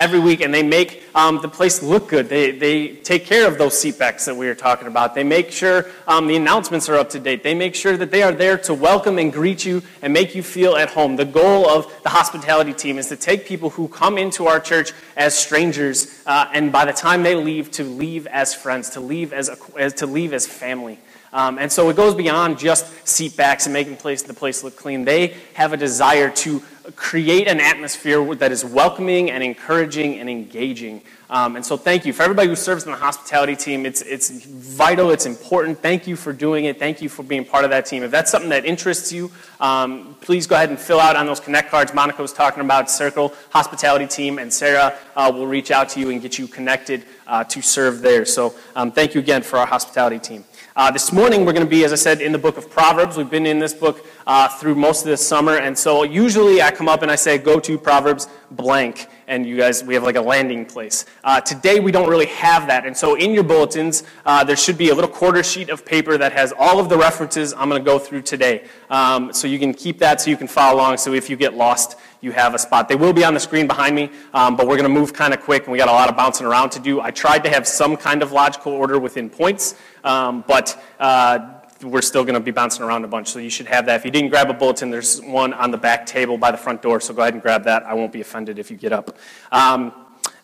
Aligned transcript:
every 0.00 0.20
week 0.20 0.40
and 0.42 0.54
they 0.54 0.62
make 0.62 1.02
um, 1.12 1.42
the 1.42 1.48
place 1.48 1.82
look 1.82 2.06
good. 2.06 2.28
They, 2.28 2.52
they 2.52 2.88
take 2.90 3.24
care 3.24 3.48
of 3.48 3.58
those 3.58 3.72
seatbacks 3.72 4.26
that 4.26 4.36
we 4.36 4.46
were 4.46 4.54
talking 4.54 4.86
about. 4.86 5.12
They 5.12 5.24
make 5.24 5.50
sure 5.50 5.86
um, 6.06 6.28
the 6.28 6.36
announcements 6.36 6.88
are 6.88 6.94
up 6.94 7.10
to 7.10 7.18
date. 7.18 7.42
They 7.42 7.52
make 7.52 7.74
sure 7.74 7.96
that 7.96 8.12
they 8.12 8.22
are 8.22 8.30
there 8.30 8.56
to 8.58 8.74
welcome 8.74 9.18
and 9.18 9.32
greet 9.32 9.64
you 9.64 9.82
and 10.00 10.12
make 10.12 10.36
you 10.36 10.44
feel 10.44 10.76
at 10.76 10.90
home. 10.90 11.16
The 11.16 11.24
goal 11.24 11.68
of 11.68 11.92
the 12.04 12.10
hospitality 12.10 12.74
team 12.74 12.96
is 12.96 13.08
to 13.08 13.16
take 13.16 13.44
people 13.44 13.70
who 13.70 13.88
come 13.88 14.18
into 14.18 14.46
our 14.46 14.60
church 14.60 14.92
as 15.16 15.36
strangers 15.36 16.22
uh, 16.26 16.48
and 16.52 16.70
by 16.70 16.84
the 16.84 16.92
time 16.92 17.24
they 17.24 17.34
leave, 17.34 17.72
to 17.72 17.82
leave 17.82 18.28
as 18.28 18.54
friends, 18.54 18.90
to 18.90 19.00
leave 19.00 19.32
as, 19.32 19.50
as 19.76 19.94
to 19.94 20.06
leave 20.06 20.32
as 20.32 20.46
family. 20.46 21.00
Um, 21.32 21.58
and 21.58 21.70
so 21.70 21.90
it 21.90 21.96
goes 21.96 22.14
beyond 22.14 22.58
just 22.58 22.86
seatbacks 23.04 23.66
and 23.66 23.72
making 23.72 23.96
place, 23.96 24.22
the 24.22 24.32
place 24.32 24.62
look 24.62 24.76
clean. 24.76 25.04
They 25.04 25.34
have 25.54 25.72
a 25.72 25.76
desire 25.76 26.30
to 26.30 26.62
create 26.96 27.48
an 27.48 27.60
atmosphere 27.60 28.34
that 28.36 28.52
is 28.52 28.64
welcoming 28.64 29.30
and 29.30 29.42
encouraging 29.42 30.18
and 30.18 30.28
engaging. 30.28 31.02
Um, 31.30 31.56
and 31.56 31.64
so 31.64 31.76
thank 31.76 32.06
you. 32.06 32.12
For 32.14 32.22
everybody 32.22 32.48
who 32.48 32.56
serves 32.56 32.84
in 32.84 32.90
the 32.90 32.96
hospitality 32.96 33.54
team, 33.54 33.84
it's, 33.84 34.00
it's 34.00 34.30
vital, 34.30 35.10
it's 35.10 35.26
important. 35.26 35.78
Thank 35.80 36.06
you 36.06 36.16
for 36.16 36.32
doing 36.32 36.64
it. 36.64 36.78
Thank 36.78 37.02
you 37.02 37.10
for 37.10 37.22
being 37.22 37.44
part 37.44 37.64
of 37.64 37.70
that 37.70 37.84
team. 37.84 38.02
If 38.02 38.10
that's 38.10 38.30
something 38.30 38.48
that 38.50 38.64
interests 38.64 39.12
you, 39.12 39.30
um, 39.60 40.16
please 40.22 40.46
go 40.46 40.54
ahead 40.54 40.70
and 40.70 40.78
fill 40.78 41.00
out 41.00 41.16
on 41.16 41.26
those 41.26 41.40
Connect 41.40 41.70
cards 41.70 41.92
Monica 41.92 42.22
was 42.22 42.32
talking 42.32 42.62
about, 42.62 42.90
Circle 42.90 43.34
Hospitality 43.50 44.06
Team, 44.06 44.38
and 44.38 44.50
Sarah 44.50 44.96
uh, 45.16 45.30
will 45.32 45.46
reach 45.46 45.70
out 45.70 45.90
to 45.90 46.00
you 46.00 46.10
and 46.10 46.22
get 46.22 46.38
you 46.38 46.46
connected 46.46 47.04
uh, 47.26 47.44
to 47.44 47.60
serve 47.60 48.00
there. 48.00 48.24
So 48.24 48.54
um, 48.74 48.90
thank 48.90 49.14
you 49.14 49.20
again 49.20 49.42
for 49.42 49.58
our 49.58 49.66
hospitality 49.66 50.18
team. 50.18 50.44
Uh, 50.78 50.92
this 50.92 51.12
morning, 51.12 51.44
we're 51.44 51.52
going 51.52 51.66
to 51.66 51.68
be, 51.68 51.82
as 51.82 51.92
I 51.92 51.96
said, 51.96 52.20
in 52.20 52.30
the 52.30 52.38
book 52.38 52.56
of 52.56 52.70
Proverbs. 52.70 53.16
We've 53.16 53.28
been 53.28 53.46
in 53.46 53.58
this 53.58 53.74
book 53.74 54.06
uh, 54.28 54.46
through 54.46 54.76
most 54.76 55.00
of 55.00 55.06
this 55.06 55.26
summer, 55.26 55.56
and 55.56 55.76
so 55.76 56.04
usually 56.04 56.62
I 56.62 56.70
come 56.70 56.88
up 56.88 57.02
and 57.02 57.10
I 57.10 57.16
say, 57.16 57.36
go 57.36 57.58
to 57.58 57.76
Proverbs 57.76 58.28
blank, 58.52 59.08
and 59.28 59.46
you 59.46 59.56
guys, 59.56 59.84
we 59.84 59.94
have 59.94 60.02
like 60.02 60.16
a 60.16 60.20
landing 60.20 60.64
place. 60.66 61.04
Uh, 61.22 61.40
today, 61.40 61.78
we 61.78 61.92
don't 61.92 62.08
really 62.08 62.26
have 62.26 62.66
that, 62.66 62.86
and 62.86 62.96
so 62.96 63.14
in 63.14 63.32
your 63.32 63.44
bulletins, 63.44 64.02
uh, 64.26 64.42
there 64.42 64.56
should 64.56 64.76
be 64.76 64.88
a 64.88 64.94
little 64.94 65.10
quarter 65.10 65.42
sheet 65.42 65.68
of 65.68 65.84
paper 65.84 66.18
that 66.18 66.32
has 66.32 66.52
all 66.58 66.80
of 66.80 66.88
the 66.88 66.96
references 66.96 67.52
I'm 67.52 67.68
going 67.68 67.80
to 67.80 67.84
go 67.84 67.98
through 67.98 68.22
today. 68.22 68.64
Um, 68.90 69.32
so 69.32 69.46
you 69.46 69.58
can 69.58 69.72
keep 69.74 69.98
that 69.98 70.20
so 70.20 70.30
you 70.30 70.36
can 70.36 70.48
follow 70.48 70.76
along, 70.76 70.96
so 70.96 71.12
if 71.12 71.30
you 71.30 71.36
get 71.36 71.54
lost, 71.54 71.96
you 72.20 72.32
have 72.32 72.54
a 72.54 72.58
spot. 72.58 72.88
They 72.88 72.96
will 72.96 73.12
be 73.12 73.22
on 73.22 73.34
the 73.34 73.40
screen 73.40 73.66
behind 73.66 73.94
me, 73.94 74.10
um, 74.34 74.56
but 74.56 74.66
we're 74.66 74.76
going 74.76 74.92
to 74.92 75.00
move 75.00 75.12
kind 75.12 75.32
of 75.32 75.40
quick, 75.40 75.64
and 75.64 75.72
we 75.72 75.78
got 75.78 75.88
a 75.88 75.92
lot 75.92 76.08
of 76.08 76.16
bouncing 76.16 76.46
around 76.46 76.70
to 76.70 76.80
do. 76.80 77.00
I 77.00 77.10
tried 77.10 77.44
to 77.44 77.50
have 77.50 77.68
some 77.68 77.96
kind 77.96 78.22
of 78.22 78.32
logical 78.32 78.72
order 78.72 78.98
within 78.98 79.30
points, 79.30 79.74
um, 80.04 80.42
but 80.48 80.82
uh, 80.98 81.57
we're 81.82 82.02
still 82.02 82.24
going 82.24 82.34
to 82.34 82.40
be 82.40 82.50
bouncing 82.50 82.84
around 82.84 83.04
a 83.04 83.08
bunch, 83.08 83.28
so 83.28 83.38
you 83.38 83.50
should 83.50 83.66
have 83.66 83.86
that. 83.86 83.96
If 83.96 84.04
you 84.04 84.10
didn't 84.10 84.30
grab 84.30 84.50
a 84.50 84.54
bulletin, 84.54 84.90
there's 84.90 85.20
one 85.22 85.52
on 85.52 85.70
the 85.70 85.78
back 85.78 86.06
table 86.06 86.36
by 86.36 86.50
the 86.50 86.56
front 86.56 86.82
door, 86.82 87.00
so 87.00 87.14
go 87.14 87.22
ahead 87.22 87.34
and 87.34 87.42
grab 87.42 87.64
that. 87.64 87.84
I 87.84 87.94
won't 87.94 88.12
be 88.12 88.20
offended 88.20 88.58
if 88.58 88.70
you 88.70 88.76
get 88.76 88.92
up. 88.92 89.16
Um, 89.52 89.92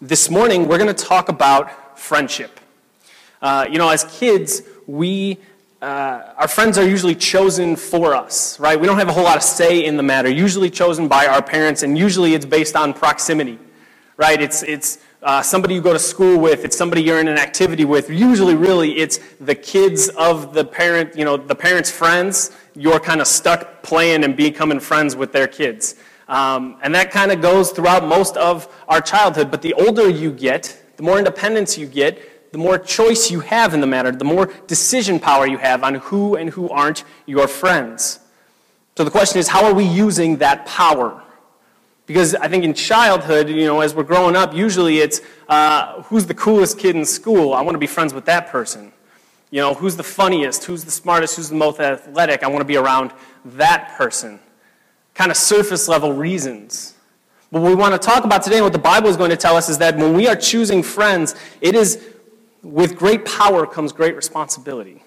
this 0.01 0.31
morning, 0.31 0.69
we're 0.69 0.79
going 0.79 0.95
to 0.95 1.05
talk 1.05 1.29
about 1.29 1.99
friendship. 1.99 2.61
Uh, 3.43 3.67
you 3.71 3.79
know, 3.79 3.89
as 3.89 4.05
kids, 4.05 4.63
we 4.87 5.39
uh, 5.85 6.33
our 6.39 6.49
friends 6.49 6.79
are 6.79 6.89
usually 6.89 7.15
chosen 7.15 7.77
for 7.77 8.15
us, 8.15 8.59
right? 8.59 8.81
We 8.81 8.87
don't 8.87 8.97
have 8.97 9.09
a 9.09 9.13
whole 9.13 9.25
lot 9.25 9.37
of 9.37 9.43
say 9.43 9.85
in 9.85 9.99
the 9.99 10.03
matter. 10.03 10.31
Usually 10.31 10.71
chosen 10.71 11.09
by 11.09 11.27
our 11.27 11.43
parents, 11.43 11.83
and 11.83 11.99
usually 11.99 12.33
it's 12.33 12.47
based 12.47 12.75
on 12.75 12.95
proximity, 12.95 13.59
right? 14.17 14.41
It's 14.41 14.63
it's 14.63 14.99
uh, 15.25 15.41
somebody 15.41 15.75
you 15.75 15.81
go 15.81 15.95
to 15.95 15.99
school 15.99 16.39
with, 16.39 16.65
it's 16.65 16.77
somebody 16.77 17.03
you're 17.03 17.19
in 17.19 17.29
an 17.29 17.39
activity 17.39 17.87
with. 17.87 18.11
Usually, 18.11 18.55
really, 18.55 18.99
it's 18.99 19.19
the 19.41 19.55
kids 19.55 20.11
of 20.11 20.53
the 20.53 20.65
parent, 20.65 21.17
you 21.17 21.25
know, 21.25 21.39
the 21.39 21.55
parents' 21.55 21.91
friends. 21.91 22.53
You're 22.75 23.01
kind 23.01 23.23
of 23.23 23.27
stuck 23.27 23.83
playing 23.83 24.23
and 24.25 24.37
becoming 24.37 24.81
friends 24.81 25.17
with 25.17 25.33
their 25.33 25.49
kids. 25.49 25.95
Um, 26.29 26.77
and 26.83 26.95
that 26.95 27.11
kind 27.11 27.33
of 27.33 27.41
goes 27.41 27.71
throughout 27.71 28.05
most 28.07 28.37
of 28.37 28.69
our 28.87 29.01
childhood. 29.01 29.51
But 29.51 29.63
the 29.63 29.73
older 29.75 30.09
you 30.09 30.31
get, 30.31 30.79
the 30.97 31.03
more 31.03 31.19
independence 31.19 31.79
you 31.79 31.87
get, 31.87 32.53
the 32.53 32.59
more 32.59 32.79
choice 32.79 33.31
you 33.31 33.41
have 33.41 33.73
in 33.73 33.81
the 33.81 33.87
matter, 33.87 34.13
the 34.13 34.25
more 34.25 34.47
decision 34.67 35.19
power 35.19 35.47
you 35.47 35.59
have 35.59 35.83
on 35.83 35.97
who 35.97 36.37
and 36.37 36.51
who 36.51 36.69
aren't 36.69 37.03
your 37.27 37.49
friends. 37.49 38.21
So 38.97 39.05
the 39.05 39.11
question 39.11 39.39
is, 39.39 39.49
how 39.49 39.65
are 39.65 39.75
we 39.75 39.85
using 39.85 40.37
that 40.37 40.67
power? 40.67 41.24
Because 42.07 42.35
I 42.35 42.49
think 42.49 42.65
in 42.65 42.75
childhood, 42.75 43.49
you 43.49 43.65
know, 43.65 43.81
as 43.81 43.95
we're 43.95 44.03
growing 44.03 44.37
up, 44.37 44.55
usually 44.55 44.99
it's 44.99 45.21
uh, 45.49 46.03
who's 46.03 46.27
the 46.27 46.35
coolest 46.35 46.79
kid 46.79 46.97
in 46.97 47.05
school? 47.05 47.55
I 47.55 47.63
want 47.63 47.75
to 47.75 47.79
be 47.79 47.87
friends 47.87 48.13
with 48.13 48.27
that 48.27 48.49
person. 48.49 48.93
You 49.51 49.61
know, 49.61 49.75
who's 49.75 49.97
the 49.97 50.03
funniest? 50.03 50.65
Who's 50.65 50.85
the 50.85 50.91
smartest? 50.91 51.37
Who's 51.37 51.49
the 51.49 51.55
most 51.55 51.81
athletic? 51.81 52.43
I 52.43 52.49
want 52.49 52.61
to 52.61 52.67
be 52.67 52.77
around 52.77 53.13
that 53.45 53.95
person. 53.97 54.41
Kind 55.15 55.31
of 55.31 55.37
surface 55.37 55.89
level 55.89 56.13
reasons. 56.13 56.95
What 57.51 57.63
we 57.63 57.75
want 57.75 57.93
to 57.95 57.99
talk 57.99 58.25
about 58.25 58.43
today 58.43 58.57
and 58.57 58.65
what 58.65 58.73
the 58.73 58.81
Bible 58.81 59.09
is 59.09 59.17
going 59.17 59.31
to 59.31 59.37
tell 59.37 59.57
us 59.57 59.69
is 59.69 59.79
that 59.79 59.97
when 59.97 60.13
we 60.13 60.27
are 60.27 60.35
choosing 60.35 60.83
friends, 60.83 61.37
it 61.61 61.77
is 61.77 62.05
with 62.65 62.97
great 62.97 63.25
power 63.25 63.67
comes 63.67 63.93
great 63.93 64.17
responsibility. 64.17 65.03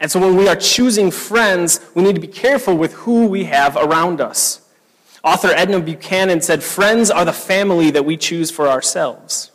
And 0.00 0.10
so 0.10 0.18
when 0.18 0.36
we 0.36 0.48
are 0.48 0.56
choosing 0.56 1.12
friends, 1.12 1.80
we 1.94 2.02
need 2.02 2.16
to 2.16 2.20
be 2.20 2.26
careful 2.26 2.76
with 2.76 2.94
who 2.94 3.26
we 3.26 3.44
have 3.44 3.76
around 3.76 4.20
us. 4.20 4.62
Author 5.24 5.48
Edna 5.48 5.80
Buchanan 5.80 6.40
said, 6.40 6.62
Friends 6.62 7.10
are 7.10 7.24
the 7.24 7.32
family 7.32 7.90
that 7.90 8.04
we 8.04 8.16
choose 8.16 8.50
for 8.50 8.68
ourselves. 8.68 9.50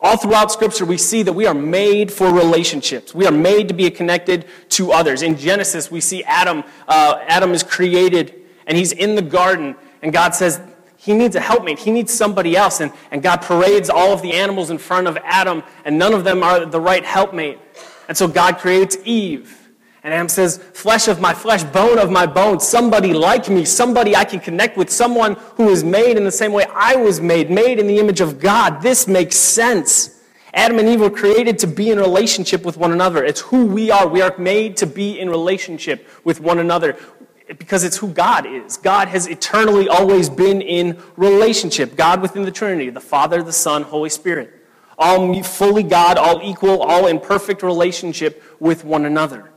All 0.00 0.16
throughout 0.16 0.50
Scripture, 0.50 0.84
we 0.84 0.98
see 0.98 1.22
that 1.22 1.32
we 1.32 1.46
are 1.46 1.54
made 1.54 2.12
for 2.12 2.32
relationships. 2.32 3.14
We 3.14 3.26
are 3.26 3.32
made 3.32 3.68
to 3.68 3.74
be 3.74 3.88
connected 3.90 4.46
to 4.70 4.90
others. 4.90 5.22
In 5.22 5.36
Genesis, 5.36 5.90
we 5.90 6.00
see 6.00 6.24
Adam. 6.24 6.64
Uh, 6.88 7.20
Adam 7.28 7.52
is 7.52 7.62
created, 7.62 8.34
and 8.66 8.76
he's 8.76 8.92
in 8.92 9.14
the 9.14 9.22
garden, 9.22 9.76
and 10.02 10.12
God 10.12 10.34
says, 10.34 10.60
he 11.02 11.14
needs 11.14 11.34
a 11.34 11.40
helpmate. 11.40 11.80
He 11.80 11.90
needs 11.90 12.12
somebody 12.12 12.56
else. 12.56 12.80
And, 12.80 12.92
and 13.10 13.24
God 13.24 13.42
parades 13.42 13.90
all 13.90 14.12
of 14.12 14.22
the 14.22 14.34
animals 14.34 14.70
in 14.70 14.78
front 14.78 15.08
of 15.08 15.18
Adam, 15.24 15.64
and 15.84 15.98
none 15.98 16.14
of 16.14 16.22
them 16.22 16.44
are 16.44 16.64
the 16.64 16.80
right 16.80 17.04
helpmate. 17.04 17.58
And 18.06 18.16
so 18.16 18.28
God 18.28 18.58
creates 18.58 18.96
Eve. 19.04 19.61
And 20.04 20.12
Adam 20.12 20.28
says, 20.28 20.58
Flesh 20.58 21.06
of 21.06 21.20
my 21.20 21.32
flesh, 21.32 21.62
bone 21.62 21.98
of 21.98 22.10
my 22.10 22.26
bone, 22.26 22.58
somebody 22.58 23.12
like 23.12 23.48
me, 23.48 23.64
somebody 23.64 24.16
I 24.16 24.24
can 24.24 24.40
connect 24.40 24.76
with, 24.76 24.90
someone 24.90 25.34
who 25.56 25.68
is 25.68 25.84
made 25.84 26.16
in 26.16 26.24
the 26.24 26.32
same 26.32 26.52
way 26.52 26.64
I 26.74 26.96
was 26.96 27.20
made, 27.20 27.50
made 27.50 27.78
in 27.78 27.86
the 27.86 27.98
image 27.98 28.20
of 28.20 28.40
God. 28.40 28.82
This 28.82 29.06
makes 29.06 29.36
sense. 29.36 30.20
Adam 30.54 30.78
and 30.80 30.88
Eve 30.88 31.00
were 31.00 31.10
created 31.10 31.58
to 31.60 31.66
be 31.66 31.90
in 31.90 31.98
relationship 31.98 32.64
with 32.64 32.76
one 32.76 32.92
another. 32.92 33.24
It's 33.24 33.40
who 33.40 33.64
we 33.64 33.90
are. 33.90 34.06
We 34.08 34.20
are 34.20 34.36
made 34.38 34.76
to 34.78 34.86
be 34.86 35.18
in 35.18 35.30
relationship 35.30 36.06
with 36.24 36.40
one 36.40 36.58
another 36.58 36.98
because 37.46 37.84
it's 37.84 37.96
who 37.96 38.08
God 38.08 38.44
is. 38.44 38.76
God 38.76 39.08
has 39.08 39.28
eternally 39.28 39.88
always 39.88 40.28
been 40.28 40.60
in 40.60 41.00
relationship. 41.16 41.96
God 41.96 42.20
within 42.20 42.42
the 42.42 42.50
Trinity, 42.50 42.90
the 42.90 43.00
Father, 43.00 43.42
the 43.42 43.52
Son, 43.52 43.82
Holy 43.82 44.10
Spirit. 44.10 44.52
All 44.98 45.42
fully 45.42 45.82
God, 45.82 46.18
all 46.18 46.40
equal, 46.42 46.82
all 46.82 47.06
in 47.06 47.18
perfect 47.18 47.62
relationship 47.62 48.42
with 48.60 48.84
one 48.84 49.04
another. 49.04 49.51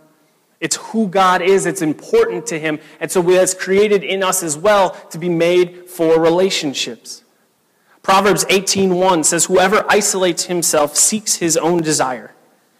It's 0.66 0.78
who 0.78 1.08
God 1.08 1.44
is, 1.44 1.68
it's 1.68 1.84
important 1.84 2.48
to 2.48 2.58
Him, 2.58 2.80
and 3.00 3.12
so 3.12 3.22
has 3.22 3.54
created 3.54 4.04
in 4.04 4.24
us 4.24 4.42
as 4.42 4.58
well 4.58 4.90
to 5.12 5.20
be 5.20 5.30
made 5.30 5.88
for 5.88 6.20
relationships. 6.20 7.24
Proverbs 8.02 8.46
18:1 8.46 9.26
says, 9.26 9.46
Whoever 9.46 9.86
isolates 9.88 10.46
himself 10.46 10.98
seeks 10.98 11.36
his 11.36 11.56
own 11.56 11.84
desire. 11.84 12.34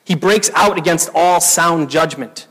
He 0.04 0.16
breaks 0.16 0.50
out 0.56 0.80
against 0.80 1.12
all 1.14 1.40
sound 1.40 1.92
judgment. 1.92 2.48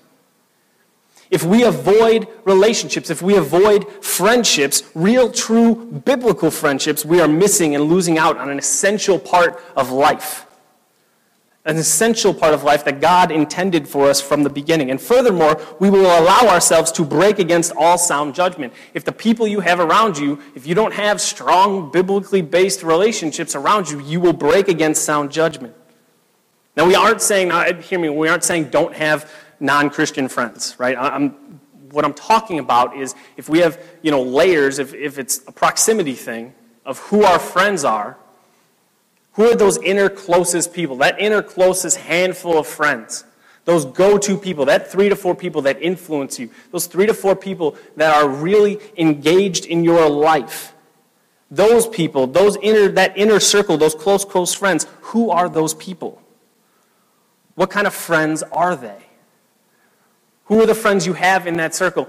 If 1.31 1.43
we 1.43 1.65
avoid 1.65 2.29
relationships, 2.45 3.11
if 3.11 3.21
we 3.21 3.37
avoid 3.37 3.89
friendships, 4.05 4.85
real, 4.95 5.33
true, 5.33 5.75
biblical 6.05 6.53
friendships, 6.53 7.05
we 7.05 7.21
are 7.21 7.27
missing 7.27 7.75
and 7.75 7.91
losing 7.91 8.19
out 8.19 8.39
on 8.39 8.51
an 8.51 8.59
essential 8.59 9.19
part 9.19 9.61
of 9.75 9.91
life 9.91 10.47
an 11.67 11.79
essential 11.79 12.35
part 12.35 12.53
of 12.53 12.63
life 12.63 12.85
that 12.85 13.01
God 13.01 13.31
intended 13.31 13.89
for 13.89 14.11
us 14.11 14.21
from 14.21 14.43
the 14.43 14.51
beginning. 14.51 14.91
And 14.91 15.01
furthermore, 15.01 15.61
we 15.81 15.89
will 15.89 16.05
allow 16.05 16.47
ourselves 16.49 16.93
to 16.93 17.05
break 17.05 17.39
against 17.39 17.73
all 17.75 17.97
sound 17.97 18.35
judgment. 18.35 18.75
If 18.93 19.05
the 19.05 19.13
people 19.13 19.47
you 19.47 19.61
have 19.61 19.81
around 19.81 20.19
you, 20.19 20.41
if 20.55 20.67
you 20.67 20.75
don't 20.75 20.93
have 20.93 21.23
strong, 21.23 21.91
biblically 21.91 22.43
based 22.43 22.83
relationships 22.83 23.55
around 23.55 23.91
you, 23.91 24.01
you 24.01 24.21
will 24.21 24.35
break 24.35 24.69
against 24.69 25.05
sound 25.05 25.33
judgment. 25.33 25.75
Now, 26.77 26.87
we 26.87 26.95
aren't 26.95 27.23
saying, 27.23 27.51
uh, 27.51 27.81
hear 27.81 27.99
me, 27.99 28.11
we 28.11 28.29
aren't 28.29 28.45
saying 28.45 28.69
don't 28.69 28.95
have 28.95 29.31
non 29.59 29.89
Christian 29.89 30.29
friends, 30.29 30.77
right? 30.79 30.97
I'm, 30.99 31.61
what 31.91 32.05
I'm 32.05 32.15
talking 32.15 32.59
about 32.59 32.97
is 32.97 33.15
if 33.39 33.49
we 33.49 33.61
have, 33.61 33.83
you 34.03 34.11
know, 34.11 34.21
layers, 34.21 34.79
if, 34.79 34.93
if 34.93 35.19
it's 35.19 35.39
a 35.47 35.53
proximity 35.53 36.15
thing 36.15 36.53
of 36.85 36.99
who 36.99 37.23
our 37.23 37.39
friends 37.39 37.85
are, 37.85 38.19
who 39.35 39.51
are 39.51 39.57
those 39.57 39.79
inner 39.79 40.09
closest 40.09 40.73
people, 40.73 40.97
that 40.97 41.21
inner 41.21 41.43
closest 41.43 41.99
handful 41.99 42.59
of 42.59 42.67
friends? 42.67 43.25
Those 43.65 43.85
go 43.85 44.19
to 44.19 44.37
people, 44.37 44.67
that 44.67 44.91
three 44.91 45.09
to 45.09 45.17
four 45.17 45.35
people 45.35 45.63
that 45.63 45.83
influence 45.83 46.39
you, 46.39 46.51
those 46.71 46.87
three 46.87 47.07
to 47.07 47.15
four 47.15 47.35
people 47.35 47.77
that 47.97 48.15
are 48.15 48.29
really 48.29 48.79
engaged 48.97 49.67
in 49.67 49.85
your 49.85 50.09
life. 50.09 50.75
Those 51.51 51.87
people, 51.87 52.27
those 52.27 52.57
inner, 52.63 52.89
that 52.89 53.17
inner 53.17 53.41
circle, 53.41 53.77
those 53.77 53.95
close, 53.95 54.25
close 54.25 54.55
friends, 54.55 54.87
who 55.01 55.31
are 55.31 55.49
those 55.49 55.75
people? 55.75 56.21
What 57.55 57.71
kind 57.71 57.87
of 57.87 57.95
friends 57.95 58.43
are 58.43 58.77
they? 58.77 59.03
Who 60.47 60.63
are 60.63 60.67
the 60.67 60.75
friends 60.75 61.07
you 61.07 61.15
have 61.15 61.47
in 61.47 61.57
that 61.57 61.75
circle? 61.75 62.09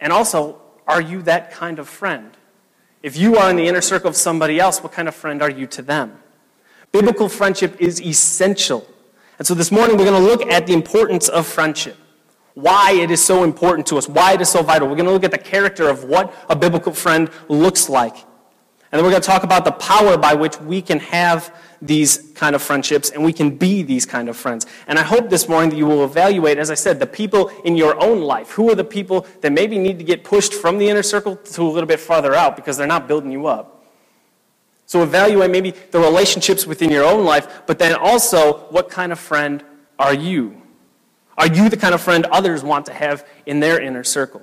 And 0.00 0.12
also, 0.12 0.60
are 0.86 1.00
you 1.00 1.22
that 1.22 1.50
kind 1.50 1.78
of 1.78 1.88
friend? 1.88 2.36
If 3.02 3.16
you 3.16 3.36
are 3.36 3.50
in 3.50 3.56
the 3.56 3.66
inner 3.66 3.80
circle 3.80 4.08
of 4.08 4.16
somebody 4.16 4.60
else, 4.60 4.82
what 4.82 4.92
kind 4.92 5.08
of 5.08 5.14
friend 5.14 5.42
are 5.42 5.50
you 5.50 5.66
to 5.68 5.82
them? 5.82 6.20
Biblical 6.94 7.28
friendship 7.28 7.80
is 7.80 8.00
essential. 8.00 8.86
And 9.38 9.44
so 9.44 9.52
this 9.52 9.72
morning 9.72 9.96
we're 9.96 10.04
going 10.04 10.22
to 10.22 10.28
look 10.28 10.46
at 10.46 10.64
the 10.68 10.74
importance 10.74 11.28
of 11.28 11.44
friendship. 11.44 11.96
Why 12.54 12.92
it 12.92 13.10
is 13.10 13.20
so 13.20 13.42
important 13.42 13.88
to 13.88 13.96
us, 13.98 14.08
why 14.08 14.34
it 14.34 14.40
is 14.40 14.48
so 14.48 14.62
vital. 14.62 14.86
We're 14.86 14.94
going 14.94 15.06
to 15.06 15.12
look 15.12 15.24
at 15.24 15.32
the 15.32 15.38
character 15.38 15.88
of 15.88 16.04
what 16.04 16.32
a 16.48 16.54
biblical 16.54 16.92
friend 16.92 17.28
looks 17.48 17.88
like. 17.88 18.14
And 18.14 18.92
then 18.92 19.02
we're 19.02 19.10
going 19.10 19.22
to 19.22 19.26
talk 19.26 19.42
about 19.42 19.64
the 19.64 19.72
power 19.72 20.16
by 20.16 20.34
which 20.34 20.60
we 20.60 20.80
can 20.80 21.00
have 21.00 21.52
these 21.82 22.30
kind 22.36 22.54
of 22.54 22.62
friendships 22.62 23.10
and 23.10 23.24
we 23.24 23.32
can 23.32 23.58
be 23.58 23.82
these 23.82 24.06
kind 24.06 24.28
of 24.28 24.36
friends. 24.36 24.64
And 24.86 24.96
I 24.96 25.02
hope 25.02 25.30
this 25.30 25.48
morning 25.48 25.70
that 25.70 25.76
you 25.76 25.86
will 25.86 26.04
evaluate, 26.04 26.58
as 26.58 26.70
I 26.70 26.74
said, 26.74 27.00
the 27.00 27.08
people 27.08 27.48
in 27.64 27.76
your 27.76 28.00
own 28.00 28.20
life. 28.20 28.52
Who 28.52 28.70
are 28.70 28.76
the 28.76 28.84
people 28.84 29.26
that 29.40 29.50
maybe 29.50 29.78
need 29.78 29.98
to 29.98 30.04
get 30.04 30.22
pushed 30.22 30.54
from 30.54 30.78
the 30.78 30.88
inner 30.88 31.02
circle 31.02 31.34
to 31.34 31.62
a 31.62 31.70
little 31.72 31.88
bit 31.88 31.98
farther 31.98 32.36
out 32.36 32.54
because 32.54 32.76
they're 32.76 32.86
not 32.86 33.08
building 33.08 33.32
you 33.32 33.48
up? 33.48 33.83
So 34.86 35.02
evaluate 35.02 35.50
maybe 35.50 35.70
the 35.70 35.98
relationships 35.98 36.66
within 36.66 36.90
your 36.90 37.04
own 37.04 37.24
life, 37.24 37.62
but 37.66 37.78
then 37.78 37.94
also 37.94 38.58
what 38.70 38.90
kind 38.90 39.12
of 39.12 39.18
friend 39.18 39.64
are 39.98 40.14
you? 40.14 40.60
Are 41.36 41.46
you 41.46 41.68
the 41.68 41.76
kind 41.76 41.94
of 41.94 42.00
friend 42.00 42.26
others 42.26 42.62
want 42.62 42.86
to 42.86 42.92
have 42.92 43.26
in 43.46 43.60
their 43.60 43.80
inner 43.80 44.04
circle? 44.04 44.42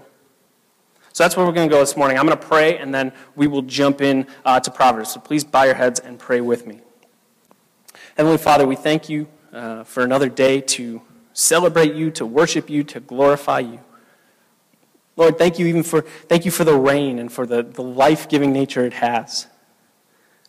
So 1.14 1.24
that's 1.24 1.36
where 1.36 1.46
we're 1.46 1.52
going 1.52 1.70
to 1.70 1.74
go 1.74 1.80
this 1.80 1.98
morning. 1.98 2.18
I'm 2.18 2.26
going 2.26 2.38
to 2.38 2.48
pray, 2.48 2.78
and 2.78 2.94
then 2.94 3.12
we 3.36 3.48
will 3.48 3.62
jump 3.64 4.02
in 4.02 4.28
uh, 4.46 4.60
to 4.62 4.72
Proverbs. 4.72 5.12
So 5.12 5.20
please 5.20 5.44
bow 5.44 5.64
your 5.64 5.76
heads 5.76 6.00
and 6.00 6.18
pray 6.18 6.42
with 6.42 6.66
me. 6.66 6.80
Heavenly 8.16 8.38
Father, 8.38 8.66
we 8.66 8.76
thank 8.76 9.10
you 9.10 9.28
uh, 9.54 9.84
for 9.84 10.04
another 10.04 10.30
day 10.30 10.62
to 10.62 11.02
celebrate 11.34 11.94
you, 11.94 12.12
to 12.12 12.26
worship 12.26 12.70
you, 12.70 12.84
to 12.86 13.00
glorify 13.00 13.60
you. 13.60 13.80
Lord, 15.18 15.38
thank 15.38 15.60
you 15.60 15.68
even 15.68 15.84
for 15.84 16.02
thank 16.02 16.46
you 16.46 16.52
for 16.52 16.64
the 16.64 16.76
rain 16.76 17.20
and 17.20 17.32
for 17.32 17.46
the, 17.46 17.64
the 17.64 17.84
life-giving 17.84 18.52
nature 18.54 18.86
it 18.86 18.94
has. 18.94 19.48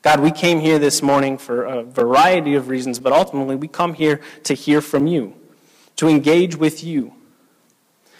God, 0.03 0.19
we 0.19 0.33
came 0.33 0.59
here 0.59 0.81
this 0.81 1.01
morning 1.01 1.39
for 1.39 1.63
a 1.63 1.85
variety 1.85 2.55
of 2.55 2.69
reasons, 2.69 2.99
but 2.99 3.13
ultimately 3.13 3.55
we 3.55 3.69
come 3.69 3.95
here 3.95 4.21
to 4.43 4.53
hear 4.53 4.81
from 4.81 5.07
you, 5.07 5.35
to 5.95 6.09
engage 6.09 6.57
with 6.57 6.83
you. 6.83 7.15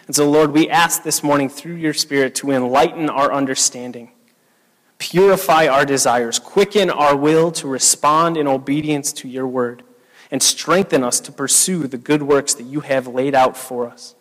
And 0.07 0.15
so, 0.15 0.29
Lord, 0.29 0.51
we 0.51 0.69
ask 0.69 1.03
this 1.03 1.21
morning 1.23 1.49
through 1.49 1.75
your 1.75 1.93
Spirit 1.93 2.35
to 2.35 2.51
enlighten 2.51 3.09
our 3.09 3.33
understanding, 3.33 4.11
purify 4.97 5.67
our 5.67 5.85
desires, 5.85 6.39
quicken 6.39 6.89
our 6.89 7.17
will 7.17 7.51
to 7.51 7.67
respond 7.67 8.37
in 8.37 8.47
obedience 8.47 9.11
to 9.13 9.27
your 9.27 9.47
word, 9.47 9.83
and 10.31 10.41
strengthen 10.41 11.03
us 11.03 11.19
to 11.19 11.33
pursue 11.33 11.87
the 11.87 11.97
good 11.97 12.23
works 12.23 12.53
that 12.53 12.63
you 12.63 12.79
have 12.79 13.07
laid 13.07 13.35
out 13.35 13.57
for 13.57 13.89
us. 13.89 14.15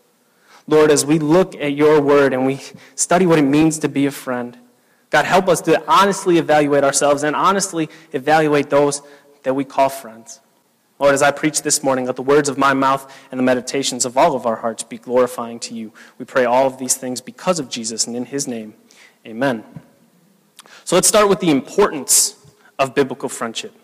Lord, 0.66 0.90
as 0.90 1.06
we 1.06 1.20
look 1.20 1.54
at 1.54 1.74
your 1.74 2.00
word 2.00 2.32
and 2.32 2.44
we 2.44 2.60
study 2.96 3.24
what 3.24 3.38
it 3.38 3.42
means 3.42 3.78
to 3.78 3.88
be 3.88 4.06
a 4.06 4.10
friend, 4.10 4.58
God, 5.12 5.26
help 5.26 5.46
us 5.46 5.60
to 5.62 5.82
honestly 5.86 6.38
evaluate 6.38 6.84
ourselves 6.84 7.22
and 7.22 7.36
honestly 7.36 7.90
evaluate 8.12 8.70
those 8.70 9.02
that 9.42 9.54
we 9.54 9.62
call 9.62 9.90
friends. 9.90 10.40
Lord, 10.98 11.12
as 11.12 11.20
I 11.20 11.30
preach 11.30 11.60
this 11.60 11.82
morning, 11.82 12.06
let 12.06 12.16
the 12.16 12.22
words 12.22 12.48
of 12.48 12.56
my 12.56 12.72
mouth 12.72 13.12
and 13.30 13.38
the 13.38 13.42
meditations 13.42 14.06
of 14.06 14.16
all 14.16 14.34
of 14.34 14.46
our 14.46 14.56
hearts 14.56 14.84
be 14.84 14.96
glorifying 14.96 15.58
to 15.60 15.74
you. 15.74 15.92
We 16.16 16.24
pray 16.24 16.46
all 16.46 16.66
of 16.66 16.78
these 16.78 16.96
things 16.96 17.20
because 17.20 17.58
of 17.58 17.68
Jesus 17.68 18.06
and 18.06 18.16
in 18.16 18.24
his 18.24 18.48
name. 18.48 18.72
Amen. 19.26 19.64
So 20.84 20.96
let's 20.96 21.08
start 21.08 21.28
with 21.28 21.40
the 21.40 21.50
importance 21.50 22.36
of 22.78 22.94
biblical 22.94 23.28
friendship. 23.28 23.74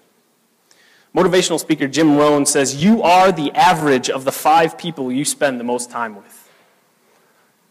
Motivational 1.15 1.61
speaker 1.61 1.89
Jim 1.89 2.17
Rohn 2.17 2.47
says, 2.47 2.83
You 2.83 3.03
are 3.03 3.33
the 3.33 3.53
average 3.53 4.09
of 4.09 4.25
the 4.25 4.33
five 4.33 4.79
people 4.79 5.13
you 5.13 5.27
spend 5.27 5.61
the 5.61 5.65
most 5.65 5.91
time 5.91 6.17
with. 6.17 6.38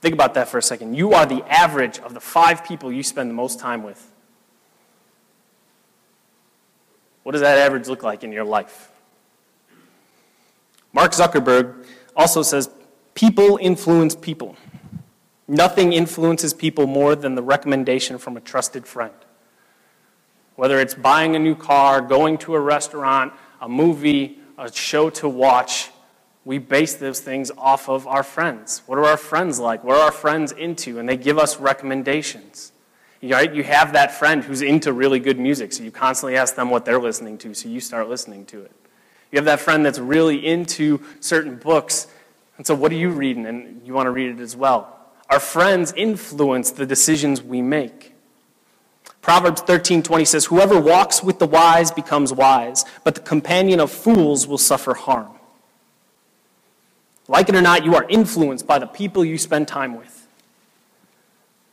Think 0.02 0.14
about 0.14 0.36
that 0.36 0.48
for 0.48 0.58
a 0.58 0.62
second. 0.62 0.94
You 0.94 1.14
are 1.14 1.26
the 1.26 1.44
average 1.52 2.00
of 2.00 2.14
the 2.14 2.20
five 2.20 2.64
people 2.64 2.92
you 2.92 3.04
spend 3.04 3.30
the 3.30 3.34
most 3.34 3.60
time 3.60 3.84
with. 3.84 4.12
What 7.24 7.32
does 7.32 7.42
that 7.42 7.58
average 7.58 7.88
look 7.88 8.04
like 8.04 8.24
in 8.24 8.32
your 8.32 8.46
life? 8.46 8.92
Mark 10.94 11.12
Zuckerberg 11.12 11.86
also 12.16 12.42
says 12.42 12.70
people 13.16 13.60
influence 13.62 14.16
people. 14.16 14.56
Nothing 15.48 15.94
influences 15.94 16.54
people 16.54 16.88
more 16.88 17.16
than 17.16 17.36
the 17.36 17.44
recommendation 17.44 18.18
from 18.18 18.38
a 18.38 18.40
trusted 18.40 18.86
friend. 18.86 19.14
Whether 20.56 20.80
it's 20.80 20.94
buying 20.94 21.36
a 21.36 21.40
new 21.40 21.56
car, 21.56 22.02
going 22.02 22.38
to 22.40 22.56
a 22.56 22.60
restaurant, 22.60 23.34
a 23.62 23.70
movie, 23.70 24.40
a 24.58 24.72
show 24.72 25.10
to 25.12 25.30
watch, 25.30 25.90
we 26.48 26.60
base 26.60 26.96
those 26.96 27.20
things 27.20 27.52
off 27.58 27.90
of 27.90 28.08
our 28.08 28.24
friends. 28.24 28.82
What 28.86 28.98
are 28.98 29.04
our 29.04 29.18
friends 29.18 29.60
like? 29.60 29.84
What 29.84 29.98
are 29.98 30.04
our 30.04 30.14
friends 30.14 30.54
into? 30.54 30.98
And 30.98 31.08
they 31.08 31.18
give 31.18 31.38
us 31.38 31.60
recommendations. 31.60 32.72
Right? 33.22 33.54
You 33.54 33.64
have 33.64 33.92
that 33.92 34.14
friend 34.14 34.42
who's 34.42 34.62
into 34.62 34.94
really 34.94 35.20
good 35.20 35.38
music, 35.38 35.74
so 35.74 35.84
you 35.84 35.92
constantly 35.92 36.38
ask 36.38 36.56
them 36.56 36.70
what 36.70 36.86
they're 36.86 37.02
listening 37.02 37.38
to, 37.40 37.54
so 37.54 37.68
you 37.68 37.82
start 37.82 38.08
listening 38.08 38.46
to 38.46 38.62
it. 38.62 38.72
You 39.30 39.36
have 39.40 39.46
that 39.46 39.60
friend 39.60 39.86
that's 39.86 40.00
really 40.00 40.46
into 40.46 41.02
certain 41.20 41.58
books. 41.58 42.08
And 42.58 42.66
so, 42.66 42.76
what 42.76 42.94
are 42.94 42.96
you 42.96 43.10
reading? 43.10 43.46
And 43.46 43.86
you 43.86 43.94
want 43.94 44.08
to 44.08 44.12
read 44.12 44.40
it 44.40 44.40
as 44.40 44.56
well. 44.56 44.98
Our 45.30 45.42
friends 45.42 45.94
influence 45.98 46.72
the 46.72 46.86
decisions 46.86 47.44
we 47.44 47.62
make. 47.62 48.14
Proverbs 49.22 49.60
13:20 49.64 50.24
says, 50.24 50.46
"Whoever 50.46 50.80
walks 50.80 51.22
with 51.22 51.40
the 51.40 51.48
wise 51.48 51.92
becomes 51.92 52.32
wise, 52.32 52.86
but 53.04 53.16
the 53.16 53.22
companion 53.22 53.82
of 53.82 53.92
fools 53.92 54.48
will 54.48 54.58
suffer 54.58 54.94
harm." 54.94 55.37
Like 57.28 57.50
it 57.50 57.56
or 57.56 57.62
not, 57.62 57.84
you 57.84 57.96
are 57.96 58.06
influenced 58.08 58.66
by 58.66 58.80
the 58.80 58.88
people 58.88 59.26
you 59.26 59.38
spend 59.38 59.68
time 59.68 59.98
with. 59.98 60.28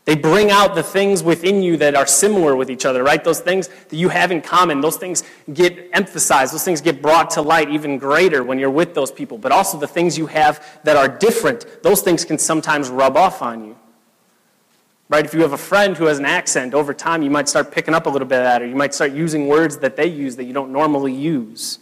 They 0.05 0.15
bring 0.15 0.51
out 0.51 0.75
the 0.75 0.83
things 0.83 1.23
within 1.23 1.63
you 1.63 1.79
that 1.79 1.95
are 1.95 2.07
similar 2.07 2.55
with 2.55 2.71
each 2.71 2.85
other, 2.85 3.03
right? 3.03 3.25
Those 3.25 3.41
things 3.41 3.69
that 3.69 3.97
you 3.97 4.11
have 4.11 4.31
in 4.31 4.43
common, 4.43 4.83
those 4.83 4.99
things 4.99 5.25
get 5.55 5.89
emphasized, 5.95 6.53
those 6.53 6.65
things 6.65 6.83
get 6.83 7.01
brought 7.01 7.31
to 7.31 7.43
light 7.43 7.71
even 7.71 7.97
greater 7.97 8.45
when 8.45 8.59
you're 8.59 8.71
with 8.71 8.93
those 8.93 9.11
people. 9.11 9.39
But 9.39 9.51
also 9.51 9.79
the 9.79 9.87
things 9.87 10.19
you 10.19 10.27
have 10.27 10.81
that 10.85 10.97
are 10.97 11.09
different, 11.09 11.83
those 11.83 12.03
things 12.03 12.25
can 12.25 12.37
sometimes 12.37 12.91
rub 12.91 13.17
off 13.17 13.41
on 13.41 13.65
you. 13.65 13.77
Right? 15.09 15.25
If 15.25 15.33
you 15.33 15.41
have 15.41 15.53
a 15.53 15.59
friend 15.59 15.97
who 15.97 16.05
has 16.05 16.19
an 16.19 16.27
accent, 16.27 16.75
over 16.75 16.93
time 16.93 17.23
you 17.23 17.31
might 17.31 17.49
start 17.49 17.71
picking 17.71 17.95
up 17.95 18.05
a 18.05 18.11
little 18.11 18.29
bit 18.29 18.39
of 18.39 18.45
that, 18.45 18.61
or 18.61 18.67
you 18.67 18.77
might 18.77 18.93
start 18.93 19.13
using 19.13 19.49
words 19.49 19.79
that 19.79 19.97
they 19.97 20.07
use 20.07 20.37
that 20.37 20.45
you 20.45 20.53
don't 20.53 20.73
normally 20.73 21.15
use. 21.15 21.79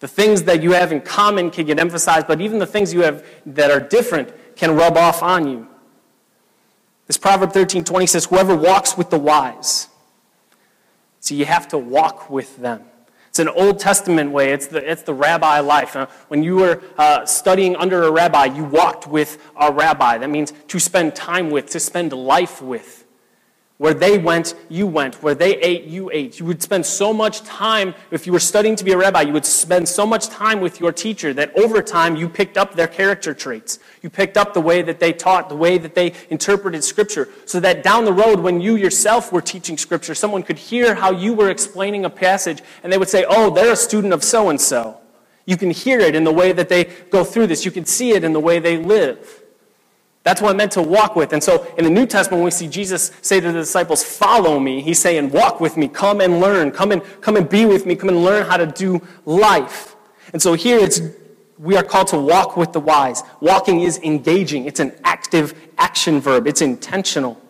The 0.00 0.08
things 0.08 0.44
that 0.44 0.62
you 0.62 0.72
have 0.72 0.92
in 0.92 1.00
common 1.00 1.50
can 1.50 1.66
get 1.66 1.78
emphasized, 1.78 2.26
but 2.26 2.40
even 2.40 2.58
the 2.58 2.66
things 2.66 2.94
you 2.94 3.02
have 3.02 3.24
that 3.46 3.70
are 3.70 3.80
different 3.80 4.32
can 4.56 4.76
rub 4.76 4.96
off 4.96 5.22
on 5.22 5.48
you. 5.48 5.66
This 7.06 7.16
Proverb 7.16 7.52
13 7.52 7.84
20 7.84 8.06
says, 8.06 8.26
Whoever 8.26 8.54
walks 8.54 8.96
with 8.96 9.10
the 9.10 9.18
wise. 9.18 9.88
So 11.20 11.34
you 11.34 11.46
have 11.46 11.66
to 11.68 11.78
walk 11.78 12.30
with 12.30 12.56
them. 12.58 12.84
It's 13.28 13.38
an 13.38 13.48
Old 13.48 13.78
Testament 13.78 14.30
way, 14.30 14.52
it's 14.52 14.66
the, 14.66 14.90
it's 14.90 15.02
the 15.02 15.14
rabbi 15.14 15.60
life. 15.60 15.94
Uh, 15.94 16.06
when 16.28 16.42
you 16.42 16.56
were 16.56 16.82
uh, 16.96 17.24
studying 17.26 17.76
under 17.76 18.04
a 18.04 18.10
rabbi, 18.10 18.46
you 18.46 18.64
walked 18.64 19.06
with 19.06 19.38
a 19.56 19.72
rabbi. 19.72 20.18
That 20.18 20.30
means 20.30 20.52
to 20.68 20.78
spend 20.78 21.14
time 21.14 21.50
with, 21.50 21.66
to 21.70 21.80
spend 21.80 22.12
life 22.12 22.62
with. 22.62 23.04
Where 23.78 23.94
they 23.94 24.18
went, 24.18 24.56
you 24.68 24.88
went. 24.88 25.22
Where 25.22 25.36
they 25.36 25.56
ate, 25.58 25.84
you 25.84 26.10
ate. 26.12 26.40
You 26.40 26.46
would 26.46 26.60
spend 26.60 26.84
so 26.84 27.12
much 27.12 27.42
time, 27.42 27.94
if 28.10 28.26
you 28.26 28.32
were 28.32 28.40
studying 28.40 28.74
to 28.74 28.84
be 28.84 28.90
a 28.90 28.96
rabbi, 28.96 29.22
you 29.22 29.32
would 29.32 29.46
spend 29.46 29.88
so 29.88 30.04
much 30.04 30.26
time 30.26 30.60
with 30.60 30.80
your 30.80 30.90
teacher 30.90 31.32
that 31.34 31.56
over 31.56 31.80
time 31.80 32.16
you 32.16 32.28
picked 32.28 32.58
up 32.58 32.74
their 32.74 32.88
character 32.88 33.32
traits. 33.32 33.78
You 34.02 34.10
picked 34.10 34.36
up 34.36 34.52
the 34.52 34.60
way 34.60 34.82
that 34.82 34.98
they 34.98 35.12
taught, 35.12 35.48
the 35.48 35.54
way 35.54 35.78
that 35.78 35.94
they 35.94 36.12
interpreted 36.28 36.82
Scripture, 36.82 37.28
so 37.44 37.60
that 37.60 37.84
down 37.84 38.04
the 38.04 38.12
road, 38.12 38.40
when 38.40 38.60
you 38.60 38.74
yourself 38.74 39.30
were 39.30 39.40
teaching 39.40 39.78
Scripture, 39.78 40.14
someone 40.14 40.42
could 40.42 40.58
hear 40.58 40.96
how 40.96 41.12
you 41.12 41.32
were 41.32 41.48
explaining 41.48 42.04
a 42.04 42.10
passage 42.10 42.60
and 42.82 42.92
they 42.92 42.98
would 42.98 43.08
say, 43.08 43.24
Oh, 43.28 43.48
they're 43.50 43.72
a 43.72 43.76
student 43.76 44.12
of 44.12 44.24
so 44.24 44.48
and 44.48 44.60
so. 44.60 44.98
You 45.46 45.56
can 45.56 45.70
hear 45.70 46.00
it 46.00 46.16
in 46.16 46.24
the 46.24 46.32
way 46.32 46.50
that 46.50 46.68
they 46.68 46.84
go 47.10 47.22
through 47.22 47.46
this, 47.46 47.64
you 47.64 47.70
can 47.70 47.84
see 47.84 48.10
it 48.10 48.24
in 48.24 48.32
the 48.32 48.40
way 48.40 48.58
they 48.58 48.76
live. 48.76 49.37
That's 50.28 50.42
what 50.42 50.50
it 50.50 50.58
meant 50.58 50.72
to 50.72 50.82
walk 50.82 51.16
with. 51.16 51.32
And 51.32 51.42
so 51.42 51.66
in 51.78 51.84
the 51.84 51.90
New 51.90 52.04
Testament, 52.04 52.40
when 52.40 52.44
we 52.44 52.50
see 52.50 52.68
Jesus 52.68 53.12
say 53.22 53.40
to 53.40 53.46
the 53.46 53.60
disciples, 53.60 54.04
Follow 54.04 54.60
me, 54.60 54.82
he's 54.82 54.98
saying, 54.98 55.30
Walk 55.30 55.58
with 55.58 55.78
me, 55.78 55.88
come 55.88 56.20
and 56.20 56.38
learn, 56.38 56.70
come 56.70 56.92
and, 56.92 57.02
come 57.22 57.36
and 57.36 57.48
be 57.48 57.64
with 57.64 57.86
me, 57.86 57.96
come 57.96 58.10
and 58.10 58.22
learn 58.22 58.44
how 58.44 58.58
to 58.58 58.66
do 58.66 59.00
life. 59.24 59.96
And 60.34 60.42
so 60.42 60.52
here 60.52 60.78
it's 60.78 61.00
we 61.56 61.78
are 61.78 61.82
called 61.82 62.08
to 62.08 62.18
walk 62.18 62.58
with 62.58 62.74
the 62.74 62.78
wise. 62.78 63.22
Walking 63.40 63.80
is 63.80 63.96
engaging, 64.00 64.66
it's 64.66 64.80
an 64.80 64.92
active 65.02 65.54
action 65.78 66.20
verb, 66.20 66.46
it's 66.46 66.60
intentional. 66.60 67.40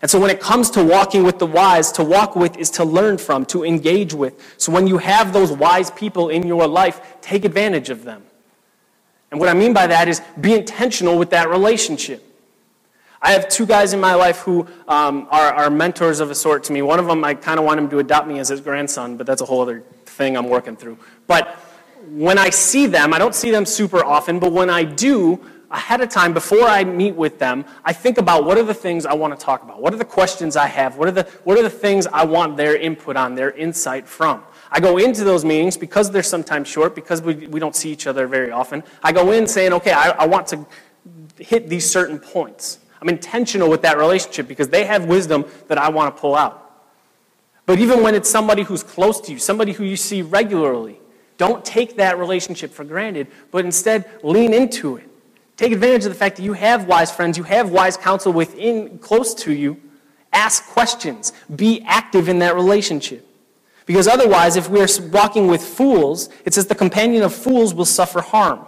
And 0.00 0.10
so 0.10 0.18
when 0.18 0.30
it 0.30 0.40
comes 0.40 0.70
to 0.70 0.82
walking 0.82 1.22
with 1.22 1.38
the 1.38 1.46
wise, 1.46 1.92
to 1.92 2.02
walk 2.02 2.34
with 2.34 2.56
is 2.56 2.70
to 2.70 2.84
learn 2.86 3.18
from, 3.18 3.44
to 3.46 3.62
engage 3.62 4.14
with. 4.14 4.54
So 4.56 4.72
when 4.72 4.86
you 4.86 4.96
have 4.96 5.34
those 5.34 5.52
wise 5.52 5.90
people 5.90 6.30
in 6.30 6.46
your 6.46 6.66
life, 6.66 7.18
take 7.20 7.44
advantage 7.44 7.90
of 7.90 8.04
them. 8.04 8.22
And 9.34 9.40
what 9.40 9.48
I 9.48 9.54
mean 9.54 9.72
by 9.72 9.88
that 9.88 10.06
is 10.06 10.22
be 10.40 10.54
intentional 10.54 11.18
with 11.18 11.30
that 11.30 11.48
relationship. 11.48 12.24
I 13.20 13.32
have 13.32 13.48
two 13.48 13.66
guys 13.66 13.92
in 13.92 13.98
my 13.98 14.14
life 14.14 14.38
who 14.38 14.64
um, 14.86 15.26
are, 15.28 15.52
are, 15.52 15.70
mentors 15.70 16.20
of 16.20 16.30
a 16.30 16.36
sort 16.36 16.62
to 16.64 16.72
me. 16.72 16.82
One 16.82 17.00
of 17.00 17.06
them, 17.06 17.24
I 17.24 17.34
kind 17.34 17.58
of 17.58 17.64
want 17.64 17.80
him 17.80 17.90
to 17.90 17.98
adopt 17.98 18.28
me 18.28 18.38
as 18.38 18.50
his 18.50 18.60
grandson, 18.60 19.16
but 19.16 19.26
that's 19.26 19.42
a 19.42 19.44
whole 19.44 19.60
other 19.60 19.80
thing 20.06 20.36
I'm 20.36 20.48
working 20.48 20.76
through. 20.76 20.98
But 21.26 21.48
when 22.10 22.38
I 22.38 22.50
see 22.50 22.86
them, 22.86 23.12
I 23.12 23.18
don't 23.18 23.34
see 23.34 23.50
them 23.50 23.66
super 23.66 24.04
often, 24.04 24.38
but 24.38 24.52
when 24.52 24.70
I 24.70 24.84
do, 24.84 25.44
ahead 25.68 26.00
of 26.00 26.10
time, 26.10 26.32
before 26.32 26.68
I 26.68 26.84
meet 26.84 27.16
with 27.16 27.40
them, 27.40 27.64
I 27.84 27.92
think 27.92 28.18
about 28.18 28.44
what 28.44 28.56
are 28.56 28.62
the 28.62 28.72
things 28.72 29.04
I 29.04 29.14
want 29.14 29.36
to 29.36 29.44
talk 29.44 29.64
about? 29.64 29.82
What 29.82 29.92
are 29.92 29.96
the 29.96 30.04
questions 30.04 30.54
I 30.54 30.68
have? 30.68 30.96
What 30.96 31.08
are 31.08 31.10
the, 31.12 31.24
what 31.42 31.58
are 31.58 31.62
the 31.62 31.70
things 31.70 32.06
I 32.06 32.24
want 32.24 32.56
their 32.56 32.76
input 32.76 33.16
on, 33.16 33.34
their 33.34 33.50
insight 33.50 34.06
from? 34.06 34.44
I 34.74 34.80
go 34.80 34.98
into 34.98 35.22
those 35.22 35.44
meetings 35.44 35.76
because 35.76 36.10
they're 36.10 36.24
sometimes 36.24 36.66
short, 36.66 36.96
because 36.96 37.22
we, 37.22 37.46
we 37.46 37.60
don't 37.60 37.76
see 37.76 37.92
each 37.92 38.08
other 38.08 38.26
very 38.26 38.50
often. 38.50 38.82
I 39.04 39.12
go 39.12 39.30
in 39.30 39.46
saying, 39.46 39.72
okay, 39.72 39.92
I, 39.92 40.10
I 40.10 40.26
want 40.26 40.48
to 40.48 40.66
hit 41.38 41.68
these 41.68 41.88
certain 41.88 42.18
points. 42.18 42.80
I'm 43.00 43.08
intentional 43.08 43.70
with 43.70 43.82
that 43.82 43.98
relationship 43.98 44.48
because 44.48 44.70
they 44.70 44.84
have 44.84 45.04
wisdom 45.04 45.44
that 45.68 45.78
I 45.78 45.90
want 45.90 46.16
to 46.16 46.20
pull 46.20 46.34
out. 46.34 46.60
But 47.66 47.78
even 47.78 48.02
when 48.02 48.16
it's 48.16 48.28
somebody 48.28 48.64
who's 48.64 48.82
close 48.82 49.20
to 49.22 49.32
you, 49.32 49.38
somebody 49.38 49.70
who 49.70 49.84
you 49.84 49.96
see 49.96 50.22
regularly, 50.22 50.98
don't 51.38 51.64
take 51.64 51.96
that 51.96 52.18
relationship 52.18 52.72
for 52.72 52.82
granted, 52.82 53.28
but 53.52 53.64
instead 53.64 54.10
lean 54.24 54.52
into 54.52 54.96
it. 54.96 55.08
Take 55.56 55.70
advantage 55.70 56.04
of 56.04 56.10
the 56.10 56.18
fact 56.18 56.36
that 56.36 56.42
you 56.42 56.54
have 56.54 56.86
wise 56.86 57.12
friends, 57.12 57.38
you 57.38 57.44
have 57.44 57.70
wise 57.70 57.96
counsel 57.96 58.32
within 58.32 58.98
close 58.98 59.34
to 59.34 59.52
you. 59.52 59.80
Ask 60.32 60.66
questions. 60.66 61.32
Be 61.54 61.80
active 61.86 62.28
in 62.28 62.40
that 62.40 62.56
relationship. 62.56 63.24
Because 63.86 64.08
otherwise, 64.08 64.56
if 64.56 64.68
we're 64.68 64.88
walking 65.10 65.46
with 65.46 65.62
fools, 65.62 66.30
it 66.44 66.54
says 66.54 66.66
the 66.66 66.74
companion 66.74 67.22
of 67.22 67.34
fools 67.34 67.74
will 67.74 67.84
suffer 67.84 68.22
harm. 68.22 68.66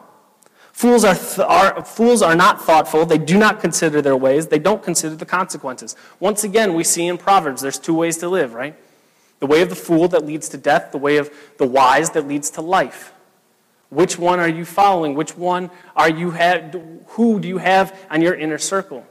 Fools 0.72 1.04
are, 1.04 1.14
th- 1.14 1.38
are, 1.38 1.82
fools 1.84 2.20
are 2.20 2.36
not 2.36 2.60
thoughtful. 2.60 3.06
They 3.06 3.16
do 3.16 3.38
not 3.38 3.60
consider 3.60 4.02
their 4.02 4.16
ways. 4.16 4.48
They 4.48 4.58
don't 4.58 4.82
consider 4.82 5.16
the 5.16 5.24
consequences. 5.24 5.96
Once 6.20 6.44
again, 6.44 6.74
we 6.74 6.84
see 6.84 7.06
in 7.06 7.16
Proverbs 7.16 7.62
there's 7.62 7.78
two 7.78 7.94
ways 7.94 8.18
to 8.18 8.28
live, 8.28 8.52
right? 8.52 8.76
The 9.40 9.46
way 9.46 9.62
of 9.62 9.70
the 9.70 9.76
fool 9.76 10.06
that 10.08 10.26
leads 10.26 10.50
to 10.50 10.58
death, 10.58 10.92
the 10.92 10.98
way 10.98 11.16
of 11.16 11.30
the 11.56 11.66
wise 11.66 12.10
that 12.10 12.28
leads 12.28 12.50
to 12.50 12.60
life. 12.60 13.14
Which 13.88 14.18
one 14.18 14.38
are 14.38 14.48
you 14.48 14.66
following? 14.66 15.14
Which 15.14 15.34
one 15.34 15.70
are 15.94 16.10
you 16.10 16.32
have, 16.32 16.74
who 17.08 17.40
do 17.40 17.48
you 17.48 17.56
have 17.58 17.98
on 18.10 18.20
your 18.20 18.34
inner 18.34 18.58
circle? 18.58 19.06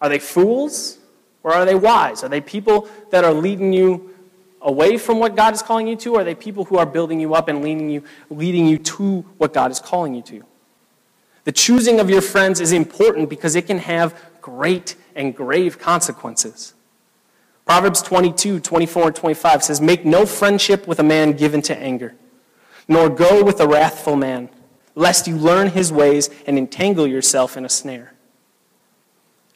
Are 0.00 0.08
they 0.08 0.20
fools 0.20 0.98
or 1.42 1.52
are 1.52 1.64
they 1.64 1.74
wise? 1.74 2.22
Are 2.22 2.28
they 2.28 2.40
people 2.40 2.88
that 3.10 3.24
are 3.24 3.34
leading 3.34 3.72
you 3.72 4.14
away 4.62 4.96
from 4.96 5.18
what 5.18 5.36
God 5.36 5.54
is 5.54 5.62
calling 5.62 5.86
you 5.86 5.96
to? 5.96 6.14
Or 6.14 6.20
are 6.20 6.24
they 6.24 6.34
people 6.34 6.64
who 6.64 6.76
are 6.76 6.86
building 6.86 7.20
you 7.20 7.34
up 7.34 7.48
and 7.48 7.62
leading 7.62 7.90
you, 7.90 8.04
leading 8.28 8.66
you 8.66 8.78
to 8.78 9.20
what 9.38 9.52
God 9.52 9.70
is 9.70 9.80
calling 9.80 10.14
you 10.14 10.22
to? 10.22 10.44
The 11.44 11.52
choosing 11.52 12.00
of 12.00 12.10
your 12.10 12.20
friends 12.20 12.60
is 12.60 12.72
important 12.72 13.30
because 13.30 13.56
it 13.56 13.66
can 13.66 13.78
have 13.78 14.20
great 14.40 14.96
and 15.14 15.34
grave 15.34 15.78
consequences. 15.78 16.74
Proverbs 17.64 18.02
22, 18.02 18.60
24, 18.60 19.06
and 19.06 19.16
25 19.16 19.64
says, 19.64 19.80
Make 19.80 20.04
no 20.04 20.26
friendship 20.26 20.86
with 20.86 20.98
a 20.98 21.04
man 21.04 21.32
given 21.32 21.62
to 21.62 21.76
anger 21.76 22.14
nor 22.90 23.08
go 23.08 23.44
with 23.44 23.60
a 23.60 23.68
wrathful 23.68 24.16
man, 24.16 24.48
lest 24.96 25.28
you 25.28 25.36
learn 25.36 25.68
his 25.68 25.92
ways 25.92 26.28
and 26.44 26.58
entangle 26.58 27.06
yourself 27.06 27.56
in 27.56 27.64
a 27.64 27.68
snare. 27.68 28.12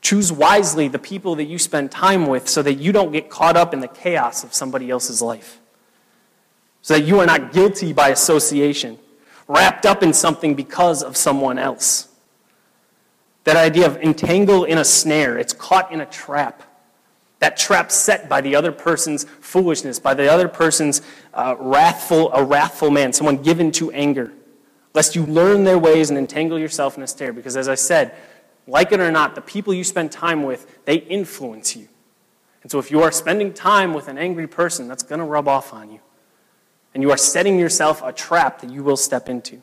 Choose 0.05 0.31
wisely 0.31 0.87
the 0.87 0.99
people 0.99 1.35
that 1.37 1.45
you 1.45 1.59
spend 1.59 1.91
time 1.91 2.27
with 2.27 2.47
so 2.47 2.61
that 2.61 2.75
you 2.75 2.93
don't 2.93 3.11
get 3.11 3.31
caught 3.31 3.57
up 3.57 3.73
in 3.73 3.81
the 3.81 3.89
chaos 3.89 4.45
of 4.45 4.53
somebody 4.53 4.91
else's 4.91 5.23
life. 5.23 5.61
So 6.83 6.93
that 6.93 7.05
you 7.05 7.21
are 7.21 7.27
not 7.27 7.55
guilty 7.55 7.95
by 7.95 8.11
association, 8.11 8.99
wrapped 9.49 9.87
up 9.87 10.03
in 10.03 10.13
something 10.13 10.55
because 10.55 11.03
of 11.03 11.17
someone 11.17 11.57
else. 11.57 12.09
That 13.45 13.57
idea 13.57 13.87
of 13.87 13.97
entangle 13.97 14.65
in 14.65 14.77
a 14.77 14.85
snare, 14.85 15.39
it's 15.39 15.55
caught 15.55 15.91
in 15.91 16.03
a 16.03 16.07
trap. 16.07 16.63
That 17.39 17.57
trap 17.57 17.91
set 17.91 18.29
by 18.29 18.43
the 18.43 18.57
other 18.57 18.73
person's 18.73 19.25
foolishness, 19.25 19.99
by 19.99 20.13
the 20.13 20.31
other 20.31 20.49
person's 20.49 21.01
uh, 21.33 21.57
wrathful, 21.59 22.31
a 22.35 22.45
wrathful 22.45 22.91
man, 22.91 23.15
someone 23.15 23.39
given 23.39 23.73
to 23.73 23.91
anger. 23.93 24.35
Lest 24.93 25.17
you 25.17 25.25
learn 25.25 25.65
their 25.65 25.79
ways 25.79 26.11
and 26.11 26.19
entangle 26.19 26.59
yourself 26.59 26.99
in 26.99 27.03
a 27.03 27.07
snare. 27.07 27.33
Because 27.33 27.57
as 27.57 27.69
I 27.69 27.75
said, 27.75 28.15
like 28.67 28.93
it 28.93 29.01
or 29.01 29.11
not, 29.11 29.35
the 29.35 29.41
people 29.41 29.75
you 29.75 29.85
spend 29.85 30.11
time 30.11 30.43
with, 30.43 30.85
they 30.85 30.97
influence 30.97 31.77
you. 31.77 31.89
And 32.63 32.71
so 32.71 32.79
if 32.79 32.91
you 32.91 33.03
are 33.03 33.13
spending 33.13 33.53
time 33.53 33.93
with 33.93 34.09
an 34.09 34.17
angry 34.17 34.47
person, 34.47 34.89
that's 34.89 35.03
going 35.03 35.19
to 35.19 35.25
rub 35.25 35.49
off 35.49 35.75
on 35.75 35.93
you. 35.93 36.01
And 36.95 37.03
you 37.03 37.11
are 37.11 37.17
setting 37.17 37.59
yourself 37.59 38.03
a 38.03 38.13
trap 38.13 38.61
that 38.61 38.71
you 38.71 38.83
will 38.83 38.97
step 38.97 39.29
into. 39.29 39.61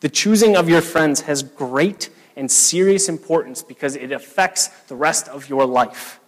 The 0.00 0.08
choosing 0.08 0.56
of 0.56 0.68
your 0.68 0.80
friends 0.80 1.22
has 1.22 1.42
great 1.42 2.10
and 2.36 2.50
serious 2.50 3.08
importance 3.08 3.62
because 3.62 3.94
it 3.94 4.10
affects 4.10 4.68
the 4.88 4.96
rest 4.96 5.28
of 5.28 5.48
your 5.48 5.64
life. 5.64 6.18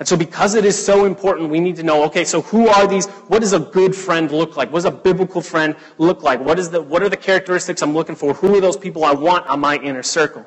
And 0.00 0.08
so, 0.08 0.16
because 0.16 0.56
it 0.56 0.64
is 0.64 0.84
so 0.84 1.04
important, 1.04 1.50
we 1.50 1.60
need 1.60 1.76
to 1.76 1.84
know 1.84 2.02
okay, 2.06 2.24
so 2.24 2.42
who 2.42 2.66
are 2.66 2.88
these? 2.88 3.06
What 3.06 3.38
does 3.38 3.52
a 3.52 3.60
good 3.60 3.94
friend 3.94 4.32
look 4.32 4.56
like? 4.56 4.72
What 4.72 4.78
does 4.78 4.86
a 4.86 4.90
biblical 4.90 5.40
friend 5.40 5.76
look 5.98 6.24
like? 6.24 6.40
What, 6.40 6.58
is 6.58 6.70
the, 6.70 6.82
what 6.82 7.04
are 7.04 7.08
the 7.08 7.16
characteristics 7.16 7.82
I'm 7.82 7.94
looking 7.94 8.16
for? 8.16 8.34
Who 8.34 8.56
are 8.56 8.60
those 8.60 8.76
people 8.76 9.04
I 9.04 9.12
want 9.12 9.46
on 9.46 9.60
my 9.60 9.76
inner 9.76 10.02
circle? 10.02 10.44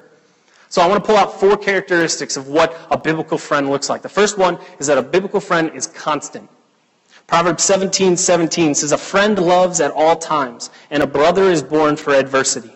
So, 0.75 0.81
I 0.81 0.87
want 0.87 1.01
to 1.01 1.07
pull 1.07 1.15
out 1.15 1.39
four 1.39 1.55
characteristics 1.55 2.35
of 2.35 2.49
what 2.49 2.77
a 2.91 2.97
biblical 2.97 3.37
friend 3.37 3.69
looks 3.69 3.87
like. 3.87 4.01
The 4.01 4.09
first 4.09 4.37
one 4.37 4.59
is 4.77 4.87
that 4.87 4.97
a 4.97 5.01
biblical 5.01 5.39
friend 5.39 5.71
is 5.73 5.87
constant. 5.87 6.49
Proverbs 7.27 7.63
17 7.63 8.17
17 8.17 8.75
says, 8.75 8.91
A 8.91 8.97
friend 8.97 9.39
loves 9.39 9.79
at 9.79 9.91
all 9.91 10.17
times, 10.17 10.69
and 10.89 11.01
a 11.01 11.07
brother 11.07 11.43
is 11.43 11.63
born 11.63 11.95
for 11.95 12.13
adversity. 12.13 12.73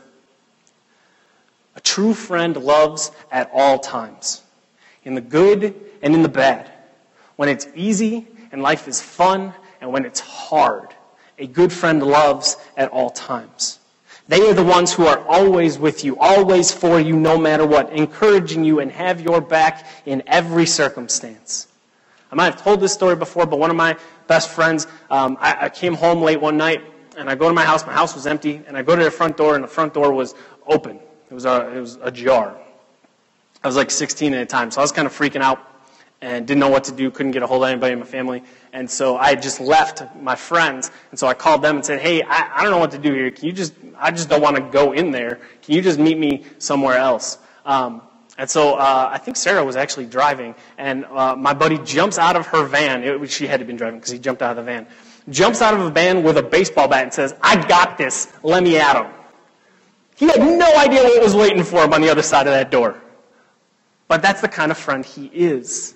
A 1.76 1.82
true 1.82 2.14
friend 2.14 2.56
loves 2.56 3.12
at 3.34 3.52
all 3.54 3.80
times, 3.80 4.44
in 5.04 5.14
the 5.14 5.20
good 5.20 5.76
and 6.02 6.16
in 6.16 6.24
the 6.24 6.30
bad. 6.30 6.72
When 7.36 7.50
it's 7.50 7.68
easy 7.76 8.28
and 8.54 8.62
life 8.62 8.88
is 8.88 9.02
fun, 9.02 9.54
and 9.82 9.92
when 9.92 10.06
it's 10.06 10.22
hard. 10.22 10.96
A 11.38 11.48
good 11.48 11.74
friend 11.74 12.02
loves 12.02 12.56
at 12.78 12.92
all 12.92 13.10
times. 13.10 13.79
They 14.30 14.48
are 14.48 14.54
the 14.54 14.64
ones 14.64 14.94
who 14.94 15.08
are 15.08 15.26
always 15.28 15.80
with 15.80 16.06
you, 16.06 16.16
always 16.20 16.72
for 16.72 17.00
you, 17.00 17.16
no 17.16 17.36
matter 17.36 17.66
what, 17.66 17.92
encouraging 17.92 18.64
you 18.64 18.80
and 18.80 18.92
have 18.92 19.20
your 19.20 19.42
back 19.42 19.88
in 20.06 20.22
every 20.28 20.68
circumstance. 20.68 21.68
I 22.32 22.36
might 22.36 22.54
have 22.54 22.62
told 22.62 22.80
this 22.80 22.94
story 22.94 23.16
before, 23.16 23.48
but 23.48 23.58
one 23.58 23.72
of 23.72 23.76
my 23.76 23.98
best 24.28 24.52
friends, 24.52 24.86
um, 25.10 25.36
I, 25.40 25.66
I 25.66 25.70
came 25.70 25.96
home 25.96 26.22
late 26.22 26.40
one 26.40 26.58
night, 26.58 26.84
and 27.18 27.28
I 27.28 27.34
go 27.34 27.48
to 27.48 27.56
my 27.56 27.66
house. 27.66 27.88
My 27.88 27.94
house 27.94 28.14
was 28.14 28.28
empty, 28.28 28.62
and 28.68 28.78
I 28.78 28.84
go 28.84 28.96
to 28.96 29.04
the 29.04 29.10
front 29.10 29.36
door, 29.36 29.56
and 29.56 29.64
the 29.64 29.68
front 29.68 29.96
door 29.96 30.14
was 30.14 30.36
open. 30.68 31.00
It 31.32 31.34
was 31.34 31.46
a, 31.46 31.76
it 31.76 31.80
was 31.80 31.98
ajar. 32.04 32.56
I 33.64 33.68
was 33.68 33.76
like 33.76 33.90
16 33.90 34.36
at 34.36 34.38
the 34.38 34.46
time, 34.46 34.70
so 34.70 34.80
I 34.80 34.84
was 34.84 34.92
kind 34.92 35.08
of 35.08 35.12
freaking 35.12 35.42
out 35.42 35.79
and 36.22 36.46
didn't 36.46 36.60
know 36.60 36.70
what 36.70 36.84
to 36.86 36.92
do, 36.92 37.10
couldn't 37.12 37.32
get 37.32 37.44
a 37.44 37.48
hold 37.48 37.64
of 37.64 37.70
anybody 37.70 37.94
in 37.94 38.00
my 38.00 38.06
family. 38.06 38.44
And 38.74 38.90
so 38.90 39.18
I 39.18 39.36
just 39.36 39.60
left 39.60 40.04
my 40.16 40.36
friends. 40.36 40.92
And 41.12 41.20
so 41.20 41.28
I 41.28 41.34
called 41.34 41.62
them 41.62 41.78
and 41.78 41.86
said, 41.86 42.00
hey, 42.02 42.22
I, 42.22 42.52
I 42.56 42.64
don't 42.64 42.72
know 42.72 42.78
what 42.78 42.92
to 42.92 42.98
do 42.98 43.14
here. 43.14 43.32
Can 43.32 43.46
you 43.46 43.54
just, 43.54 43.74
I 43.98 44.12
just 44.12 44.30
don't 44.30 44.42
want 44.42 44.58
to 44.58 44.62
go 44.62 44.92
in 44.92 45.12
there. 45.12 45.40
Can 45.62 45.76
you 45.76 45.82
just 45.82 45.98
meet 45.98 46.18
me 46.18 46.46
somewhere 46.58 46.98
else? 46.98 47.38
Um, 47.66 48.02
and 48.38 48.50
so 48.50 48.76
uh, 48.76 49.10
I 49.12 49.18
think 49.18 49.36
Sarah 49.36 49.64
was 49.66 49.76
actually 49.76 50.06
driving, 50.06 50.56
and 50.78 51.04
uh, 51.06 51.36
my 51.36 51.54
buddy 51.54 51.78
jumps 51.80 52.18
out 52.18 52.38
of 52.38 52.48
her 52.48 52.64
van. 52.64 53.04
It, 53.04 53.30
she 53.30 53.46
had 53.46 53.60
to 53.60 53.66
been 53.66 53.76
driving 53.76 54.00
because 54.00 54.12
he 54.12 54.18
jumped 54.18 54.42
out 54.42 54.52
of 54.52 54.58
the 54.58 54.64
van. 54.64 54.88
Jumps 55.30 55.62
out 55.62 55.74
of 55.74 55.82
a 55.82 55.90
van 55.90 56.24
with 56.24 56.38
a 56.38 56.44
baseball 56.44 56.88
bat 56.88 57.04
and 57.04 57.14
says, 57.14 57.36
I 57.42 57.68
got 57.68 57.98
this. 57.98 58.32
Let 58.42 58.64
me 58.64 58.78
at 58.78 58.96
him. 58.96 59.12
He 60.16 60.28
had 60.28 60.40
no 60.40 60.74
idea 60.78 61.04
what 61.04 61.22
was 61.22 61.36
waiting 61.36 61.64
for 61.64 61.84
him 61.84 61.92
on 61.92 62.02
the 62.02 62.10
other 62.10 62.22
side 62.22 62.48
of 62.48 62.54
that 62.54 62.72
door. 62.72 63.02
But 64.08 64.22
that's 64.22 64.40
the 64.40 64.48
kind 64.48 64.72
of 64.72 64.78
friend 64.78 65.06
he 65.06 65.26
is. 65.28 65.96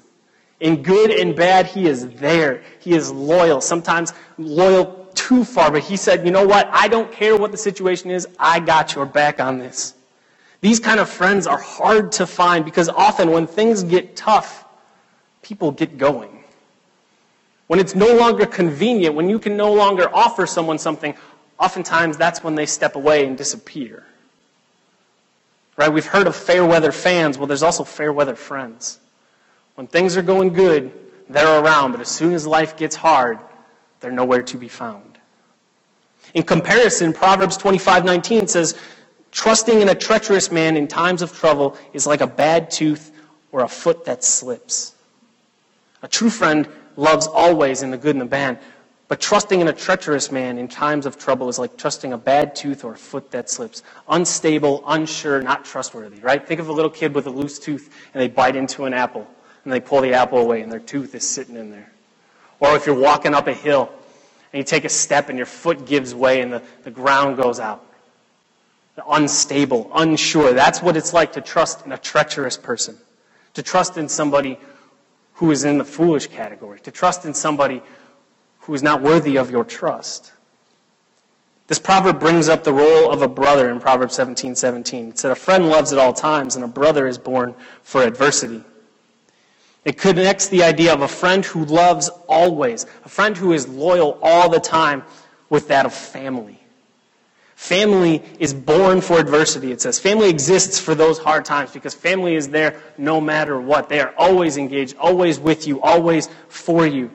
In 0.60 0.82
good 0.82 1.12
and 1.12 1.36
bad, 1.36 1.66
he 1.66 1.88
is 1.88 2.08
there. 2.12 2.64
He 2.80 2.94
is 2.94 3.12
loyal, 3.12 3.60
sometimes 3.60 4.14
loyal 4.38 5.04
too 5.14 5.44
far, 5.44 5.72
but 5.72 5.84
he 5.84 5.98
said, 5.98 6.26
you 6.26 6.32
know 6.32 6.46
what? 6.46 6.70
I 6.72 6.88
don't 6.88 7.12
care 7.12 7.36
what 7.38 7.52
the 7.52 7.58
situation 7.58 8.12
is. 8.12 8.28
I 8.40 8.60
got 8.60 8.96
your 8.96 9.06
back 9.06 9.40
on 9.40 9.58
this. 9.58 9.94
These 10.62 10.80
kind 10.80 11.00
of 11.00 11.10
friends 11.10 11.46
are 11.46 11.58
hard 11.58 12.14
to 12.14 12.26
find 12.26 12.64
because 12.64 12.88
often 12.88 13.32
when 13.32 13.48
things 13.48 13.84
get 13.84 14.16
tough, 14.16 14.66
people 15.42 15.72
get 15.72 15.98
going. 15.98 16.44
When 17.68 17.80
it's 17.80 17.96
no 17.96 18.16
longer 18.16 18.46
convenient, 18.46 19.16
when 19.16 19.30
you 19.30 19.40
can 19.40 19.58
no 19.58 19.74
longer 19.74 20.10
offer 20.14 20.46
someone 20.46 20.78
something, 20.78 21.16
oftentimes 21.60 22.18
that's 22.18 22.44
when 22.44 22.56
they 22.56 22.66
step 22.66 22.96
away 22.96 23.26
and 23.26 23.38
disappear. 23.38 24.04
Right? 25.76 25.92
We've 25.92 26.06
heard 26.06 26.28
of 26.28 26.36
fair 26.36 26.66
weather 26.66 26.92
fans. 26.92 27.38
Well, 27.38 27.48
there's 27.48 27.64
also 27.64 27.84
fair 27.84 28.14
weather 28.14 28.36
friends. 28.36 29.00
When 29.76 29.88
things 29.88 30.16
are 30.18 30.22
going 30.22 30.54
good, 30.54 30.92
they're 31.30 31.62
around, 31.62 31.92
but 31.92 32.02
as 32.02 32.10
soon 32.10 32.34
as 32.34 32.46
life 32.46 32.78
gets 32.78 32.96
hard, 32.96 33.40
they're 34.00 34.12
nowhere 34.12 34.44
to 34.44 34.58
be 34.58 34.68
found. 34.68 35.18
In 36.34 36.44
comparison, 36.44 37.14
Proverbs 37.14 37.58
25:19 37.58 38.48
says, 38.48 38.76
"Trusting 39.32 39.82
in 39.82 39.90
a 39.90 39.96
treacherous 39.96 40.52
man 40.52 40.78
in 40.78 40.88
times 40.88 41.22
of 41.22 41.38
trouble 41.38 41.76
is 41.94 42.06
like 42.06 42.22
a 42.22 42.28
bad 42.28 42.70
tooth 42.70 43.12
or 43.52 43.62
a 43.62 43.68
foot 43.68 44.06
that 44.06 44.24
slips." 44.24 44.94
A 46.02 46.08
true 46.08 46.30
friend 46.30 46.68
loves 46.96 47.28
always 47.28 47.82
in 47.82 47.92
the 47.92 47.98
good 47.98 48.16
and 48.16 48.22
the 48.22 48.26
bad, 48.26 48.60
but 49.08 49.20
trusting 49.20 49.60
in 49.60 49.68
a 49.68 49.74
treacherous 49.74 50.32
man 50.32 50.58
in 50.58 50.68
times 50.68 51.06
of 51.06 51.18
trouble 51.18 51.50
is 51.50 51.58
like 51.58 51.78
trusting 51.78 52.14
a 52.14 52.18
bad 52.18 52.56
tooth 52.56 52.84
or 52.84 52.94
a 52.94 52.98
foot 52.98 53.32
that 53.32 53.50
slips. 53.50 53.82
Unstable, 54.08 54.84
unsure, 54.86 55.42
not 55.42 55.66
trustworthy, 55.66 56.20
right? 56.20 56.46
Think 56.48 56.60
of 56.60 56.70
a 56.70 56.74
little 56.74 56.92
kid 56.92 57.16
with 57.16 57.26
a 57.26 57.32
loose 57.32 57.58
tooth 57.58 57.90
and 58.14 58.22
they 58.22 58.28
bite 58.28 58.56
into 58.56 58.86
an 58.86 58.94
apple 58.94 59.28
and 59.64 59.74
they 59.74 59.80
pull 59.80 60.02
the 60.02 60.14
apple 60.14 60.40
away 60.40 60.62
and 60.62 60.72
their 60.72 60.80
tooth 60.80 61.16
is 61.16 61.28
sitting 61.28 61.56
in 61.56 61.72
there. 61.72 61.92
Or 62.60 62.76
if 62.76 62.86
you're 62.86 63.00
walking 63.00 63.34
up 63.34 63.48
a 63.48 63.54
hill 63.54 63.92
and 64.52 64.60
you 64.60 64.64
take 64.64 64.86
a 64.86 64.90
step 64.90 65.30
and 65.30 65.38
your 65.38 65.46
foot 65.46 65.86
gives 65.86 66.14
way 66.14 66.42
and 66.42 66.54
the, 66.54 66.62
the 66.84 66.92
ground 66.92 67.38
goes 67.38 67.60
out. 67.60 67.86
unstable, 69.08 69.90
unsure. 69.94 70.54
That's 70.54 70.82
what 70.82 70.96
it's 70.96 71.14
like 71.14 71.34
to 71.34 71.42
trust 71.42 71.86
in 71.86 71.92
a 71.92 71.98
treacherous 71.98 72.58
person, 72.58 72.98
to 73.54 73.64
trust 73.64 73.98
in 73.98 74.08
somebody 74.08 74.60
who 75.36 75.52
is 75.52 75.64
in 75.64 75.78
the 75.78 75.86
foolish 75.86 76.28
category, 76.28 76.80
to 76.82 76.92
trust 76.92 77.26
in 77.26 77.34
somebody 77.34 77.82
who 78.60 78.74
is 78.74 78.84
not 78.84 79.02
worthy 79.02 79.38
of 79.38 79.50
your 79.52 79.64
trust. 79.64 80.32
This 81.68 81.80
proverb 81.80 82.20
brings 82.20 82.50
up 82.50 82.64
the 82.64 82.74
role 82.74 83.12
of 83.12 83.22
a 83.22 83.28
brother 83.28 83.70
in 83.70 83.80
Proverbs 83.80 84.14
17 84.16 84.56
17. 84.56 85.10
It 85.10 85.20
said, 85.20 85.32
A 85.32 85.36
friend 85.36 85.70
loves 85.70 85.92
at 85.92 86.00
all 86.00 86.14
times, 86.14 86.56
and 86.56 86.64
a 86.64 86.68
brother 86.68 87.08
is 87.08 87.18
born 87.18 87.56
for 87.82 88.04
adversity. 88.04 88.64
It 89.86 89.98
connects 89.98 90.48
the 90.48 90.64
idea 90.64 90.94
of 90.94 91.02
a 91.02 91.08
friend 91.08 91.44
who 91.44 91.66
loves 91.66 92.10
always, 92.28 92.86
a 93.04 93.10
friend 93.10 93.36
who 93.36 93.52
is 93.52 93.68
loyal 93.68 94.18
all 94.22 94.50
the 94.50 94.60
time, 94.60 95.04
with 95.50 95.68
that 95.68 95.86
of 95.86 95.94
family. 95.94 96.60
Family 97.56 98.24
is 98.40 98.54
born 98.54 99.02
for 99.02 99.20
adversity, 99.20 99.72
it 99.72 99.82
says. 99.82 100.00
Family 100.00 100.30
exists 100.30 100.80
for 100.80 100.96
those 100.96 101.20
hard 101.20 101.46
times 101.46 101.72
because 101.72 101.94
family 101.94 102.36
is 102.36 102.50
there 102.50 102.82
no 102.98 103.22
matter 103.22 103.62
what. 103.62 103.88
They 103.88 104.00
are 104.00 104.14
always 104.18 104.58
engaged, 104.58 104.98
always 104.98 105.40
with 105.40 105.68
you, 105.68 105.80
always 105.82 106.28
for 106.50 106.88
you. 106.88 107.12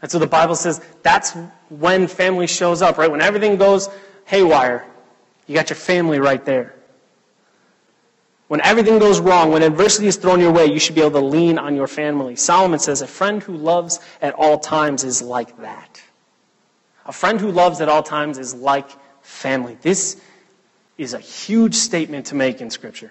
And 0.00 0.10
so 0.10 0.18
the 0.18 0.26
Bible 0.26 0.56
says 0.56 0.80
that's 1.02 1.36
when 1.68 2.06
family 2.06 2.46
shows 2.46 2.80
up, 2.82 2.96
right? 2.96 3.10
When 3.10 3.20
everything 3.20 3.56
goes 3.56 3.90
haywire, 4.24 4.86
you 5.46 5.54
got 5.54 5.68
your 5.68 5.76
family 5.76 6.18
right 6.18 6.44
there. 6.44 6.74
When 8.52 8.60
everything 8.60 8.98
goes 8.98 9.18
wrong, 9.18 9.50
when 9.50 9.62
adversity 9.62 10.08
is 10.08 10.16
thrown 10.16 10.38
your 10.38 10.52
way, 10.52 10.66
you 10.66 10.78
should 10.78 10.94
be 10.94 11.00
able 11.00 11.18
to 11.22 11.26
lean 11.26 11.56
on 11.56 11.74
your 11.74 11.86
family. 11.86 12.36
Solomon 12.36 12.78
says, 12.78 13.00
A 13.00 13.06
friend 13.06 13.42
who 13.42 13.56
loves 13.56 13.98
at 14.20 14.34
all 14.34 14.58
times 14.58 15.04
is 15.04 15.22
like 15.22 15.56
that. 15.62 16.02
A 17.06 17.12
friend 17.12 17.40
who 17.40 17.50
loves 17.50 17.80
at 17.80 17.88
all 17.88 18.02
times 18.02 18.36
is 18.36 18.52
like 18.52 18.90
family. 19.22 19.78
This 19.80 20.20
is 20.98 21.14
a 21.14 21.18
huge 21.18 21.74
statement 21.74 22.26
to 22.26 22.34
make 22.34 22.60
in 22.60 22.68
Scripture. 22.68 23.10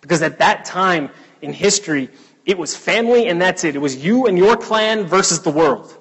Because 0.00 0.22
at 0.22 0.40
that 0.40 0.64
time 0.64 1.10
in 1.40 1.52
history, 1.52 2.10
it 2.44 2.58
was 2.58 2.76
family 2.76 3.28
and 3.28 3.40
that's 3.40 3.62
it. 3.62 3.76
It 3.76 3.78
was 3.78 3.94
you 3.94 4.26
and 4.26 4.36
your 4.36 4.56
clan 4.56 5.06
versus 5.06 5.42
the 5.42 5.50
world. 5.52 5.96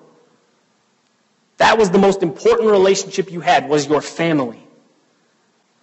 That 1.57 1.77
was 1.77 1.91
the 1.91 1.99
most 1.99 2.23
important 2.23 2.71
relationship 2.71 3.31
you 3.31 3.41
had 3.41 3.69
was 3.69 3.85
your 3.85 4.01
family. 4.01 4.64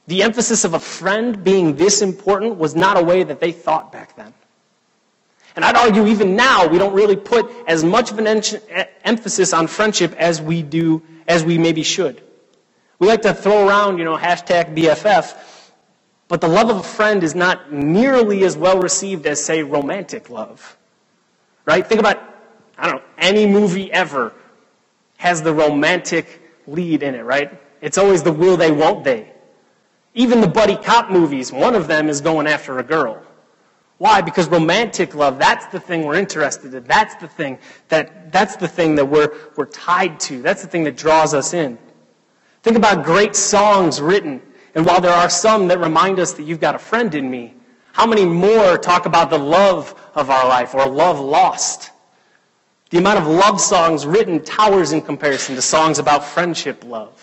The 0.07 0.23
emphasis 0.23 0.65
of 0.65 0.75
a 0.75 0.81
friend 0.81 1.43
being 1.45 1.77
this 1.77 2.03
important 2.03 2.57
was 2.57 2.75
not 2.75 2.99
a 2.99 3.03
way 3.03 3.23
that 3.23 3.41
they 3.41 3.53
thought 3.53 3.93
back 3.93 4.17
then. 4.17 4.35
And 5.55 5.65
I'd 5.65 5.77
argue 5.77 6.07
even 6.07 6.35
now 6.35 6.67
we 6.67 6.79
don't 6.79 6.95
really 6.95 7.17
put 7.17 7.51
as 7.69 7.85
much 7.85 8.11
of 8.11 8.19
an 8.19 8.27
emphasis 9.05 9.53
on 9.53 9.67
friendship 9.67 10.15
as 10.15 10.41
we 10.41 10.63
do, 10.63 11.03
as 11.29 11.45
we 11.45 11.59
maybe 11.59 11.83
should. 11.83 12.23
We 12.99 13.07
like 13.07 13.23
to 13.23 13.35
throw 13.35 13.69
around, 13.69 13.99
you 13.99 14.05
know, 14.05 14.17
hashtag 14.17 14.77
BFF, 14.77 15.37
but 16.29 16.41
the 16.41 16.49
love 16.49 16.71
of 16.71 16.79
a 16.79 16.83
friend 16.83 17.23
is 17.23 17.35
not 17.35 17.73
nearly 17.73 18.45
as 18.45 18.57
well 18.57 18.81
received 18.81 19.27
as, 19.27 19.45
say, 19.45 19.63
romantic 19.63 20.31
love. 20.31 20.77
Right? 21.67 21.87
Think 21.87 22.01
about, 22.01 22.19
I 22.79 22.91
don't 22.91 22.97
know, 22.97 23.09
any 23.19 23.47
movie 23.47 23.93
ever 23.93 24.33
has 25.19 25.43
the 25.43 25.53
romantic 25.53 26.41
lead 26.67 27.03
in 27.03 27.15
it, 27.15 27.23
right? 27.23 27.61
It's 27.81 27.99
always 27.99 28.23
the 28.23 28.33
will 28.33 28.57
they, 28.57 28.73
won't 28.73 29.05
they. 29.05 29.33
Even 30.14 30.40
the 30.40 30.49
buddy 30.49 30.76
cop 30.76 31.11
movies, 31.11 31.52
one 31.52 31.75
of 31.75 31.88
them 31.88 32.09
is 32.09 32.21
going 32.21 32.47
after 32.47 32.78
a 32.78 32.83
girl. 32.83 33.23
Why? 33.99 34.21
Because 34.21 34.49
romantic 34.49 35.14
love, 35.14 35.38
that's 35.38 35.66
the 35.66 35.81
thing 35.81 36.04
we're 36.04 36.16
interested 36.16 36.75
in. 36.75 36.85
That's 36.85 37.14
the 37.16 37.28
thing 37.28 37.59
that, 37.88 38.33
that's 38.33 38.57
the 38.57 38.69
thing 38.69 38.97
that 38.97 39.07
we're, 39.07 39.33
we're 39.57 39.66
tied 39.66 40.19
to. 40.21 40.42
That's 40.42 40.62
the 40.62 40.69
thing 40.69 40.85
that 40.85 40.97
draws 40.97 41.35
us 41.35 41.54
in. 41.54 41.78
Think 42.62 42.76
about 42.76 43.04
great 43.04 43.37
songs 43.37 44.00
written 44.00 44.42
and 44.75 44.87
while 44.87 45.00
there 45.00 45.12
are 45.12 45.28
some 45.28 45.69
that 45.69 45.78
remind 45.78 46.19
us 46.19 46.33
that 46.35 46.45
you've 46.45 46.61
got 46.61 46.75
a 46.75 46.78
friend 46.78 47.14
in 47.14 47.31
me, 47.31 47.54
how 47.92 48.07
many 48.07 48.25
more 48.25 48.78
talk 48.78 49.04
about 49.04 49.28
the 49.28 49.38
love 49.38 49.95
of 50.14 50.31
our 50.31 50.49
life 50.49 50.75
or 50.75 50.87
love 50.87 51.21
lost? 51.21 51.90
The 52.90 52.99
amount 52.99 53.19
of 53.19 53.26
love 53.26 53.61
songs 53.61 54.07
written 54.07 54.42
towers 54.42 54.92
in 54.92 55.02
comparison 55.02 55.57
to 55.57 55.62
songs 55.62 55.99
about 55.99 56.25
friendship 56.25 56.85
love. 56.85 57.22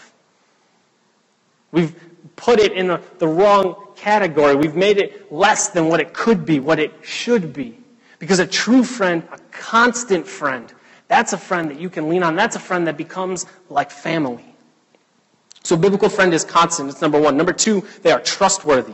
We've 1.71 1.95
put 2.35 2.59
it 2.59 2.71
in 2.73 2.87
the, 2.87 3.01
the 3.17 3.27
wrong 3.27 3.75
category. 3.95 4.55
We've 4.55 4.75
made 4.75 4.97
it 4.97 5.31
less 5.31 5.69
than 5.69 5.87
what 5.87 5.99
it 5.99 6.13
could 6.13 6.45
be, 6.45 6.59
what 6.59 6.79
it 6.79 6.93
should 7.01 7.53
be. 7.53 7.77
Because 8.17 8.39
a 8.39 8.47
true 8.47 8.83
friend, 8.83 9.23
a 9.31 9.37
constant 9.51 10.27
friend, 10.27 10.73
that's 11.07 11.33
a 11.33 11.37
friend 11.37 11.71
that 11.71 11.79
you 11.79 11.89
can 11.89 12.07
lean 12.07 12.23
on. 12.23 12.35
That's 12.35 12.55
a 12.55 12.59
friend 12.59 12.87
that 12.87 12.95
becomes 12.95 13.45
like 13.69 13.91
family. 13.91 14.45
So 15.63 15.75
biblical 15.75 16.09
friend 16.09 16.33
is 16.33 16.43
constant. 16.43 16.89
It's 16.89 17.01
number 17.01 17.19
one. 17.19 17.35
Number 17.35 17.53
two, 17.53 17.85
they 18.03 18.11
are 18.11 18.19
trustworthy. 18.19 18.93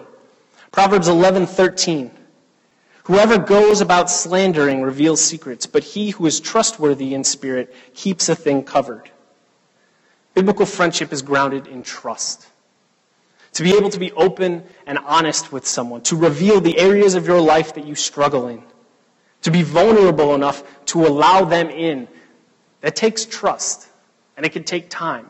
Proverbs 0.71 1.07
11:13. 1.07 2.11
Whoever 3.03 3.37
goes 3.37 3.81
about 3.81 4.09
slandering 4.09 4.81
reveals 4.81 5.21
secrets, 5.21 5.67
but 5.67 5.83
he 5.83 6.09
who 6.09 6.25
is 6.25 6.39
trustworthy 6.39 7.13
in 7.13 7.23
spirit 7.23 7.73
keeps 7.93 8.29
a 8.29 8.35
thing 8.35 8.63
covered. 8.63 9.11
Biblical 10.33 10.65
friendship 10.65 11.13
is 11.13 11.21
grounded 11.21 11.67
in 11.67 11.83
trust. 11.83 12.47
To 13.55 13.63
be 13.63 13.75
able 13.75 13.89
to 13.89 13.99
be 13.99 14.11
open 14.13 14.63
and 14.85 14.97
honest 14.99 15.51
with 15.51 15.65
someone, 15.65 16.01
to 16.03 16.15
reveal 16.15 16.61
the 16.61 16.77
areas 16.77 17.15
of 17.15 17.25
your 17.25 17.39
life 17.39 17.73
that 17.75 17.85
you 17.85 17.95
struggle 17.95 18.47
in, 18.47 18.61
to 19.43 19.51
be 19.51 19.63
vulnerable 19.63 20.35
enough 20.35 20.63
to 20.87 21.05
allow 21.05 21.45
them 21.45 21.69
in, 21.69 22.07
that 22.81 22.95
takes 22.95 23.25
trust, 23.25 23.87
and 24.35 24.45
it 24.45 24.49
can 24.49 24.63
take 24.63 24.89
time. 24.89 25.29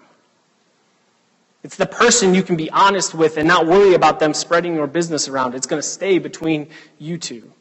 It's 1.64 1.78
the 1.78 1.86
person 1.86 2.36
you 2.36 2.44
can 2.44 2.56
be 2.56 2.70
honest 2.70 3.14
with 3.14 3.38
and 3.38 3.48
not 3.48 3.66
worry 3.66 3.94
about 3.94 4.20
them 4.20 4.34
spreading 4.34 4.76
your 4.76 4.88
business 4.88 5.28
around. 5.28 5.56
It's 5.56 5.68
going 5.68 5.82
to 5.82 5.88
stay 5.88 6.20
between 6.20 6.70
you 7.00 7.18
two. 7.18 7.52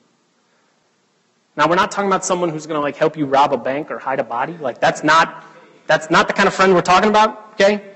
Now, 1.56 1.68
we're 1.68 1.76
not 1.76 1.90
talking 1.90 2.08
about 2.08 2.24
someone 2.24 2.50
who's 2.50 2.66
going 2.66 2.78
to 2.78 2.82
like 2.82 2.96
help 2.96 3.16
you 3.16 3.26
rob 3.26 3.52
a 3.52 3.56
bank 3.56 3.90
or 3.90 3.98
hide 3.98 4.18
a 4.18 4.24
body. 4.24 4.56
Like 4.56 4.80
that's 4.80 5.04
not 5.04 5.44
that's 5.86 6.10
not 6.10 6.26
the 6.26 6.34
kind 6.34 6.46
of 6.46 6.54
friend 6.54 6.74
we're 6.74 6.80
talking 6.80 7.10
about, 7.10 7.52
okay? 7.52 7.93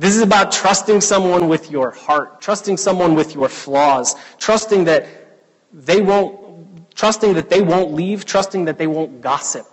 This 0.00 0.16
is 0.16 0.22
about 0.22 0.50
trusting 0.50 1.02
someone 1.02 1.46
with 1.46 1.70
your 1.70 1.90
heart, 1.90 2.40
trusting 2.40 2.78
someone 2.78 3.14
with 3.14 3.34
your 3.34 3.50
flaws, 3.50 4.16
trusting 4.38 4.84
that 4.84 5.06
they 5.74 6.00
won't 6.00 6.40
trusting 6.94 7.34
that 7.34 7.50
they 7.50 7.60
won't 7.60 7.92
leave, 7.92 8.24
trusting 8.24 8.64
that 8.64 8.78
they 8.78 8.86
won't 8.86 9.20
gossip. 9.20 9.66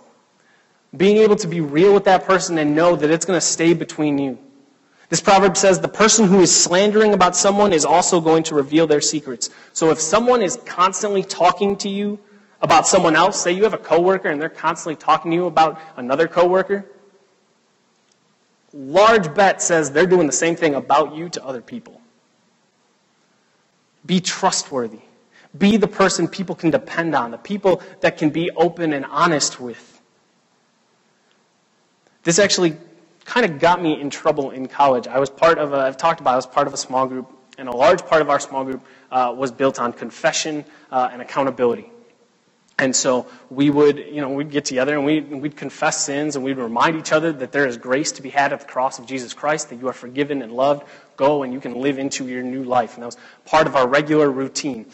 Being 0.94 1.16
able 1.16 1.36
to 1.36 1.48
be 1.48 1.62
real 1.62 1.94
with 1.94 2.04
that 2.04 2.26
person 2.26 2.58
and 2.58 2.76
know 2.76 2.94
that 2.94 3.10
it's 3.10 3.24
going 3.24 3.38
to 3.38 3.46
stay 3.46 3.72
between 3.72 4.18
you. 4.18 4.38
This 5.08 5.22
proverb 5.22 5.56
says 5.56 5.80
the 5.80 5.88
person 5.88 6.26
who 6.28 6.40
is 6.40 6.54
slandering 6.54 7.14
about 7.14 7.34
someone 7.34 7.72
is 7.72 7.86
also 7.86 8.20
going 8.20 8.42
to 8.44 8.54
reveal 8.54 8.86
their 8.86 9.00
secrets. 9.00 9.48
So 9.72 9.90
if 9.90 9.98
someone 9.98 10.42
is 10.42 10.58
constantly 10.66 11.22
talking 11.22 11.74
to 11.78 11.88
you 11.88 12.18
about 12.60 12.86
someone 12.86 13.16
else, 13.16 13.40
say 13.40 13.52
you 13.52 13.62
have 13.62 13.72
a 13.72 13.78
coworker 13.78 14.28
and 14.28 14.38
they're 14.38 14.50
constantly 14.50 14.96
talking 14.96 15.30
to 15.30 15.34
you 15.34 15.46
about 15.46 15.80
another 15.96 16.28
coworker, 16.28 16.84
large 18.72 19.34
bet 19.34 19.62
says 19.62 19.90
they're 19.90 20.06
doing 20.06 20.26
the 20.26 20.32
same 20.32 20.56
thing 20.56 20.74
about 20.74 21.14
you 21.14 21.28
to 21.30 21.44
other 21.44 21.60
people. 21.60 22.00
Be 24.06 24.20
trustworthy. 24.20 25.00
Be 25.56 25.76
the 25.76 25.88
person 25.88 26.28
people 26.28 26.54
can 26.54 26.70
depend 26.70 27.14
on, 27.14 27.30
the 27.30 27.38
people 27.38 27.82
that 28.00 28.18
can 28.18 28.30
be 28.30 28.50
open 28.56 28.92
and 28.92 29.04
honest 29.06 29.60
with. 29.60 30.00
This 32.22 32.38
actually 32.38 32.76
kind 33.24 33.46
of 33.46 33.58
got 33.58 33.80
me 33.80 34.00
in 34.00 34.10
trouble 34.10 34.50
in 34.50 34.66
college. 34.66 35.06
I 35.06 35.18
was 35.18 35.30
part 35.30 35.58
of 35.58 35.72
a, 35.72 35.76
I've 35.76 35.96
talked 35.96 36.20
about, 36.20 36.32
I 36.32 36.36
was 36.36 36.46
part 36.46 36.66
of 36.66 36.74
a 36.74 36.76
small 36.76 37.06
group, 37.06 37.32
and 37.56 37.68
a 37.68 37.76
large 37.76 38.04
part 38.06 38.22
of 38.22 38.30
our 38.30 38.38
small 38.38 38.64
group 38.64 38.84
uh, 39.10 39.34
was 39.36 39.50
built 39.50 39.80
on 39.80 39.92
confession 39.92 40.64
uh, 40.90 41.08
and 41.12 41.22
accountability. 41.22 41.90
And 42.80 42.94
so 42.94 43.26
we 43.50 43.70
would, 43.70 43.98
you 43.98 44.20
know, 44.20 44.28
we'd 44.30 44.52
get 44.52 44.64
together 44.64 44.94
and 44.94 45.04
we'd, 45.04 45.28
we'd 45.30 45.56
confess 45.56 46.04
sins 46.04 46.36
and 46.36 46.44
we'd 46.44 46.58
remind 46.58 46.96
each 46.96 47.10
other 47.10 47.32
that 47.32 47.50
there 47.50 47.66
is 47.66 47.76
grace 47.76 48.12
to 48.12 48.22
be 48.22 48.30
had 48.30 48.52
at 48.52 48.60
the 48.60 48.66
cross 48.66 49.00
of 49.00 49.06
Jesus 49.06 49.34
Christ, 49.34 49.70
that 49.70 49.80
you 49.80 49.88
are 49.88 49.92
forgiven 49.92 50.42
and 50.42 50.52
loved. 50.52 50.86
Go 51.16 51.42
and 51.42 51.52
you 51.52 51.58
can 51.58 51.74
live 51.74 51.98
into 51.98 52.28
your 52.28 52.44
new 52.44 52.62
life. 52.62 52.94
And 52.94 53.02
that 53.02 53.06
was 53.06 53.16
part 53.46 53.66
of 53.66 53.74
our 53.74 53.88
regular 53.88 54.30
routine. 54.30 54.86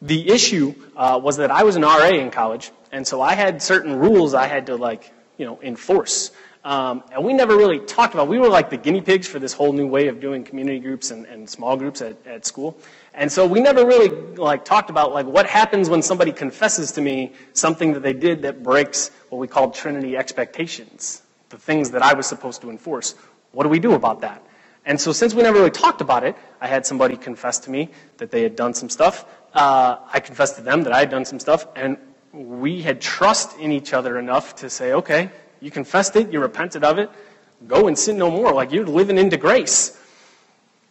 The 0.00 0.30
issue 0.30 0.74
uh, 0.96 1.20
was 1.22 1.36
that 1.36 1.50
I 1.50 1.64
was 1.64 1.76
an 1.76 1.82
RA 1.82 2.08
in 2.08 2.30
college, 2.30 2.72
and 2.90 3.06
so 3.06 3.20
I 3.20 3.34
had 3.34 3.62
certain 3.62 3.94
rules 3.94 4.34
I 4.34 4.48
had 4.48 4.66
to, 4.66 4.76
like, 4.76 5.12
you 5.36 5.46
know, 5.46 5.60
enforce. 5.62 6.32
Um, 6.64 7.04
and 7.12 7.24
we 7.24 7.32
never 7.32 7.56
really 7.56 7.78
talked 7.80 8.14
about, 8.14 8.28
we 8.28 8.38
were 8.38 8.48
like 8.48 8.70
the 8.70 8.76
guinea 8.76 9.00
pigs 9.00 9.26
for 9.26 9.38
this 9.38 9.52
whole 9.52 9.72
new 9.72 9.86
way 9.86 10.08
of 10.08 10.20
doing 10.20 10.44
community 10.44 10.78
groups 10.78 11.10
and, 11.10 11.26
and 11.26 11.48
small 11.48 11.76
groups 11.76 12.00
at, 12.02 12.16
at 12.26 12.46
school. 12.46 12.76
And 13.14 13.30
so 13.30 13.46
we 13.46 13.60
never 13.60 13.84
really 13.84 14.08
like 14.36 14.64
talked 14.64 14.88
about 14.88 15.12
like 15.12 15.26
what 15.26 15.46
happens 15.46 15.90
when 15.90 16.02
somebody 16.02 16.32
confesses 16.32 16.92
to 16.92 17.00
me 17.00 17.32
something 17.52 17.92
that 17.92 18.02
they 18.02 18.14
did 18.14 18.42
that 18.42 18.62
breaks 18.62 19.10
what 19.28 19.38
we 19.38 19.46
called 19.46 19.74
Trinity 19.74 20.16
expectations, 20.16 21.22
the 21.50 21.58
things 21.58 21.90
that 21.90 22.02
I 22.02 22.14
was 22.14 22.26
supposed 22.26 22.62
to 22.62 22.70
enforce. 22.70 23.14
What 23.52 23.64
do 23.64 23.68
we 23.68 23.80
do 23.80 23.92
about 23.94 24.22
that? 24.22 24.42
And 24.84 25.00
so 25.00 25.12
since 25.12 25.34
we 25.34 25.42
never 25.42 25.58
really 25.58 25.70
talked 25.70 26.00
about 26.00 26.24
it, 26.24 26.36
I 26.60 26.66
had 26.66 26.86
somebody 26.86 27.16
confess 27.16 27.58
to 27.60 27.70
me 27.70 27.90
that 28.16 28.30
they 28.30 28.42
had 28.42 28.56
done 28.56 28.74
some 28.74 28.88
stuff. 28.88 29.26
Uh, 29.52 29.98
I 30.12 30.20
confessed 30.20 30.56
to 30.56 30.62
them 30.62 30.82
that 30.84 30.92
I 30.92 31.00
had 31.00 31.10
done 31.10 31.24
some 31.24 31.38
stuff, 31.38 31.66
and 31.76 31.98
we 32.32 32.82
had 32.82 33.00
trust 33.00 33.58
in 33.58 33.70
each 33.70 33.92
other 33.92 34.18
enough 34.18 34.56
to 34.56 34.70
say, 34.70 34.94
okay, 34.94 35.30
you 35.60 35.70
confessed 35.70 36.16
it, 36.16 36.32
you 36.32 36.40
repented 36.40 36.82
of 36.82 36.98
it, 36.98 37.10
go 37.68 37.86
and 37.86 37.96
sin 37.96 38.16
no 38.16 38.30
more. 38.30 38.52
Like 38.52 38.72
you're 38.72 38.86
living 38.86 39.18
into 39.18 39.36
grace. 39.36 39.96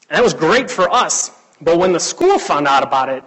And 0.10 0.18
that 0.18 0.24
was 0.24 0.34
great 0.34 0.70
for 0.70 0.90
us. 0.90 1.32
But 1.62 1.78
when 1.78 1.94
the 1.94 2.00
school 2.00 2.40
found 2.40 2.68
out 2.68 2.84
about 2.84 3.10
it, 3.10 3.24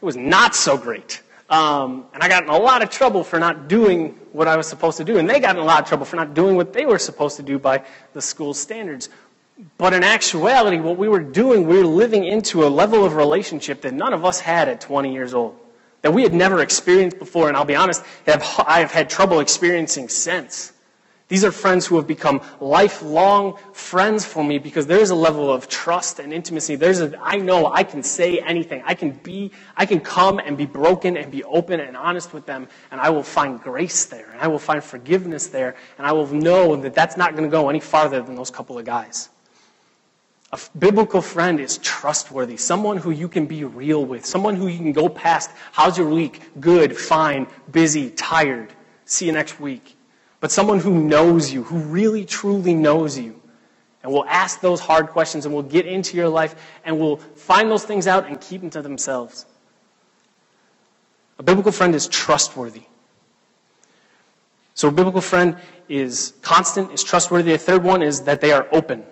it 0.00 0.04
was 0.04 0.16
not 0.16 0.54
so 0.54 0.76
great. 0.76 1.22
Um, 1.50 2.06
and 2.12 2.22
I 2.22 2.28
got 2.28 2.42
in 2.44 2.50
a 2.50 2.58
lot 2.58 2.82
of 2.82 2.90
trouble 2.90 3.24
for 3.24 3.38
not 3.38 3.68
doing 3.68 4.18
what 4.32 4.48
I 4.48 4.56
was 4.56 4.66
supposed 4.66 4.98
to 4.98 5.04
do. 5.04 5.18
And 5.18 5.28
they 5.28 5.40
got 5.40 5.56
in 5.56 5.62
a 5.62 5.64
lot 5.64 5.82
of 5.82 5.88
trouble 5.88 6.04
for 6.04 6.16
not 6.16 6.34
doing 6.34 6.56
what 6.56 6.72
they 6.72 6.86
were 6.86 6.98
supposed 6.98 7.36
to 7.36 7.42
do 7.42 7.58
by 7.58 7.82
the 8.12 8.20
school 8.20 8.52
standards. 8.54 9.08
But 9.76 9.92
in 9.92 10.04
actuality, 10.04 10.78
what 10.78 10.98
we 10.98 11.08
were 11.08 11.20
doing, 11.20 11.66
we 11.66 11.78
were 11.78 11.86
living 11.86 12.24
into 12.24 12.64
a 12.66 12.68
level 12.68 13.04
of 13.04 13.16
relationship 13.16 13.80
that 13.82 13.94
none 13.94 14.12
of 14.12 14.24
us 14.24 14.38
had 14.38 14.68
at 14.68 14.80
20 14.80 15.12
years 15.12 15.34
old, 15.34 15.58
that 16.02 16.12
we 16.12 16.22
had 16.22 16.32
never 16.32 16.60
experienced 16.60 17.18
before. 17.18 17.48
And 17.48 17.56
I'll 17.56 17.64
be 17.64 17.74
honest, 17.74 18.04
I 18.26 18.80
have 18.80 18.92
had 18.92 19.10
trouble 19.10 19.40
experiencing 19.40 20.08
since. 20.08 20.72
These 21.28 21.44
are 21.44 21.52
friends 21.52 21.86
who 21.86 21.96
have 21.96 22.06
become 22.06 22.40
lifelong 22.58 23.58
friends 23.74 24.24
for 24.24 24.42
me 24.42 24.58
because 24.58 24.86
there's 24.86 25.10
a 25.10 25.14
level 25.14 25.52
of 25.52 25.68
trust 25.68 26.20
and 26.20 26.32
intimacy. 26.32 26.74
There's 26.74 27.00
a, 27.00 27.12
I 27.20 27.36
know 27.36 27.66
I 27.66 27.84
can 27.84 28.02
say 28.02 28.38
anything. 28.38 28.82
I 28.86 28.94
can 28.94 29.10
be, 29.10 29.52
I 29.76 29.84
can 29.84 30.00
come 30.00 30.38
and 30.38 30.56
be 30.56 30.64
broken 30.64 31.18
and 31.18 31.30
be 31.30 31.44
open 31.44 31.80
and 31.80 31.98
honest 31.98 32.32
with 32.32 32.46
them 32.46 32.66
and 32.90 32.98
I 32.98 33.10
will 33.10 33.22
find 33.22 33.60
grace 33.60 34.06
there 34.06 34.30
and 34.32 34.40
I 34.40 34.46
will 34.46 34.58
find 34.58 34.82
forgiveness 34.82 35.48
there 35.48 35.76
and 35.98 36.06
I 36.06 36.12
will 36.12 36.26
know 36.28 36.74
that 36.76 36.94
that's 36.94 37.18
not 37.18 37.32
going 37.32 37.44
to 37.44 37.50
go 37.50 37.68
any 37.68 37.80
farther 37.80 38.22
than 38.22 38.34
those 38.34 38.50
couple 38.50 38.78
of 38.78 38.86
guys. 38.86 39.28
A 40.50 40.58
biblical 40.78 41.20
friend 41.20 41.60
is 41.60 41.76
trustworthy, 41.76 42.56
someone 42.56 42.96
who 42.96 43.10
you 43.10 43.28
can 43.28 43.44
be 43.44 43.64
real 43.64 44.02
with, 44.02 44.24
someone 44.24 44.56
who 44.56 44.66
you 44.66 44.78
can 44.78 44.92
go 44.92 45.10
past, 45.10 45.50
how's 45.72 45.98
your 45.98 46.08
week? 46.08 46.40
Good, 46.58 46.96
fine, 46.96 47.46
busy, 47.70 48.08
tired. 48.08 48.72
See 49.04 49.26
you 49.26 49.32
next 49.32 49.60
week 49.60 49.97
but 50.40 50.52
someone 50.52 50.78
who 50.78 51.02
knows 51.02 51.52
you, 51.52 51.64
who 51.64 51.78
really 51.78 52.24
truly 52.24 52.74
knows 52.74 53.18
you, 53.18 53.40
and 54.02 54.12
will 54.12 54.24
ask 54.26 54.60
those 54.60 54.80
hard 54.80 55.08
questions 55.08 55.44
and 55.44 55.54
will 55.54 55.62
get 55.62 55.86
into 55.86 56.16
your 56.16 56.28
life 56.28 56.54
and 56.84 56.98
will 56.98 57.16
find 57.16 57.70
those 57.70 57.84
things 57.84 58.06
out 58.06 58.26
and 58.26 58.40
keep 58.40 58.60
them 58.60 58.70
to 58.70 58.82
themselves. 58.82 59.46
A 61.38 61.42
biblical 61.42 61.72
friend 61.72 61.94
is 61.94 62.06
trustworthy. 62.06 62.82
So 64.74 64.88
a 64.88 64.92
biblical 64.92 65.20
friend 65.20 65.56
is 65.88 66.34
constant, 66.42 66.92
is 66.92 67.02
trustworthy. 67.02 67.52
The 67.52 67.58
third 67.58 67.82
one 67.82 68.02
is 68.02 68.22
that 68.22 68.40
they 68.40 68.52
are 68.52 68.68
open. 68.70 69.04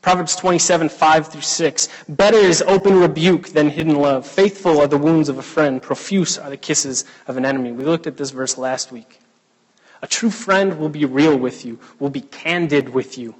Proverbs 0.00 0.34
27, 0.36 0.88
5 0.88 1.26
through 1.28 1.40
6. 1.40 1.88
Better 2.08 2.36
is 2.36 2.62
open 2.62 2.98
rebuke 2.98 3.48
than 3.48 3.68
hidden 3.68 3.96
love. 3.96 4.26
Faithful 4.26 4.80
are 4.80 4.88
the 4.88 4.98
wounds 4.98 5.28
of 5.28 5.38
a 5.38 5.42
friend. 5.42 5.80
Profuse 5.80 6.38
are 6.38 6.50
the 6.50 6.56
kisses 6.56 7.04
of 7.26 7.36
an 7.36 7.44
enemy. 7.44 7.70
We 7.70 7.84
looked 7.84 8.06
at 8.08 8.16
this 8.16 8.30
verse 8.30 8.58
last 8.58 8.90
week. 8.90 9.21
A 10.02 10.06
true 10.08 10.30
friend 10.30 10.78
will 10.78 10.88
be 10.88 11.04
real 11.04 11.36
with 11.36 11.64
you, 11.64 11.78
will 12.00 12.10
be 12.10 12.20
candid 12.20 12.88
with 12.88 13.16
you, 13.16 13.34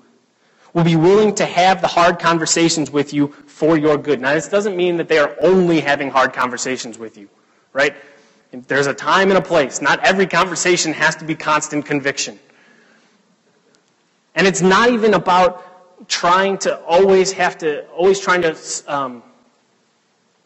will 0.72 0.84
be 0.84 0.96
willing 0.96 1.34
to 1.34 1.44
have 1.44 1.80
the 1.80 1.88
hard 1.88 2.20
conversations 2.20 2.90
with 2.90 3.12
you 3.12 3.28
for 3.46 3.76
your 3.76 3.98
good. 3.98 4.20
Now, 4.20 4.34
this 4.34 4.48
doesn't 4.48 4.76
mean 4.76 4.96
that 4.96 5.08
they 5.08 5.18
are 5.18 5.36
only 5.40 5.80
having 5.80 6.08
hard 6.08 6.32
conversations 6.32 6.98
with 6.98 7.18
you, 7.18 7.28
right? 7.72 7.94
There's 8.52 8.86
a 8.86 8.94
time 8.94 9.30
and 9.30 9.38
a 9.38 9.42
place. 9.42 9.82
Not 9.82 9.98
every 10.00 10.26
conversation 10.26 10.92
has 10.92 11.16
to 11.16 11.24
be 11.24 11.34
constant 11.34 11.84
conviction. 11.84 12.38
And 14.34 14.46
it's 14.46 14.62
not 14.62 14.90
even 14.90 15.14
about 15.14 16.08
trying 16.08 16.58
to 16.58 16.78
always 16.84 17.32
have 17.32 17.58
to, 17.58 17.86
always 17.88 18.20
trying 18.20 18.42
to 18.42 18.56
um, 18.86 19.22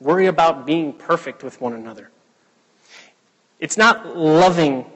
worry 0.01 0.27
about 0.27 0.67
being 0.67 0.93
perfect 0.93 1.43
with 1.43 1.61
one 1.61 1.73
another. 1.73 2.11
It's 3.59 3.77
not 3.77 4.17
loving 4.17 4.87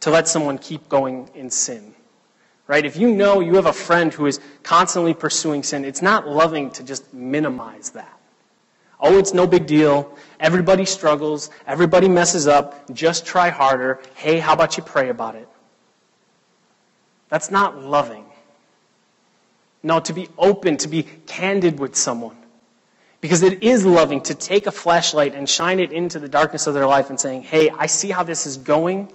to 0.00 0.10
let 0.10 0.28
someone 0.28 0.58
keep 0.58 0.88
going 0.88 1.30
in 1.34 1.50
sin. 1.50 1.94
Right? 2.66 2.84
If 2.84 2.96
you 2.96 3.14
know 3.14 3.40
you 3.40 3.54
have 3.54 3.66
a 3.66 3.72
friend 3.72 4.12
who 4.12 4.26
is 4.26 4.40
constantly 4.62 5.14
pursuing 5.14 5.62
sin, 5.62 5.84
it's 5.84 6.02
not 6.02 6.26
loving 6.26 6.70
to 6.72 6.82
just 6.82 7.14
minimize 7.14 7.90
that. 7.90 8.12
Oh, 8.98 9.18
it's 9.18 9.34
no 9.34 9.46
big 9.46 9.66
deal. 9.66 10.16
Everybody 10.40 10.84
struggles. 10.84 11.50
Everybody 11.66 12.08
messes 12.08 12.46
up. 12.46 12.92
Just 12.92 13.26
try 13.26 13.50
harder. 13.50 14.00
Hey, 14.14 14.38
how 14.38 14.54
about 14.54 14.76
you 14.76 14.82
pray 14.82 15.10
about 15.10 15.34
it? 15.34 15.48
That's 17.28 17.50
not 17.50 17.82
loving. 17.82 18.24
No, 19.82 20.00
to 20.00 20.12
be 20.12 20.28
open, 20.36 20.78
to 20.78 20.88
be 20.88 21.04
candid 21.26 21.78
with 21.78 21.94
someone. 21.94 22.36
Because 23.20 23.42
it 23.42 23.62
is 23.62 23.84
loving 23.84 24.20
to 24.22 24.34
take 24.34 24.66
a 24.66 24.72
flashlight 24.72 25.34
and 25.34 25.48
shine 25.48 25.78
it 25.78 25.92
into 25.92 26.18
the 26.18 26.28
darkness 26.28 26.66
of 26.66 26.74
their 26.74 26.86
life 26.86 27.10
and 27.10 27.20
saying, 27.20 27.42
hey, 27.42 27.70
I 27.70 27.86
see 27.86 28.10
how 28.10 28.22
this 28.22 28.46
is 28.46 28.56
going. 28.56 29.12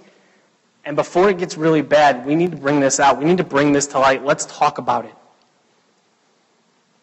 And 0.84 0.96
before 0.96 1.30
it 1.30 1.38
gets 1.38 1.56
really 1.56 1.82
bad, 1.82 2.26
we 2.26 2.34
need 2.34 2.50
to 2.50 2.56
bring 2.56 2.80
this 2.80 2.98
out. 2.98 3.18
We 3.18 3.24
need 3.24 3.38
to 3.38 3.44
bring 3.44 3.72
this 3.72 3.86
to 3.88 3.98
light. 3.98 4.24
Let's 4.24 4.46
talk 4.46 4.78
about 4.78 5.04
it. 5.04 5.14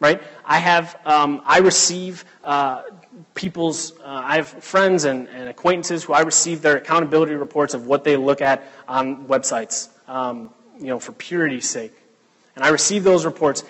Right? 0.02 0.22
I 0.46 0.60
have, 0.60 0.98
um, 1.06 1.42
I 1.46 1.60
receive 1.60 2.24
uh, 2.44 2.84
people's, 3.36 3.98
uh, 4.00 4.04
I 4.06 4.38
have 4.38 4.48
friends 4.48 5.04
and, 5.04 5.28
and, 5.28 5.50
acquaintances 5.50 6.06
who 6.06 6.14
I 6.14 6.22
receive 6.22 6.62
their 6.62 6.78
accountability 6.78 7.36
reports 7.36 7.74
of 7.74 7.86
what 7.86 8.06
they 8.06 8.16
look 8.16 8.42
at 8.42 8.64
on 8.88 9.26
websites, 9.28 9.90
um, 10.08 10.52
you 10.78 10.88
know, 10.88 11.00
for 11.00 11.12
purity's 11.12 11.70
sake. 11.70 11.94
And 12.56 12.64
I 12.64 12.70
receive 12.70 13.04
those 13.04 13.26
reports. 13.26 13.66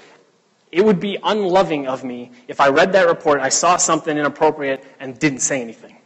It 0.72 0.86
would 0.86 1.00
be 1.00 1.18
unloving 1.24 1.88
of 1.88 2.04
me 2.04 2.32
if 2.48 2.62
I 2.62 2.70
read 2.70 2.94
that 2.94 3.08
report, 3.08 3.42
I 3.42 3.50
saw 3.50 3.78
something 3.78 4.16
inappropriate, 4.16 4.84
and 5.00 5.18
didn't 5.18 5.40
say 5.40 5.62
anything. 5.62 5.99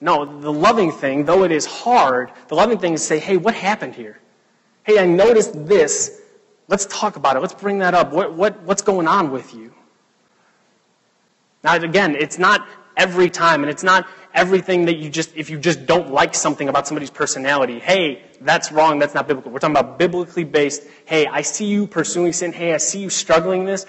No, 0.00 0.40
the 0.40 0.52
loving 0.52 0.92
thing, 0.92 1.24
though 1.24 1.44
it 1.44 1.52
is 1.52 1.66
hard, 1.66 2.32
the 2.48 2.54
loving 2.54 2.78
thing 2.78 2.94
is 2.94 3.06
say, 3.06 3.18
hey, 3.18 3.36
what 3.36 3.54
happened 3.54 3.94
here? 3.94 4.18
Hey, 4.82 4.98
I 4.98 5.04
noticed 5.04 5.66
this. 5.66 6.22
Let's 6.68 6.86
talk 6.86 7.16
about 7.16 7.36
it. 7.36 7.40
Let's 7.40 7.54
bring 7.54 7.80
that 7.80 7.94
up. 7.94 8.12
What, 8.12 8.32
what, 8.32 8.62
what's 8.62 8.80
going 8.80 9.06
on 9.06 9.30
with 9.30 9.54
you? 9.54 9.74
Now, 11.62 11.74
again, 11.74 12.16
it's 12.16 12.38
not 12.38 12.66
every 12.96 13.28
time, 13.28 13.62
and 13.62 13.70
it's 13.70 13.82
not 13.82 14.08
everything 14.32 14.86
that 14.86 14.96
you 14.96 15.10
just, 15.10 15.36
if 15.36 15.50
you 15.50 15.58
just 15.58 15.84
don't 15.84 16.10
like 16.10 16.34
something 16.34 16.68
about 16.68 16.86
somebody's 16.86 17.10
personality, 17.10 17.78
hey, 17.78 18.22
that's 18.40 18.72
wrong, 18.72 18.98
that's 18.98 19.14
not 19.14 19.28
biblical. 19.28 19.52
We're 19.52 19.58
talking 19.58 19.76
about 19.76 19.98
biblically 19.98 20.44
based, 20.44 20.84
hey, 21.04 21.26
I 21.26 21.42
see 21.42 21.66
you 21.66 21.86
pursuing 21.86 22.32
sin, 22.32 22.52
hey, 22.52 22.72
I 22.72 22.78
see 22.78 23.00
you 23.00 23.10
struggling 23.10 23.66
this. 23.66 23.84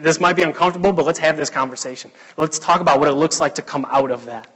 This 0.00 0.20
might 0.20 0.34
be 0.34 0.42
uncomfortable, 0.42 0.92
but 0.92 1.04
let's 1.04 1.18
have 1.18 1.36
this 1.36 1.50
conversation. 1.50 2.12
Let's 2.36 2.60
talk 2.60 2.80
about 2.80 3.00
what 3.00 3.08
it 3.08 3.14
looks 3.14 3.40
like 3.40 3.56
to 3.56 3.62
come 3.62 3.84
out 3.90 4.12
of 4.12 4.26
that. 4.26 4.54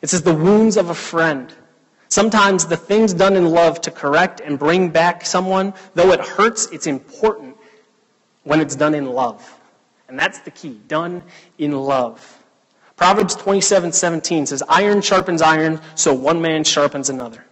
It 0.00 0.10
says 0.10 0.22
the 0.22 0.34
wounds 0.34 0.76
of 0.76 0.90
a 0.90 0.94
friend. 0.94 1.52
Sometimes 2.08 2.66
the 2.66 2.76
things 2.76 3.12
done 3.12 3.36
in 3.36 3.46
love 3.46 3.80
to 3.82 3.90
correct 3.90 4.40
and 4.40 4.58
bring 4.58 4.88
back 4.90 5.26
someone, 5.26 5.74
though 5.94 6.12
it 6.12 6.20
hurts, 6.20 6.66
it's 6.72 6.86
important 6.86 7.56
when 8.44 8.60
it's 8.60 8.76
done 8.76 8.94
in 8.94 9.06
love. 9.06 9.54
And 10.08 10.18
that's 10.18 10.38
the 10.40 10.50
key, 10.50 10.80
done 10.88 11.22
in 11.58 11.72
love. 11.72 12.38
Proverbs 12.96 13.36
27 13.36 13.92
17 13.92 14.46
says, 14.46 14.62
Iron 14.68 15.02
sharpens 15.02 15.42
iron, 15.42 15.80
so 15.94 16.14
one 16.14 16.40
man 16.40 16.64
sharpens 16.64 17.10
another. 17.10 17.44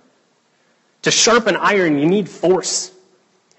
To 1.03 1.11
sharpen 1.11 1.55
iron, 1.57 1.99
you 1.99 2.07
need 2.07 2.29
force, 2.29 2.93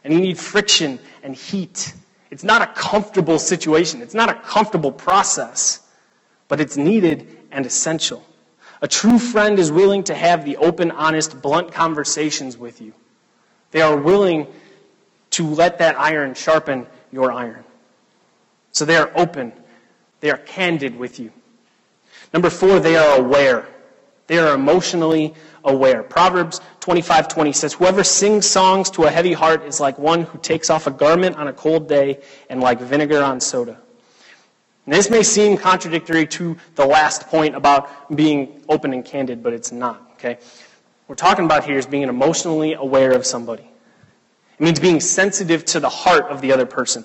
and 0.04 0.14
you 0.14 0.20
need 0.20 0.38
friction 0.38 1.00
and 1.24 1.36
heat. 1.36 1.94
It's 2.30 2.44
not 2.44 2.62
a 2.62 2.68
comfortable 2.68 3.40
situation, 3.40 4.02
it's 4.02 4.14
not 4.14 4.30
a 4.30 4.34
comfortable 4.34 4.92
process, 4.92 5.80
but 6.48 6.60
it's 6.60 6.76
needed 6.76 7.38
and 7.52 7.66
essential. 7.66 8.26
A 8.82 8.88
true 8.88 9.18
friend 9.18 9.58
is 9.58 9.72
willing 9.72 10.04
to 10.04 10.14
have 10.14 10.46
the 10.46 10.58
open, 10.58 10.92
honest, 10.92 11.42
blunt 11.42 11.72
conversations 11.72 12.58
with 12.58 12.82
you. 12.82 12.94
They 13.72 13.82
are 13.82 13.98
willing 13.98 14.48
to 15.32 15.48
let 15.48 15.80
that 15.80 16.00
iron 16.00 16.34
sharpen 16.36 16.88
your 17.12 17.32
iron. 17.32 17.64
So 18.72 18.86
they 18.86 18.96
are 18.96 19.12
open. 19.16 19.54
They 20.20 20.30
are 20.30 20.38
candid 20.38 20.98
with 20.98 21.20
you. 21.20 21.32
Number 22.34 22.50
four, 22.50 22.80
they 22.80 22.96
are 22.96 23.20
aware. 23.20 23.68
They 24.28 24.38
are 24.38 24.54
emotionally 24.54 25.34
aware. 25.64 26.04
Proverbs 26.04 26.62
25:20 26.82 27.54
says, 27.54 27.74
"Whoever 27.74 28.04
sings 28.04 28.46
songs 28.46 28.90
to 28.92 29.06
a 29.06 29.10
heavy 29.10 29.34
heart 29.34 29.64
is 29.64 29.80
like 29.80 29.98
one 29.98 30.24
who 30.24 30.38
takes 30.40 30.70
off 30.70 30.86
a 30.86 30.92
garment 30.92 31.38
on 31.38 31.48
a 31.48 31.54
cold 31.54 31.88
day 31.88 32.20
and 32.50 32.62
like 32.62 32.80
vinegar 32.80 33.24
on 33.24 33.40
soda." 33.40 33.78
And 34.88 34.96
this 34.96 35.10
may 35.10 35.22
seem 35.22 35.58
contradictory 35.58 36.26
to 36.28 36.56
the 36.76 36.86
last 36.86 37.28
point 37.28 37.56
about 37.56 38.16
being 38.16 38.64
open 38.70 38.94
and 38.94 39.04
candid, 39.04 39.44
but 39.44 39.52
it's 39.52 39.74
not, 39.74 40.12
okay? 40.14 40.36
What 40.36 41.10
we're 41.10 41.16
talking 41.16 41.44
about 41.44 41.66
here 41.66 41.78
is 41.78 41.86
being 41.86 42.04
emotionally 42.04 42.74
aware 42.74 43.12
of 43.12 43.26
somebody. 43.26 43.70
It 44.58 44.64
means 44.64 44.80
being 44.80 45.02
sensitive 45.02 45.66
to 45.66 45.82
the 45.82 45.90
heart 45.90 46.32
of 46.32 46.40
the 46.40 46.54
other 46.54 46.66
person. 46.66 47.04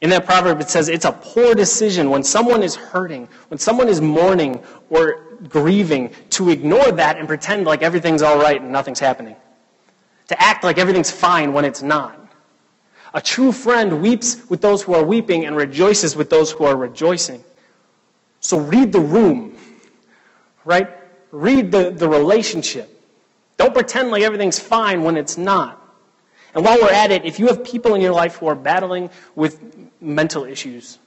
In 0.00 0.10
that 0.10 0.26
proverb, 0.26 0.60
it 0.60 0.68
says 0.68 0.88
it's 0.88 1.04
a 1.04 1.12
poor 1.12 1.54
decision 1.54 2.10
when 2.10 2.24
someone 2.24 2.64
is 2.64 2.74
hurting, 2.74 3.28
when 3.46 3.58
someone 3.58 3.88
is 3.88 4.00
mourning 4.00 4.60
or 4.90 5.22
grieving, 5.48 6.10
to 6.30 6.50
ignore 6.50 6.90
that 6.90 7.18
and 7.18 7.28
pretend 7.28 7.66
like 7.66 7.82
everything's 7.82 8.22
all 8.22 8.36
right 8.36 8.60
and 8.60 8.72
nothing's 8.72 8.98
happening. 8.98 9.36
To 10.26 10.42
act 10.42 10.64
like 10.64 10.76
everything's 10.76 11.12
fine 11.12 11.52
when 11.52 11.64
it's 11.64 11.82
not. 11.82 12.18
A 13.14 13.20
true 13.20 13.52
friend 13.52 14.02
weeps 14.02 14.48
with 14.48 14.60
those 14.60 14.82
who 14.82 14.94
are 14.94 15.02
weeping 15.02 15.46
and 15.46 15.56
rejoices 15.56 16.16
with 16.16 16.30
those 16.30 16.50
who 16.50 16.64
are 16.64 16.76
rejoicing. 16.76 17.42
So 18.40 18.58
read 18.58 18.92
the 18.92 19.00
room, 19.00 19.56
right? 20.64 20.88
Read 21.30 21.72
the, 21.72 21.90
the 21.90 22.08
relationship. 22.08 22.92
Don't 23.56 23.74
pretend 23.74 24.10
like 24.10 24.22
everything's 24.22 24.58
fine 24.58 25.02
when 25.02 25.16
it's 25.16 25.38
not. 25.38 25.82
And 26.54 26.64
while 26.64 26.78
we're 26.80 26.92
at 26.92 27.10
it, 27.10 27.24
if 27.24 27.38
you 27.38 27.46
have 27.48 27.64
people 27.64 27.94
in 27.94 28.00
your 28.00 28.12
life 28.12 28.36
who 28.36 28.46
are 28.46 28.54
battling 28.54 29.10
with 29.34 29.60
mental 30.00 30.44
issues, 30.44 30.98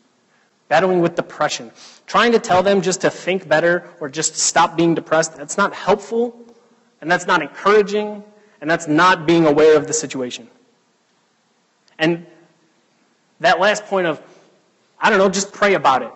battling 0.67 0.99
with 0.99 1.15
depression, 1.15 1.71
trying 2.05 2.31
to 2.31 2.39
tell 2.39 2.61
them 2.61 2.81
just 2.81 3.01
to 3.01 3.09
think 3.09 3.47
better 3.47 3.89
or 3.99 4.09
just 4.09 4.35
stop 4.35 4.77
being 4.77 4.93
depressed, 4.93 5.35
that's 5.35 5.57
not 5.57 5.73
helpful, 5.73 6.39
and 7.01 7.09
that's 7.09 7.25
not 7.25 7.41
encouraging, 7.41 8.23
and 8.61 8.69
that's 8.69 8.87
not 8.87 9.25
being 9.25 9.45
aware 9.45 9.75
of 9.75 9.87
the 9.87 9.93
situation. 9.93 10.47
And 11.99 12.25
that 13.41 13.59
last 13.59 13.85
point 13.85 14.07
of, 14.07 14.19
I 14.99 15.09
don't 15.09 15.19
know, 15.19 15.29
just 15.29 15.53
pray 15.53 15.75
about 15.75 16.01
it. 16.01 16.11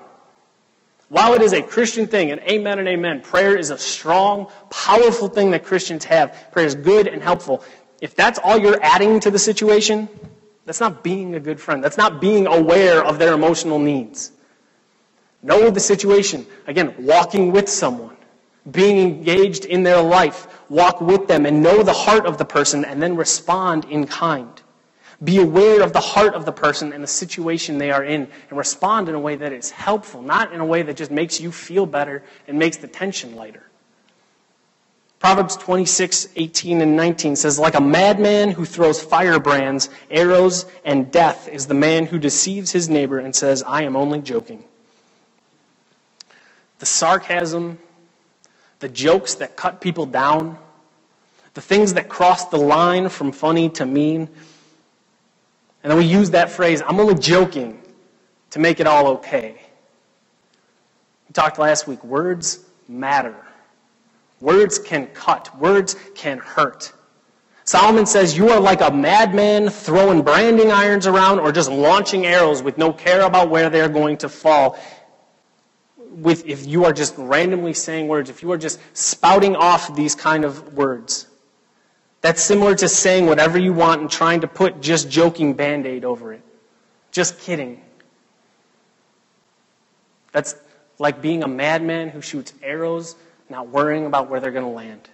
While 1.09 1.35
it 1.35 1.43
is 1.43 1.53
a 1.53 1.61
Christian 1.61 2.07
thing, 2.07 2.31
and 2.31 2.41
amen 2.41 2.79
and 2.79 2.87
amen, 2.87 3.21
prayer 3.21 3.55
is 3.55 3.69
a 3.69 3.77
strong, 3.77 4.47
powerful 4.71 5.27
thing 5.27 5.51
that 5.51 5.63
Christians 5.63 6.05
have. 6.05 6.35
Prayer 6.51 6.65
is 6.65 6.73
good 6.73 7.07
and 7.07 7.21
helpful. 7.21 7.63
If 8.01 8.15
that's 8.15 8.39
all 8.43 8.57
you're 8.57 8.81
adding 8.81 9.19
to 9.19 9.29
the 9.29 9.37
situation, 9.37 10.09
that's 10.65 10.79
not 10.79 11.03
being 11.03 11.35
a 11.35 11.39
good 11.39 11.59
friend. 11.59 11.83
That's 11.83 11.97
not 11.97 12.19
being 12.19 12.47
aware 12.47 13.03
of 13.03 13.19
their 13.19 13.33
emotional 13.33 13.77
needs. 13.77 14.31
Know 15.43 15.69
the 15.69 15.79
situation. 15.79 16.47
Again, 16.65 16.95
walking 16.97 17.51
with 17.51 17.69
someone, 17.69 18.17
being 18.71 18.97
engaged 18.97 19.65
in 19.65 19.83
their 19.83 20.01
life, 20.01 20.47
walk 20.67 20.99
with 20.99 21.27
them 21.27 21.45
and 21.45 21.61
know 21.61 21.83
the 21.83 21.93
heart 21.93 22.25
of 22.25 22.39
the 22.39 22.45
person 22.45 22.85
and 22.85 23.03
then 23.03 23.17
respond 23.17 23.85
in 23.85 24.07
kind. 24.07 24.62
Be 25.21 25.39
aware 25.39 25.81
of 25.81 25.93
the 25.93 25.99
heart 25.99 26.33
of 26.33 26.45
the 26.45 26.51
person 26.51 26.93
and 26.93 27.03
the 27.03 27.07
situation 27.07 27.77
they 27.77 27.91
are 27.91 28.03
in 28.03 28.29
and 28.49 28.57
respond 28.57 29.09
in 29.09 29.15
a 29.15 29.19
way 29.19 29.35
that 29.35 29.51
is 29.51 29.71
helpful, 29.71 30.21
not 30.21 30.53
in 30.53 30.59
a 30.59 30.65
way 30.65 30.81
that 30.83 30.95
just 30.95 31.11
makes 31.11 31.41
you 31.41 31.51
feel 31.51 31.85
better 31.85 32.23
and 32.47 32.57
makes 32.57 32.77
the 32.77 32.87
tension 32.87 33.35
lighter. 33.35 33.63
Proverbs 35.23 35.55
26, 35.55 36.27
18, 36.35 36.81
and 36.81 36.97
19 36.97 37.37
says, 37.37 37.57
Like 37.57 37.75
a 37.75 37.81
madman 37.81 38.51
who 38.51 38.65
throws 38.65 39.01
firebrands, 39.01 39.89
arrows, 40.11 40.65
and 40.83 41.09
death 41.13 41.47
is 41.47 41.67
the 41.67 41.73
man 41.73 42.05
who 42.05 42.19
deceives 42.19 42.71
his 42.71 42.89
neighbor 42.89 43.19
and 43.19 43.33
says, 43.33 43.63
I 43.63 43.83
am 43.83 43.95
only 43.95 44.19
joking. 44.19 44.65
The 46.79 46.85
sarcasm, 46.85 47.79
the 48.79 48.89
jokes 48.89 49.35
that 49.35 49.55
cut 49.55 49.79
people 49.79 50.05
down, 50.05 50.57
the 51.53 51.61
things 51.61 51.93
that 51.93 52.09
cross 52.09 52.49
the 52.49 52.57
line 52.57 53.07
from 53.07 53.31
funny 53.31 53.69
to 53.69 53.85
mean, 53.85 54.27
and 55.83 55.91
then 55.91 55.97
we 55.97 56.05
use 56.05 56.31
that 56.31 56.49
phrase, 56.49 56.81
I'm 56.81 56.99
only 56.99 57.15
joking, 57.15 57.81
to 58.51 58.59
make 58.59 58.79
it 58.79 58.87
all 58.87 59.07
okay. 59.07 59.59
We 61.27 61.33
talked 61.33 61.59
last 61.59 61.87
week, 61.87 62.03
words 62.03 62.59
matter. 62.87 63.35
Words 64.39 64.79
can 64.79 65.07
cut, 65.07 65.57
words 65.59 65.95
can 66.15 66.37
hurt. 66.37 66.93
Solomon 67.65 68.05
says, 68.05 68.37
You 68.37 68.49
are 68.49 68.59
like 68.59 68.81
a 68.81 68.91
madman 68.91 69.69
throwing 69.69 70.21
branding 70.21 70.71
irons 70.71 71.07
around 71.07 71.39
or 71.39 71.51
just 71.51 71.71
launching 71.71 72.25
arrows 72.25 72.61
with 72.61 72.77
no 72.77 72.91
care 72.91 73.21
about 73.21 73.49
where 73.49 73.69
they're 73.69 73.89
going 73.89 74.17
to 74.17 74.29
fall. 74.29 74.77
With, 75.97 76.45
if 76.45 76.65
you 76.65 76.85
are 76.85 76.93
just 76.93 77.15
randomly 77.17 77.73
saying 77.73 78.07
words, 78.07 78.29
if 78.29 78.43
you 78.43 78.51
are 78.51 78.57
just 78.57 78.79
spouting 78.93 79.55
off 79.55 79.95
these 79.95 80.13
kind 80.13 80.45
of 80.45 80.73
words. 80.73 81.27
That's 82.23 82.41
similar 82.41 82.73
to 82.75 82.87
saying 82.87 83.25
whatever 83.25 83.59
you 83.59 83.73
want 83.73 83.99
and 83.99 84.09
trying 84.09 84.39
to 84.41 84.47
put 84.47 84.81
just 84.81 85.09
joking 85.09 85.55
band 85.55 85.85
aid 85.85 86.05
over 86.05 86.31
it. 86.31 86.41
Just 87.11 87.37
kidding. 87.37 87.81
That's 90.31 90.55
like 90.99 91.21
being 91.21 91.43
a 91.43 91.49
madman 91.49 92.07
who 92.07 92.21
shoots 92.21 92.53
arrows, 92.63 93.17
not 93.49 93.67
worrying 93.67 94.05
about 94.05 94.29
where 94.29 94.39
they're 94.39 94.51
going 94.51 94.63
to 94.63 94.71
land. 94.71 95.09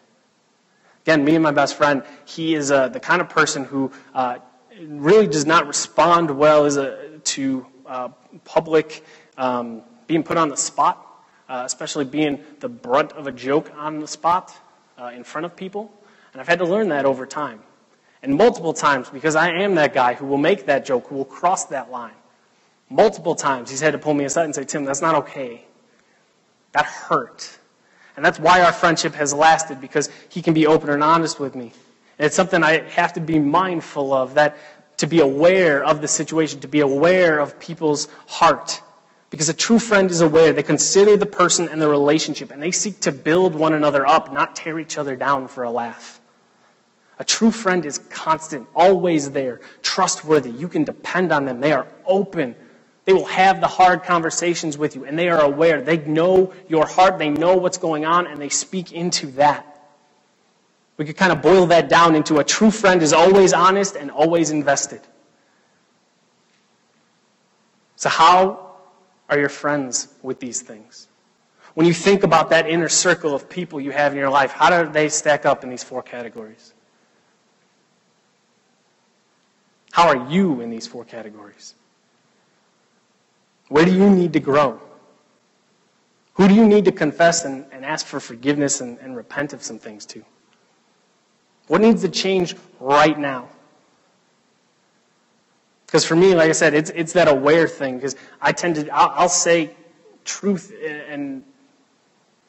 Again, 1.01 1.25
me 1.25 1.33
and 1.33 1.43
my 1.43 1.49
best 1.49 1.75
friend, 1.75 2.03
he 2.25 2.53
is 2.53 2.69
uh, 2.69 2.89
the 2.89 2.99
kind 2.99 3.21
of 3.21 3.27
person 3.27 3.63
who 3.63 3.91
uh, 4.13 4.37
really 4.79 5.25
does 5.25 5.47
not 5.47 5.65
respond 5.65 6.29
well 6.29 6.67
a, 6.67 7.17
to 7.17 7.65
uh, 7.87 8.09
public 8.45 9.03
um, 9.35 9.81
being 10.05 10.21
put 10.21 10.37
on 10.37 10.49
the 10.49 10.57
spot, 10.57 11.25
uh, 11.49 11.63
especially 11.65 12.05
being 12.05 12.43
the 12.59 12.69
brunt 12.69 13.13
of 13.13 13.25
a 13.25 13.31
joke 13.31 13.71
on 13.75 13.99
the 13.99 14.07
spot 14.07 14.55
uh, 14.99 15.05
in 15.05 15.23
front 15.23 15.45
of 15.45 15.55
people. 15.55 15.91
And 16.39 16.45
I've 16.45 16.47
had 16.47 16.59
to 16.59 16.71
learn 16.71 16.87
that 16.87 17.05
over 17.05 17.25
time. 17.25 17.59
And 18.23 18.33
multiple 18.33 18.71
times, 18.71 19.09
because 19.09 19.35
I 19.35 19.49
am 19.49 19.75
that 19.75 19.93
guy 19.93 20.13
who 20.13 20.25
will 20.25 20.37
make 20.37 20.67
that 20.67 20.85
joke, 20.85 21.07
who 21.07 21.15
will 21.15 21.25
cross 21.25 21.65
that 21.65 21.91
line. 21.91 22.13
Multiple 22.89 23.35
times, 23.35 23.69
he's 23.69 23.81
had 23.81 23.91
to 23.91 23.99
pull 23.99 24.13
me 24.13 24.23
aside 24.23 24.45
and 24.45 24.55
say, 24.55 24.63
Tim, 24.63 24.85
that's 24.85 25.01
not 25.01 25.15
okay. 25.15 25.65
That 26.71 26.85
hurt. 26.85 27.59
And 28.15 28.23
that's 28.23 28.39
why 28.39 28.61
our 28.61 28.71
friendship 28.71 29.15
has 29.15 29.33
lasted, 29.33 29.81
because 29.81 30.09
he 30.29 30.41
can 30.41 30.53
be 30.53 30.65
open 30.65 30.89
and 30.89 31.03
honest 31.03 31.41
with 31.41 31.55
me. 31.55 31.73
And 32.17 32.25
it's 32.25 32.37
something 32.37 32.63
I 32.63 32.87
have 32.91 33.11
to 33.13 33.19
be 33.19 33.37
mindful 33.37 34.13
of, 34.13 34.35
that 34.35 34.55
to 34.99 35.07
be 35.07 35.19
aware 35.19 35.83
of 35.83 35.99
the 35.99 36.07
situation, 36.07 36.61
to 36.61 36.69
be 36.69 36.79
aware 36.79 37.39
of 37.39 37.59
people's 37.59 38.07
heart. 38.27 38.81
Because 39.29 39.49
a 39.49 39.53
true 39.53 39.77
friend 39.77 40.09
is 40.09 40.21
aware. 40.21 40.53
They 40.53 40.63
consider 40.63 41.17
the 41.17 41.25
person 41.25 41.67
and 41.67 41.81
the 41.81 41.89
relationship, 41.89 42.49
and 42.51 42.63
they 42.63 42.71
seek 42.71 43.01
to 43.01 43.11
build 43.11 43.55
one 43.55 43.73
another 43.73 44.07
up, 44.07 44.31
not 44.31 44.55
tear 44.55 44.79
each 44.79 44.97
other 44.97 45.17
down 45.17 45.49
for 45.49 45.65
a 45.65 45.69
laugh. 45.69 46.15
A 47.19 47.25
true 47.25 47.51
friend 47.51 47.85
is 47.85 47.99
constant, 48.09 48.65
always 48.73 49.31
there, 49.31 49.59
trustworthy. 49.81 50.51
You 50.51 50.69
can 50.69 50.85
depend 50.85 51.33
on 51.33 51.43
them. 51.43 51.59
They 51.59 51.73
are 51.73 51.85
open. 52.05 52.55
They 53.03 53.11
will 53.11 53.25
have 53.25 53.59
the 53.59 53.67
hard 53.67 54.03
conversations 54.03 54.77
with 54.77 54.95
you, 54.95 55.03
and 55.03 55.19
they 55.19 55.29
are 55.29 55.41
aware. 55.41 55.81
They 55.81 55.97
know 55.97 56.53
your 56.69 56.87
heart, 56.87 57.19
they 57.19 57.29
know 57.29 57.57
what's 57.57 57.77
going 57.77 58.05
on, 58.05 58.25
and 58.25 58.39
they 58.39 58.49
speak 58.49 58.93
into 58.93 59.27
that. 59.33 59.65
We 60.95 61.05
could 61.05 61.17
kind 61.17 61.31
of 61.31 61.41
boil 61.41 61.65
that 61.67 61.89
down 61.89 62.15
into 62.15 62.39
a 62.39 62.43
true 62.43 62.71
friend 62.71 63.01
is 63.01 63.13
always 63.13 63.51
honest 63.51 63.95
and 63.95 64.11
always 64.11 64.51
invested. 64.51 65.01
So, 67.95 68.09
how 68.09 68.75
are 69.29 69.37
your 69.37 69.49
friends 69.49 70.07
with 70.21 70.39
these 70.39 70.61
things? 70.61 71.07
When 71.73 71.85
you 71.85 71.93
think 71.93 72.23
about 72.23 72.49
that 72.51 72.67
inner 72.67 72.89
circle 72.89 73.35
of 73.35 73.49
people 73.49 73.81
you 73.81 73.91
have 73.91 74.13
in 74.13 74.17
your 74.17 74.29
life, 74.29 74.51
how 74.51 74.83
do 74.83 74.89
they 74.89 75.09
stack 75.09 75.45
up 75.45 75.63
in 75.63 75.69
these 75.69 75.83
four 75.83 76.01
categories? 76.01 76.73
How 79.91 80.07
are 80.07 80.29
you 80.29 80.61
in 80.61 80.69
these 80.69 80.87
four 80.87 81.03
categories? 81.03 81.75
Where 83.69 83.85
do 83.85 83.91
you 83.91 84.09
need 84.09 84.33
to 84.33 84.39
grow? 84.39 84.79
Who 86.33 86.47
do 86.47 86.53
you 86.53 86.67
need 86.67 86.85
to 86.85 86.91
confess 86.91 87.45
and, 87.45 87.65
and 87.71 87.85
ask 87.85 88.05
for 88.05 88.19
forgiveness 88.19 88.81
and, 88.81 88.97
and 88.99 89.15
repent 89.15 89.53
of 89.53 89.61
some 89.61 89.77
things 89.77 90.05
to? 90.07 90.23
What 91.67 91.81
needs 91.81 92.01
to 92.01 92.09
change 92.09 92.55
right 92.79 93.17
now? 93.17 93.49
Because 95.85 96.05
for 96.05 96.15
me, 96.15 96.35
like 96.35 96.49
I 96.49 96.53
said, 96.53 96.73
it's, 96.73 96.91
it's 96.91 97.13
that 97.13 97.27
aware 97.27 97.67
thing. 97.67 97.95
Because 97.95 98.15
I 98.41 98.51
tend 98.51 98.75
to, 98.75 98.89
I'll, 98.89 99.09
I'll 99.15 99.29
say 99.29 99.75
truth 100.23 100.73
and 100.83 101.43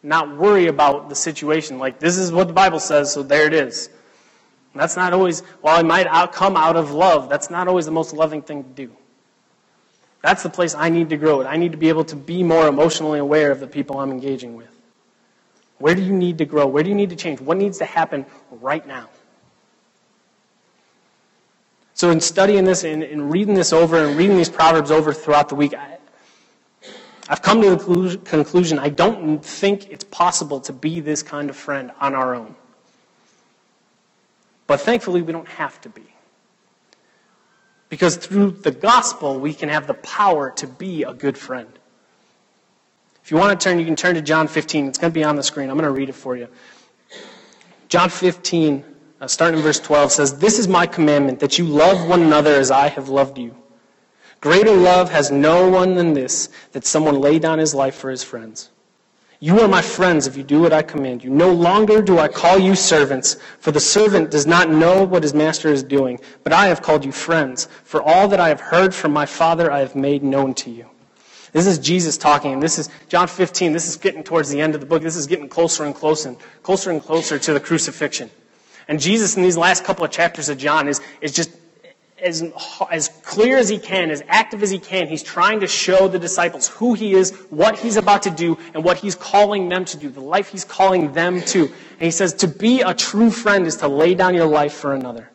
not 0.02 0.36
worry 0.36 0.66
about 0.68 1.08
the 1.08 1.14
situation. 1.14 1.78
Like, 1.78 1.98
this 1.98 2.16
is 2.16 2.32
what 2.32 2.48
the 2.48 2.54
Bible 2.54 2.80
says, 2.80 3.12
so 3.12 3.22
there 3.22 3.46
it 3.46 3.54
is. 3.54 3.90
That's 4.74 4.96
not 4.96 5.12
always, 5.12 5.40
while 5.60 5.80
it 5.80 5.86
might 5.86 6.06
out, 6.06 6.32
come 6.32 6.56
out 6.56 6.76
of 6.76 6.92
love, 6.92 7.28
that's 7.28 7.50
not 7.50 7.66
always 7.66 7.86
the 7.86 7.92
most 7.92 8.12
loving 8.12 8.40
thing 8.40 8.62
to 8.62 8.70
do. 8.70 8.96
That's 10.22 10.42
the 10.42 10.50
place 10.50 10.74
I 10.74 10.90
need 10.90 11.08
to 11.10 11.16
grow. 11.16 11.44
I 11.44 11.56
need 11.56 11.72
to 11.72 11.78
be 11.78 11.88
able 11.88 12.04
to 12.04 12.16
be 12.16 12.42
more 12.42 12.68
emotionally 12.68 13.18
aware 13.18 13.50
of 13.50 13.58
the 13.58 13.66
people 13.66 13.98
I'm 13.98 14.10
engaging 14.10 14.54
with. 14.54 14.68
Where 15.78 15.94
do 15.94 16.02
you 16.02 16.12
need 16.12 16.38
to 16.38 16.44
grow? 16.44 16.66
Where 16.66 16.82
do 16.82 16.90
you 16.90 16.94
need 16.94 17.10
to 17.10 17.16
change? 17.16 17.40
What 17.40 17.56
needs 17.56 17.78
to 17.78 17.86
happen 17.86 18.26
right 18.50 18.86
now? 18.86 19.08
So, 21.94 22.10
in 22.10 22.20
studying 22.20 22.64
this 22.64 22.84
and, 22.84 23.02
and 23.02 23.30
reading 23.30 23.54
this 23.54 23.72
over 23.72 24.04
and 24.04 24.16
reading 24.16 24.36
these 24.36 24.48
Proverbs 24.48 24.90
over 24.90 25.12
throughout 25.12 25.48
the 25.48 25.54
week, 25.54 25.74
I, 25.74 25.98
I've 27.28 27.42
come 27.42 27.62
to 27.62 27.76
the 27.76 28.20
conclusion 28.24 28.78
I 28.78 28.88
don't 28.88 29.44
think 29.44 29.90
it's 29.90 30.04
possible 30.04 30.60
to 30.60 30.72
be 30.72 31.00
this 31.00 31.22
kind 31.22 31.50
of 31.50 31.56
friend 31.56 31.92
on 32.00 32.14
our 32.14 32.34
own. 32.34 32.54
But 34.70 34.82
thankfully, 34.82 35.20
we 35.20 35.32
don't 35.32 35.48
have 35.48 35.80
to 35.80 35.88
be. 35.88 36.04
Because 37.88 38.14
through 38.16 38.52
the 38.52 38.70
gospel, 38.70 39.40
we 39.40 39.52
can 39.52 39.68
have 39.68 39.88
the 39.88 39.94
power 39.94 40.52
to 40.52 40.68
be 40.68 41.02
a 41.02 41.12
good 41.12 41.36
friend. 41.36 41.76
If 43.24 43.32
you 43.32 43.36
want 43.36 43.58
to 43.58 43.64
turn, 43.64 43.80
you 43.80 43.84
can 43.84 43.96
turn 43.96 44.14
to 44.14 44.22
John 44.22 44.46
15. 44.46 44.86
It's 44.86 44.96
going 44.96 45.10
to 45.10 45.12
be 45.12 45.24
on 45.24 45.34
the 45.34 45.42
screen. 45.42 45.70
I'm 45.70 45.76
going 45.76 45.92
to 45.92 45.98
read 45.98 46.08
it 46.08 46.14
for 46.14 46.36
you. 46.36 46.46
John 47.88 48.10
15, 48.10 48.84
uh, 49.20 49.26
starting 49.26 49.58
in 49.58 49.64
verse 49.64 49.80
12, 49.80 50.12
says, 50.12 50.38
This 50.38 50.60
is 50.60 50.68
my 50.68 50.86
commandment, 50.86 51.40
that 51.40 51.58
you 51.58 51.64
love 51.64 52.08
one 52.08 52.22
another 52.22 52.54
as 52.54 52.70
I 52.70 52.90
have 52.90 53.08
loved 53.08 53.38
you. 53.38 53.56
Greater 54.40 54.76
love 54.76 55.10
has 55.10 55.32
no 55.32 55.68
one 55.68 55.96
than 55.96 56.12
this, 56.12 56.48
that 56.70 56.84
someone 56.84 57.20
lay 57.20 57.40
down 57.40 57.58
his 57.58 57.74
life 57.74 57.96
for 57.96 58.08
his 58.08 58.22
friends. 58.22 58.70
You 59.42 59.58
are 59.60 59.68
my 59.68 59.80
friends 59.80 60.26
if 60.26 60.36
you 60.36 60.42
do 60.42 60.60
what 60.60 60.74
I 60.74 60.82
command 60.82 61.24
you. 61.24 61.30
No 61.30 61.50
longer 61.50 62.02
do 62.02 62.18
I 62.18 62.28
call 62.28 62.58
you 62.58 62.74
servants, 62.74 63.38
for 63.58 63.72
the 63.72 63.80
servant 63.80 64.30
does 64.30 64.46
not 64.46 64.68
know 64.68 65.02
what 65.02 65.22
his 65.22 65.32
master 65.32 65.68
is 65.68 65.82
doing, 65.82 66.20
but 66.44 66.52
I 66.52 66.66
have 66.66 66.82
called 66.82 67.06
you 67.06 67.12
friends, 67.12 67.66
for 67.82 68.02
all 68.02 68.28
that 68.28 68.38
I 68.38 68.48
have 68.48 68.60
heard 68.60 68.94
from 68.94 69.12
my 69.12 69.24
Father 69.24 69.72
I 69.72 69.78
have 69.78 69.96
made 69.96 70.22
known 70.22 70.52
to 70.56 70.70
you. 70.70 70.84
This 71.52 71.66
is 71.66 71.78
Jesus 71.78 72.18
talking, 72.18 72.60
this 72.60 72.78
is 72.78 72.90
John 73.08 73.28
15. 73.28 73.72
This 73.72 73.88
is 73.88 73.96
getting 73.96 74.22
towards 74.22 74.50
the 74.50 74.60
end 74.60 74.74
of 74.74 74.80
the 74.80 74.86
book. 74.86 75.02
This 75.02 75.16
is 75.16 75.26
getting 75.26 75.48
closer 75.48 75.84
and 75.84 75.94
closer, 75.94 76.28
and 76.28 76.38
closer 76.62 76.90
and 76.90 77.02
closer 77.02 77.38
to 77.38 77.52
the 77.54 77.60
crucifixion. 77.60 78.30
And 78.88 79.00
Jesus, 79.00 79.36
in 79.36 79.42
these 79.42 79.56
last 79.56 79.84
couple 79.84 80.04
of 80.04 80.10
chapters 80.10 80.50
of 80.50 80.58
John, 80.58 80.86
is, 80.86 81.00
is 81.22 81.32
just 81.32 81.50
as, 82.22 82.44
as 82.90 83.08
clear 83.22 83.58
as 83.58 83.68
he 83.68 83.78
can, 83.78 84.10
as 84.10 84.22
active 84.28 84.62
as 84.62 84.70
he 84.70 84.78
can, 84.78 85.06
he's 85.08 85.22
trying 85.22 85.60
to 85.60 85.66
show 85.66 86.08
the 86.08 86.18
disciples 86.18 86.68
who 86.68 86.94
he 86.94 87.14
is, 87.14 87.32
what 87.50 87.78
he's 87.78 87.96
about 87.96 88.22
to 88.22 88.30
do, 88.30 88.58
and 88.74 88.84
what 88.84 88.98
he's 88.98 89.14
calling 89.14 89.68
them 89.68 89.84
to 89.86 89.96
do, 89.96 90.08
the 90.08 90.20
life 90.20 90.48
he's 90.48 90.64
calling 90.64 91.12
them 91.12 91.40
to. 91.42 91.64
And 91.64 92.00
he 92.00 92.10
says, 92.10 92.34
to 92.34 92.48
be 92.48 92.82
a 92.82 92.94
true 92.94 93.30
friend 93.30 93.66
is 93.66 93.76
to 93.78 93.88
lay 93.88 94.14
down 94.14 94.34
your 94.34 94.46
life 94.46 94.74
for 94.74 94.94
another. 94.94 95.30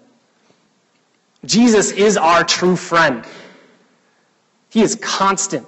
Jesus 1.43 1.91
is 1.91 2.17
our 2.17 2.43
true 2.43 2.75
friend. 2.75 3.25
He 4.69 4.81
is 4.81 4.95
constant. 4.95 5.67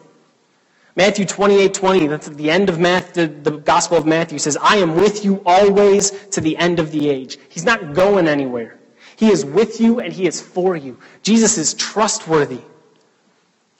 Matthew 0.95 1.25
28 1.25 1.73
20, 1.75 2.07
that's 2.07 2.27
at 2.27 2.37
the 2.37 2.49
end 2.49 2.69
of 2.69 2.79
Matthew, 2.79 3.27
the, 3.27 3.51
the 3.51 3.57
Gospel 3.57 3.97
of 3.97 4.07
Matthew, 4.07 4.39
says, 4.39 4.57
I 4.59 4.77
am 4.77 4.95
with 4.95 5.23
you 5.23 5.43
always 5.45 6.09
to 6.29 6.41
the 6.41 6.57
end 6.57 6.79
of 6.79 6.91
the 6.91 7.07
age. 7.09 7.37
He's 7.49 7.63
not 7.63 7.93
going 7.93 8.27
anywhere. 8.27 8.76
He 9.17 9.29
is 9.29 9.43
with 9.43 9.81
you 9.81 9.99
and 9.99 10.13
He 10.13 10.27
is 10.27 10.39
for 10.39 10.77
you. 10.77 10.97
Jesus 11.23 11.57
is 11.57 11.73
trustworthy. 11.73 12.61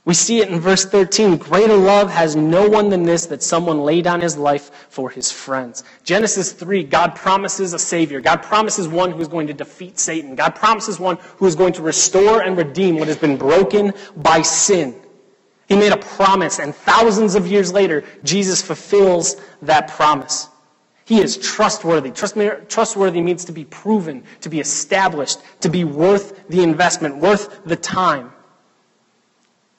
We 0.07 0.13
see 0.13 0.39
it 0.39 0.47
in 0.47 0.61
verse 0.61 0.85
13. 0.85 1.35
Greater 1.35 1.75
love 1.75 2.09
has 2.09 2.33
no 2.33 2.69
one 2.69 2.89
than 2.89 3.03
this, 3.03 3.25
that 3.25 3.43
someone 3.43 3.81
lay 3.81 4.01
down 4.01 4.21
his 4.21 4.37
life 4.37 4.71
for 4.87 5.09
his 5.09 5.29
friends. 5.33 5.83
Genesis 6.05 6.53
3, 6.53 6.85
God 6.85 7.13
promises 7.13 7.73
a 7.73 7.79
Savior. 7.79 8.21
God 8.21 8.41
promises 8.41 8.87
one 8.87 9.11
who 9.11 9.19
is 9.19 9.27
going 9.27 9.47
to 9.47 9.53
defeat 9.53 9.99
Satan. 9.99 10.35
God 10.35 10.55
promises 10.55 10.97
one 10.97 11.17
who 11.35 11.45
is 11.45 11.57
going 11.57 11.73
to 11.73 11.81
restore 11.81 12.41
and 12.41 12.55
redeem 12.55 12.97
what 12.97 13.09
has 13.09 13.17
been 13.17 13.35
broken 13.35 13.93
by 14.15 14.43
sin. 14.43 14.95
He 15.67 15.75
made 15.75 15.91
a 15.91 15.97
promise, 15.97 16.59
and 16.59 16.73
thousands 16.73 17.35
of 17.35 17.45
years 17.45 17.73
later, 17.73 18.05
Jesus 18.23 18.61
fulfills 18.61 19.35
that 19.63 19.89
promise. 19.89 20.47
He 21.07 21.21
is 21.21 21.37
trustworthy. 21.37 22.11
Trustworthy 22.11 23.21
means 23.21 23.45
to 23.45 23.53
be 23.53 23.63
proven, 23.63 24.25
to 24.41 24.49
be 24.49 24.59
established, 24.59 25.39
to 25.61 25.69
be 25.69 25.85
worth 25.85 26.49
the 26.49 26.61
investment, 26.61 27.19
worth 27.19 27.63
the 27.63 27.77
time. 27.77 28.33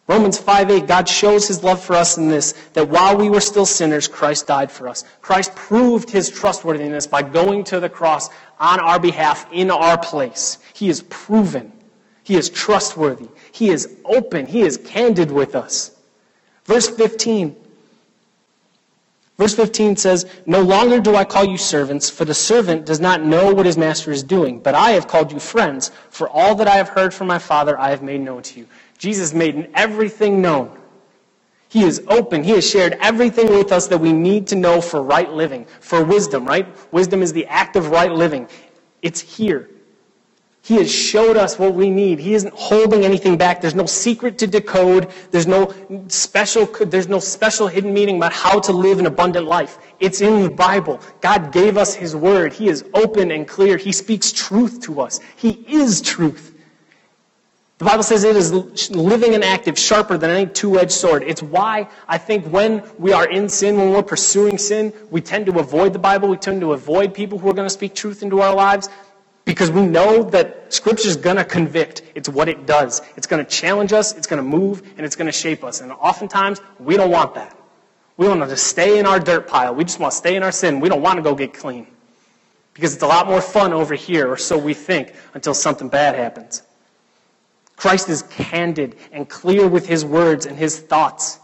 Romans 0.07 0.39
5 0.39 0.71
8, 0.71 0.87
God 0.87 1.07
shows 1.07 1.47
his 1.47 1.63
love 1.63 1.85
for 1.85 1.97
us 1.97 2.17
in 2.17 2.29
this, 2.29 2.55
that 2.73 2.89
while 2.89 3.15
we 3.15 3.29
were 3.29 3.43
still 3.43 3.67
sinners, 3.67 4.09
Christ 4.09 4.47
died 4.47 4.73
for 4.73 4.89
us. 4.89 5.05
Christ 5.21 5.55
proved 5.55 6.09
his 6.09 6.31
trustworthiness 6.31 7.07
by 7.07 7.21
going 7.21 7.63
to 7.65 7.79
the 7.79 7.91
cross 7.91 8.31
on 8.59 8.81
our 8.81 8.99
behalf 8.99 9.47
in 9.53 9.71
our 9.71 9.99
place. 9.99 10.57
He 10.73 10.89
is 10.89 11.03
proven. 11.11 11.71
He 12.23 12.37
is 12.37 12.49
trustworthy. 12.49 13.29
He 13.53 13.69
is 13.69 13.99
open. 14.07 14.47
He 14.47 14.63
is 14.63 14.79
candid 14.79 15.31
with 15.31 15.55
us. 15.55 15.95
Verse 16.65 16.89
15 16.89 17.55
Verse 19.39 19.55
15 19.55 19.97
says, 19.97 20.27
No 20.47 20.61
longer 20.63 21.01
do 21.01 21.15
I 21.15 21.25
call 21.25 21.45
you 21.45 21.57
servants, 21.57 22.11
for 22.11 22.25
the 22.25 22.35
servant 22.35 22.85
does 22.85 22.99
not 22.99 23.23
know 23.23 23.55
what 23.55 23.67
his 23.67 23.79
master 23.79 24.11
is 24.11 24.25
doing, 24.25 24.59
but 24.59 24.75
I 24.75 24.91
have 24.91 25.07
called 25.07 25.33
you 25.33 25.39
friends, 25.39 25.93
for 26.11 26.29
all 26.29 26.57
that 26.57 26.67
I 26.67 26.77
have 26.77 26.89
heard 26.89 27.15
from 27.15 27.29
my 27.29 27.39
Father 27.39 27.79
I 27.79 27.91
have 27.91 28.03
made 28.03 28.21
known 28.21 28.43
to 28.43 28.61
you. 28.61 28.67
Jesus 28.99 29.33
made 29.33 29.71
everything 29.75 30.43
known. 30.43 30.77
He 31.69 31.85
is 31.85 32.03
open. 32.09 32.43
He 32.43 32.53
has 32.53 32.69
shared 32.69 32.95
everything 33.01 33.49
with 33.51 33.71
us 33.71 33.87
that 33.89 33.99
we 33.99 34.13
need 34.13 34.49
to 34.49 34.57
know 34.57 34.81
for 34.81 35.03
right 35.03 35.31
living, 35.31 35.67
for 35.81 36.03
wisdom, 36.03 36.45
right? 36.45 36.67
Wisdom 36.93 37.23
is 37.23 37.33
the 37.33 37.47
act 37.47 37.77
of 37.77 37.91
right 37.91 38.11
living. 38.11 38.49
It's 39.03 39.21
here. 39.21 39.71
He 40.63 40.75
has 40.77 40.93
showed 40.93 41.37
us 41.37 41.59
what 41.59 41.75
we 41.75 41.89
need. 41.91 42.19
He 42.19 42.35
isn't 42.35 42.53
holding 42.53 43.05
anything 43.05 43.39
back. 43.39 43.61
There's 43.61 43.75
no 43.75 43.87
secret 43.87 44.39
to 44.39 44.47
decode. 44.47 45.11
There's 45.31 45.47
no 45.47 45.73
special, 46.09 46.67
there's 46.67 47.09
no 47.09 47.21
special 47.21 47.69
hidden 47.69 47.95
meaning 47.95 48.17
about 48.17 48.33
how 48.33 48.61
to 48.61 48.73
live 48.73 48.99
an 48.99 49.07
abundant 49.07 49.47
life. 49.47 49.79
It's 49.99 50.21
in 50.21 50.43
the 50.43 50.51
Bible. 50.51 51.01
God 51.21 51.53
gave 51.53 51.77
us 51.77 51.95
His 51.95 52.15
Word. 52.15 52.53
He 52.53 52.69
is 52.69 52.85
open 52.93 53.31
and 53.31 53.49
clear. 53.49 53.77
He 53.77 53.93
speaks 53.93 54.31
truth 54.33 54.81
to 54.83 55.01
us. 55.01 55.21
He 55.37 55.65
is 55.69 56.03
truth. 56.03 56.55
The 57.79 57.85
Bible 57.85 58.03
says 58.03 58.25
it 58.25 58.35
is 58.35 58.91
living 58.91 59.35
and 59.35 59.45
active, 59.45 59.79
sharper 59.79 60.19
than 60.19 60.31
any 60.31 60.51
two-edged 60.51 60.91
sword. 60.91 61.23
It's 61.23 61.45
why 61.45 61.89
I 62.09 62.19
think 62.19 62.45
when 62.47 62.83
we 62.99 63.13
are 63.13 63.31
in 63.31 63.49
sin, 63.49 63.77
when 63.79 63.91
we're 63.91 64.03
pursuing 64.03 64.59
sin, 64.59 64.93
we 65.13 65.21
tend 65.21 65.47
to 65.47 65.61
avoid 65.61 65.93
the 65.93 65.99
Bible. 66.01 66.29
We 66.29 66.39
tend 66.39 66.61
to 66.63 66.73
avoid 66.73 67.15
people 67.15 67.39
who 67.39 67.49
are 67.49 67.55
going 67.55 67.67
to 67.67 67.73
speak 67.73 67.95
truth 67.95 68.25
into 68.25 68.41
our 68.41 68.53
lives 68.53 68.89
because 69.49 69.71
we 69.71 69.81
know 69.81 70.25
that 70.25 70.75
Scripture 70.75 71.09
is 71.09 71.17
going 71.17 71.37
to 71.37 71.45
convict. 71.45 72.03
It's 72.15 72.29
what 72.29 72.51
it 72.51 72.67
does. 72.67 73.01
It's 73.17 73.27
going 73.27 73.43
to 73.43 73.51
challenge 73.51 73.95
us, 73.95 74.15
it's 74.15 74.27
going 74.27 74.45
to 74.45 74.47
move, 74.47 74.83
and 74.99 75.07
it's 75.07 75.17
going 75.17 75.25
to 75.25 75.33
shape 75.33 75.65
us. 75.65 75.81
And 75.81 75.91
oftentimes, 75.91 76.61
we 76.79 76.99
don't 76.99 77.11
want 77.11 77.35
that. 77.37 77.57
We 78.19 78.29
want 78.29 78.43
to 78.43 78.47
just 78.47 78.67
stay 78.67 78.99
in 78.99 79.07
our 79.07 79.19
dirt 79.19 79.49
pile. 79.49 79.75
We 79.75 79.85
just 79.85 80.01
want 80.01 80.13
to 80.13 80.19
stay 80.19 80.37
in 80.37 80.43
our 80.43 80.53
sin. 80.53 80.81
We 80.81 80.91
don't 80.91 81.01
want 81.01 81.17
to 81.17 81.23
go 81.23 81.35
get 81.35 81.55
clean. 81.55 81.87
Because 82.75 82.93
it's 82.93 83.03
a 83.03 83.07
lot 83.07 83.27
more 83.27 83.41
fun 83.41 83.73
over 83.73 83.95
here, 83.95 84.31
or 84.31 84.37
so 84.37 84.59
we 84.59 84.75
think, 84.75 85.15
until 85.33 85.55
something 85.55 85.89
bad 85.89 86.15
happens. 86.15 86.63
Christ 87.75 88.11
is 88.11 88.25
candid 88.25 88.97
and 89.13 89.27
clear 89.31 89.67
with 89.67 89.87
his 89.87 90.05
words 90.05 90.45
and 90.45 90.59
his 90.59 90.79
thoughts, 90.79 91.41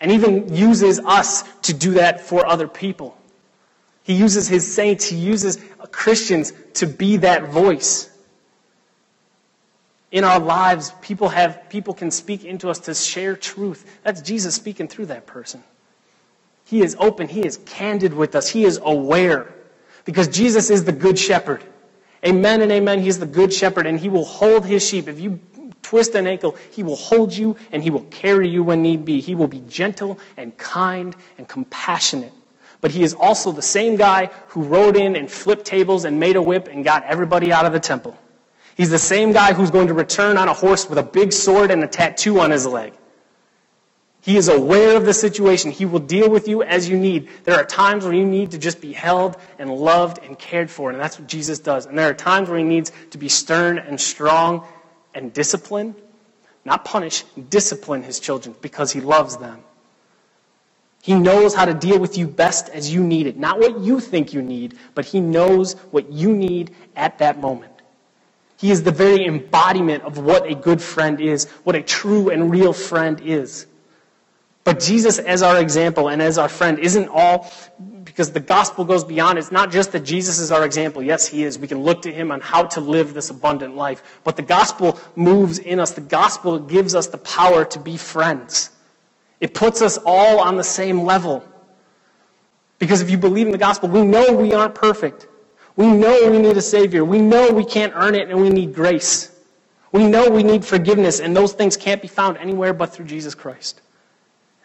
and 0.00 0.10
even 0.10 0.54
uses 0.56 1.00
us 1.00 1.42
to 1.64 1.74
do 1.74 1.90
that 1.92 2.22
for 2.22 2.46
other 2.46 2.66
people. 2.66 3.14
He 4.06 4.14
uses 4.14 4.46
his 4.46 4.72
saints, 4.72 5.04
he 5.04 5.16
uses 5.16 5.58
Christians 5.90 6.52
to 6.74 6.86
be 6.86 7.16
that 7.16 7.48
voice. 7.48 8.08
In 10.12 10.22
our 10.22 10.38
lives, 10.38 10.92
people 11.02 11.28
have 11.30 11.68
people 11.70 11.92
can 11.92 12.12
speak 12.12 12.44
into 12.44 12.70
us 12.70 12.78
to 12.80 12.94
share 12.94 13.34
truth. 13.34 13.98
That's 14.04 14.22
Jesus 14.22 14.54
speaking 14.54 14.86
through 14.86 15.06
that 15.06 15.26
person. 15.26 15.64
He 16.66 16.82
is 16.82 16.96
open, 17.00 17.26
he 17.26 17.44
is 17.44 17.56
candid 17.66 18.14
with 18.14 18.36
us, 18.36 18.48
he 18.48 18.64
is 18.64 18.78
aware. 18.80 19.52
Because 20.04 20.28
Jesus 20.28 20.70
is 20.70 20.84
the 20.84 20.92
good 20.92 21.18
shepherd. 21.18 21.64
Amen 22.24 22.62
and 22.62 22.70
amen. 22.70 23.00
He 23.00 23.08
is 23.08 23.18
the 23.18 23.26
good 23.26 23.52
shepherd 23.52 23.86
and 23.86 23.98
he 23.98 24.08
will 24.08 24.24
hold 24.24 24.64
his 24.64 24.86
sheep. 24.86 25.08
If 25.08 25.18
you 25.18 25.40
twist 25.82 26.14
an 26.14 26.28
ankle, 26.28 26.54
he 26.70 26.84
will 26.84 26.94
hold 26.94 27.32
you 27.32 27.56
and 27.72 27.82
he 27.82 27.90
will 27.90 28.04
carry 28.04 28.48
you 28.48 28.62
when 28.62 28.82
need 28.82 29.04
be. 29.04 29.20
He 29.20 29.34
will 29.34 29.48
be 29.48 29.64
gentle 29.68 30.20
and 30.36 30.56
kind 30.56 31.16
and 31.38 31.48
compassionate 31.48 32.32
but 32.86 32.92
he 32.92 33.02
is 33.02 33.14
also 33.14 33.50
the 33.50 33.62
same 33.62 33.96
guy 33.96 34.26
who 34.46 34.62
rode 34.62 34.96
in 34.96 35.16
and 35.16 35.28
flipped 35.28 35.64
tables 35.64 36.04
and 36.04 36.20
made 36.20 36.36
a 36.36 36.40
whip 36.40 36.68
and 36.68 36.84
got 36.84 37.02
everybody 37.02 37.52
out 37.52 37.66
of 37.66 37.72
the 37.72 37.80
temple. 37.80 38.16
He's 38.76 38.90
the 38.90 38.96
same 38.96 39.32
guy 39.32 39.54
who's 39.54 39.72
going 39.72 39.88
to 39.88 39.92
return 39.92 40.38
on 40.38 40.46
a 40.46 40.52
horse 40.52 40.88
with 40.88 40.96
a 40.96 41.02
big 41.02 41.32
sword 41.32 41.72
and 41.72 41.82
a 41.82 41.88
tattoo 41.88 42.38
on 42.38 42.52
his 42.52 42.64
leg. 42.64 42.92
He 44.20 44.36
is 44.36 44.46
aware 44.46 44.96
of 44.96 45.04
the 45.04 45.12
situation. 45.12 45.72
He 45.72 45.84
will 45.84 45.98
deal 45.98 46.30
with 46.30 46.46
you 46.46 46.62
as 46.62 46.88
you 46.88 46.96
need. 46.96 47.28
There 47.42 47.56
are 47.56 47.64
times 47.64 48.04
where 48.04 48.14
you 48.14 48.24
need 48.24 48.52
to 48.52 48.58
just 48.58 48.80
be 48.80 48.92
held 48.92 49.36
and 49.58 49.68
loved 49.68 50.22
and 50.22 50.38
cared 50.38 50.70
for, 50.70 50.88
and 50.88 51.00
that's 51.00 51.18
what 51.18 51.26
Jesus 51.26 51.58
does. 51.58 51.86
And 51.86 51.98
there 51.98 52.08
are 52.08 52.14
times 52.14 52.48
where 52.48 52.58
he 52.58 52.64
needs 52.64 52.92
to 53.10 53.18
be 53.18 53.28
stern 53.28 53.78
and 53.78 54.00
strong 54.00 54.64
and 55.12 55.32
discipline, 55.32 55.96
not 56.64 56.84
punish, 56.84 57.24
discipline 57.50 58.04
his 58.04 58.20
children 58.20 58.54
because 58.60 58.92
he 58.92 59.00
loves 59.00 59.38
them. 59.38 59.64
He 61.06 61.14
knows 61.14 61.54
how 61.54 61.66
to 61.66 61.72
deal 61.72 62.00
with 62.00 62.18
you 62.18 62.26
best 62.26 62.68
as 62.70 62.92
you 62.92 63.00
need 63.00 63.28
it. 63.28 63.36
Not 63.36 63.60
what 63.60 63.78
you 63.78 64.00
think 64.00 64.32
you 64.32 64.42
need, 64.42 64.76
but 64.96 65.04
He 65.04 65.20
knows 65.20 65.74
what 65.92 66.10
you 66.10 66.34
need 66.34 66.74
at 66.96 67.18
that 67.18 67.38
moment. 67.40 67.70
He 68.56 68.72
is 68.72 68.82
the 68.82 68.90
very 68.90 69.24
embodiment 69.24 70.02
of 70.02 70.18
what 70.18 70.50
a 70.50 70.56
good 70.56 70.82
friend 70.82 71.20
is, 71.20 71.44
what 71.62 71.76
a 71.76 71.80
true 71.80 72.30
and 72.30 72.50
real 72.50 72.72
friend 72.72 73.20
is. 73.20 73.68
But 74.64 74.80
Jesus, 74.80 75.20
as 75.20 75.42
our 75.42 75.60
example 75.60 76.08
and 76.08 76.20
as 76.20 76.38
our 76.38 76.48
friend, 76.48 76.80
isn't 76.80 77.08
all, 77.08 77.52
because 78.04 78.32
the 78.32 78.40
gospel 78.40 78.84
goes 78.84 79.04
beyond. 79.04 79.38
It's 79.38 79.52
not 79.52 79.70
just 79.70 79.92
that 79.92 80.00
Jesus 80.00 80.40
is 80.40 80.50
our 80.50 80.64
example. 80.64 81.04
Yes, 81.04 81.28
He 81.28 81.44
is. 81.44 81.56
We 81.56 81.68
can 81.68 81.84
look 81.84 82.02
to 82.02 82.12
Him 82.12 82.32
on 82.32 82.40
how 82.40 82.64
to 82.64 82.80
live 82.80 83.14
this 83.14 83.30
abundant 83.30 83.76
life. 83.76 84.02
But 84.24 84.34
the 84.34 84.42
gospel 84.42 84.98
moves 85.14 85.60
in 85.60 85.78
us. 85.78 85.92
The 85.92 86.00
gospel 86.00 86.58
gives 86.58 86.96
us 86.96 87.06
the 87.06 87.18
power 87.18 87.64
to 87.64 87.78
be 87.78 87.96
friends. 87.96 88.70
It 89.40 89.54
puts 89.54 89.82
us 89.82 89.98
all 90.04 90.40
on 90.40 90.56
the 90.56 90.64
same 90.64 91.02
level. 91.02 91.44
Because 92.78 93.00
if 93.00 93.10
you 93.10 93.18
believe 93.18 93.46
in 93.46 93.52
the 93.52 93.58
gospel, 93.58 93.88
we 93.88 94.02
know 94.02 94.32
we 94.32 94.52
aren't 94.52 94.74
perfect. 94.74 95.26
We 95.76 95.86
know 95.86 96.30
we 96.30 96.38
need 96.38 96.56
a 96.56 96.62
Savior. 96.62 97.04
We 97.04 97.20
know 97.20 97.50
we 97.50 97.64
can't 97.64 97.92
earn 97.94 98.14
it 98.14 98.30
and 98.30 98.40
we 98.40 98.50
need 98.50 98.74
grace. 98.74 99.32
We 99.92 100.06
know 100.06 100.28
we 100.28 100.42
need 100.42 100.64
forgiveness, 100.64 101.20
and 101.20 101.34
those 101.34 101.52
things 101.52 101.76
can't 101.76 102.02
be 102.02 102.08
found 102.08 102.36
anywhere 102.38 102.74
but 102.74 102.92
through 102.92 103.06
Jesus 103.06 103.34
Christ. 103.34 103.80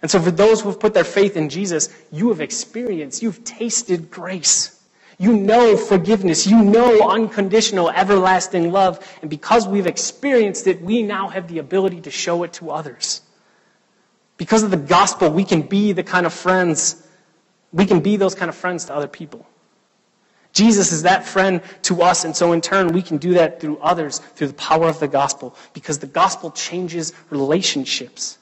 And 0.01 0.09
so, 0.09 0.19
for 0.19 0.31
those 0.31 0.61
who 0.61 0.69
have 0.69 0.79
put 0.79 0.93
their 0.93 1.03
faith 1.03 1.37
in 1.37 1.47
Jesus, 1.47 1.89
you 2.11 2.29
have 2.29 2.41
experienced, 2.41 3.21
you've 3.21 3.43
tasted 3.43 4.09
grace. 4.09 4.77
You 5.19 5.33
know 5.33 5.77
forgiveness. 5.77 6.47
You 6.47 6.63
know 6.63 7.11
unconditional, 7.11 7.91
everlasting 7.91 8.71
love. 8.71 9.07
And 9.21 9.29
because 9.29 9.67
we've 9.67 9.85
experienced 9.85 10.65
it, 10.65 10.81
we 10.81 11.03
now 11.03 11.27
have 11.27 11.47
the 11.47 11.59
ability 11.59 12.01
to 12.01 12.11
show 12.11 12.41
it 12.41 12.53
to 12.53 12.71
others. 12.71 13.21
Because 14.41 14.63
of 14.63 14.71
the 14.71 14.77
gospel, 14.77 15.29
we 15.29 15.43
can 15.43 15.61
be 15.61 15.91
the 15.91 16.01
kind 16.01 16.25
of 16.25 16.33
friends, 16.33 17.07
we 17.71 17.85
can 17.85 17.99
be 17.99 18.17
those 18.17 18.33
kind 18.33 18.49
of 18.49 18.55
friends 18.55 18.85
to 18.85 18.95
other 18.95 19.07
people. 19.07 19.45
Jesus 20.51 20.91
is 20.91 21.03
that 21.03 21.27
friend 21.27 21.61
to 21.83 22.01
us, 22.01 22.25
and 22.25 22.35
so 22.35 22.51
in 22.51 22.59
turn, 22.59 22.87
we 22.87 23.03
can 23.03 23.19
do 23.19 23.35
that 23.35 23.61
through 23.61 23.77
others 23.77 24.17
through 24.17 24.47
the 24.47 24.55
power 24.55 24.89
of 24.89 24.99
the 24.99 25.07
gospel, 25.07 25.55
because 25.73 25.99
the 25.99 26.07
gospel 26.07 26.49
changes 26.49 27.13
relationships. 27.29 28.39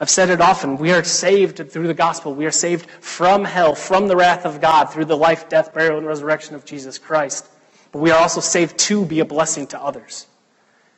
I've 0.00 0.10
said 0.10 0.28
it 0.28 0.40
often. 0.40 0.76
We 0.76 0.90
are 0.90 1.04
saved 1.04 1.70
through 1.70 1.86
the 1.86 1.94
gospel. 1.94 2.34
We 2.34 2.46
are 2.46 2.50
saved 2.50 2.90
from 2.90 3.44
hell, 3.44 3.76
from 3.76 4.08
the 4.08 4.16
wrath 4.16 4.44
of 4.44 4.60
God, 4.60 4.86
through 4.86 5.04
the 5.04 5.16
life, 5.16 5.48
death, 5.48 5.72
burial, 5.72 5.98
and 5.98 6.06
resurrection 6.08 6.56
of 6.56 6.64
Jesus 6.64 6.98
Christ. 6.98 7.46
But 7.92 8.00
we 8.00 8.10
are 8.10 8.20
also 8.20 8.40
saved 8.40 8.76
to 8.90 9.06
be 9.06 9.20
a 9.20 9.24
blessing 9.24 9.68
to 9.68 9.80
others. 9.80 10.26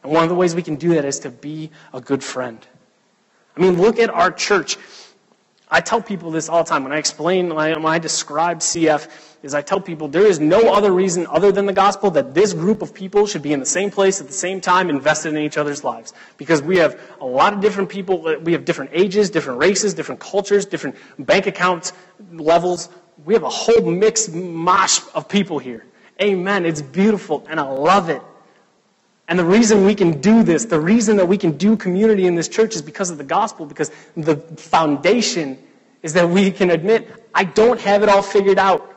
And 0.03 0.11
one 0.11 0.23
of 0.23 0.31
the 0.31 0.35
ways 0.35 0.55
we 0.55 0.63
can 0.63 0.77
do 0.77 0.95
that 0.95 1.05
is 1.05 1.19
to 1.19 1.31
be 1.31 1.71
a 1.93 2.01
good 2.01 2.25
friend. 2.25 2.67
I 3.57 3.61
mean, 3.61 3.81
look 3.81 3.99
at 3.99 4.11
our 4.11 4.33
church. 4.33 4.77
I 5.71 5.81
tell 5.81 6.03
people 6.03 6.31
this 6.31 6.49
all 6.49 6.63
the 6.63 6.69
time. 6.69 6.85
When 6.85 6.93
I 6.93 6.99
explain, 6.99 7.55
when 7.55 7.87
I 7.87 7.99
describe 7.99 8.59
CF, 8.61 9.09
is 9.43 9.55
I 9.55 9.61
tell 9.61 9.81
people 9.81 10.09
there 10.09 10.27
is 10.27 10.41
no 10.41 10.73
other 10.73 10.91
reason 10.93 11.27
other 11.27 11.53
than 11.53 11.67
the 11.67 11.73
gospel 11.73 12.11
that 12.13 12.33
this 12.33 12.55
group 12.55 12.81
of 12.81 12.95
people 12.95 13.27
should 13.27 13.43
be 13.43 13.53
in 13.53 13.61
the 13.61 13.67
same 13.67 13.91
place 13.91 14.21
at 14.21 14.27
the 14.27 14.33
same 14.33 14.61
time 14.61 14.89
invested 14.89 15.35
in 15.35 15.39
each 15.41 15.59
other's 15.59 15.85
lives. 15.85 16.15
Because 16.39 16.63
we 16.63 16.79
have 16.79 16.99
a 17.21 17.27
lot 17.27 17.53
of 17.53 17.61
different 17.61 17.91
people, 17.91 18.23
we 18.43 18.53
have 18.53 18.65
different 18.65 18.91
ages, 18.95 19.31
different 19.31 19.59
races, 19.61 19.95
different 19.95 20.21
cultures, 20.21 20.65
different 20.65 20.97
bank 21.19 21.47
account 21.47 21.93
levels. 22.33 22.89
We 23.25 23.35
have 23.35 23.43
a 23.43 23.51
whole 23.51 23.91
mixed 23.91 24.33
mosh 24.33 25.01
of 25.15 25.29
people 25.29 25.59
here. 25.59 25.85
Amen. 26.23 26.65
It's 26.65 26.81
beautiful 26.81 27.47
and 27.49 27.61
I 27.61 27.65
love 27.65 28.09
it. 28.09 28.23
And 29.29 29.39
the 29.39 29.45
reason 29.45 29.87
we 29.87 29.95
can 29.95 30.21
do 30.21 30.43
this, 30.43 30.67
the 30.67 30.81
reason 30.81 31.17
that 31.17 31.27
we 31.27 31.39
can 31.39 31.57
do 31.57 31.77
community 31.77 32.27
in 32.27 32.35
this 32.35 32.49
church 32.49 32.75
is 32.75 32.83
because 32.83 33.11
of 33.11 33.17
the 33.17 33.25
gospel, 33.25 33.65
because 33.65 33.91
the 34.17 34.37
foundation 34.37 35.59
is 36.03 36.13
that 36.13 36.29
we 36.29 36.51
can 36.51 36.71
admit, 36.71 37.09
I 37.35 37.45
don't 37.45 37.81
have 37.81 38.03
it 38.03 38.09
all 38.11 38.21
figured 38.23 38.59
out. 38.59 38.91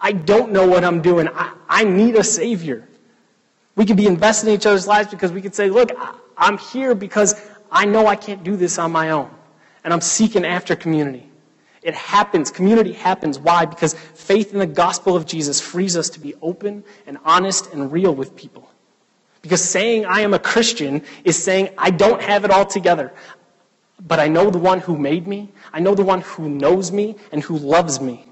I 0.00 0.12
don't 0.12 0.52
know 0.52 0.66
what 0.66 0.84
I'm 0.84 1.02
doing. 1.02 1.28
I, 1.28 1.52
I 1.68 1.84
need 1.84 2.16
a 2.16 2.24
Savior. 2.24 2.88
We 3.76 3.84
can 3.84 3.96
be 3.96 4.06
invested 4.06 4.48
in 4.48 4.54
each 4.54 4.64
other's 4.64 4.86
lives 4.86 5.10
because 5.10 5.32
we 5.32 5.42
can 5.42 5.52
say, 5.52 5.68
look, 5.68 5.90
I'm 6.36 6.56
here 6.56 6.94
because 6.94 7.34
I 7.70 7.84
know 7.84 8.06
I 8.06 8.16
can't 8.16 8.42
do 8.42 8.56
this 8.56 8.78
on 8.78 8.90
my 8.90 9.10
own. 9.10 9.30
And 9.84 9.92
I'm 9.92 10.00
seeking 10.00 10.44
after 10.46 10.74
community. 10.74 11.28
It 11.82 11.94
happens. 11.94 12.50
Community 12.50 12.92
happens. 12.92 13.38
Why? 13.38 13.66
Because 13.66 13.94
faith 13.94 14.52
in 14.52 14.58
the 14.58 14.66
gospel 14.66 15.14
of 15.14 15.26
Jesus 15.26 15.60
frees 15.60 15.96
us 15.96 16.10
to 16.10 16.20
be 16.20 16.34
open 16.40 16.84
and 17.06 17.18
honest 17.24 17.72
and 17.72 17.92
real 17.92 18.14
with 18.14 18.34
people. 18.34 18.68
Because 19.42 19.62
saying 19.62 20.06
I 20.06 20.20
am 20.20 20.34
a 20.34 20.38
Christian 20.38 21.02
is 21.24 21.42
saying 21.42 21.70
I 21.78 21.90
don't 21.90 22.22
have 22.22 22.44
it 22.44 22.50
all 22.50 22.66
together. 22.66 23.12
But 24.06 24.20
I 24.20 24.28
know 24.28 24.50
the 24.50 24.58
one 24.58 24.80
who 24.80 24.96
made 24.96 25.26
me. 25.26 25.50
I 25.72 25.80
know 25.80 25.94
the 25.94 26.04
one 26.04 26.20
who 26.20 26.48
knows 26.48 26.92
me 26.92 27.16
and 27.32 27.42
who 27.42 27.58
loves 27.58 28.00
me. 28.00 28.24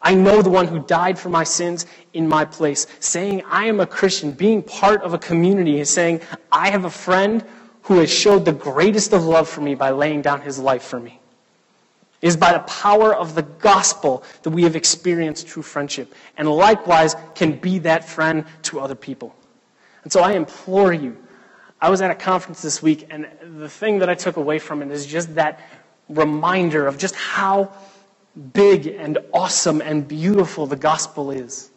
I 0.00 0.14
know 0.14 0.42
the 0.42 0.50
one 0.50 0.66
who 0.66 0.80
died 0.80 1.18
for 1.18 1.30
my 1.30 1.44
sins 1.44 1.86
in 2.12 2.28
my 2.28 2.44
place. 2.44 2.86
Saying 3.00 3.42
I 3.46 3.66
am 3.66 3.80
a 3.80 3.86
Christian, 3.86 4.32
being 4.32 4.62
part 4.62 5.02
of 5.02 5.14
a 5.14 5.18
community, 5.18 5.80
is 5.80 5.88
saying 5.88 6.20
I 6.52 6.70
have 6.70 6.84
a 6.84 6.90
friend 6.90 7.42
who 7.82 7.98
has 7.98 8.12
showed 8.12 8.44
the 8.44 8.52
greatest 8.52 9.12
of 9.12 9.24
love 9.24 9.48
for 9.48 9.62
me 9.62 9.74
by 9.74 9.90
laying 9.90 10.20
down 10.20 10.42
his 10.42 10.58
life 10.58 10.82
for 10.82 11.00
me. 11.00 11.20
It 12.20 12.28
is 12.28 12.36
by 12.36 12.52
the 12.52 12.60
power 12.60 13.14
of 13.14 13.34
the 13.34 13.42
gospel 13.42 14.24
that 14.42 14.50
we 14.50 14.62
have 14.62 14.76
experienced 14.76 15.46
true 15.46 15.62
friendship, 15.62 16.14
and 16.38 16.48
likewise 16.48 17.14
can 17.34 17.58
be 17.58 17.78
that 17.80 18.08
friend 18.08 18.46
to 18.62 18.80
other 18.80 18.94
people. 18.94 19.34
And 20.04 20.12
so 20.12 20.20
I 20.20 20.32
implore 20.32 20.92
you. 20.92 21.16
I 21.80 21.90
was 21.90 22.00
at 22.00 22.10
a 22.10 22.14
conference 22.14 22.62
this 22.62 22.82
week, 22.82 23.08
and 23.10 23.26
the 23.58 23.68
thing 23.68 23.98
that 23.98 24.08
I 24.08 24.14
took 24.14 24.36
away 24.36 24.58
from 24.58 24.80
it 24.82 24.90
is 24.90 25.04
just 25.04 25.34
that 25.34 25.60
reminder 26.08 26.86
of 26.86 26.98
just 26.98 27.14
how 27.14 27.72
big 28.52 28.86
and 28.86 29.18
awesome 29.32 29.80
and 29.80 30.06
beautiful 30.06 30.66
the 30.66 30.76
gospel 30.76 31.30
is. 31.30 31.70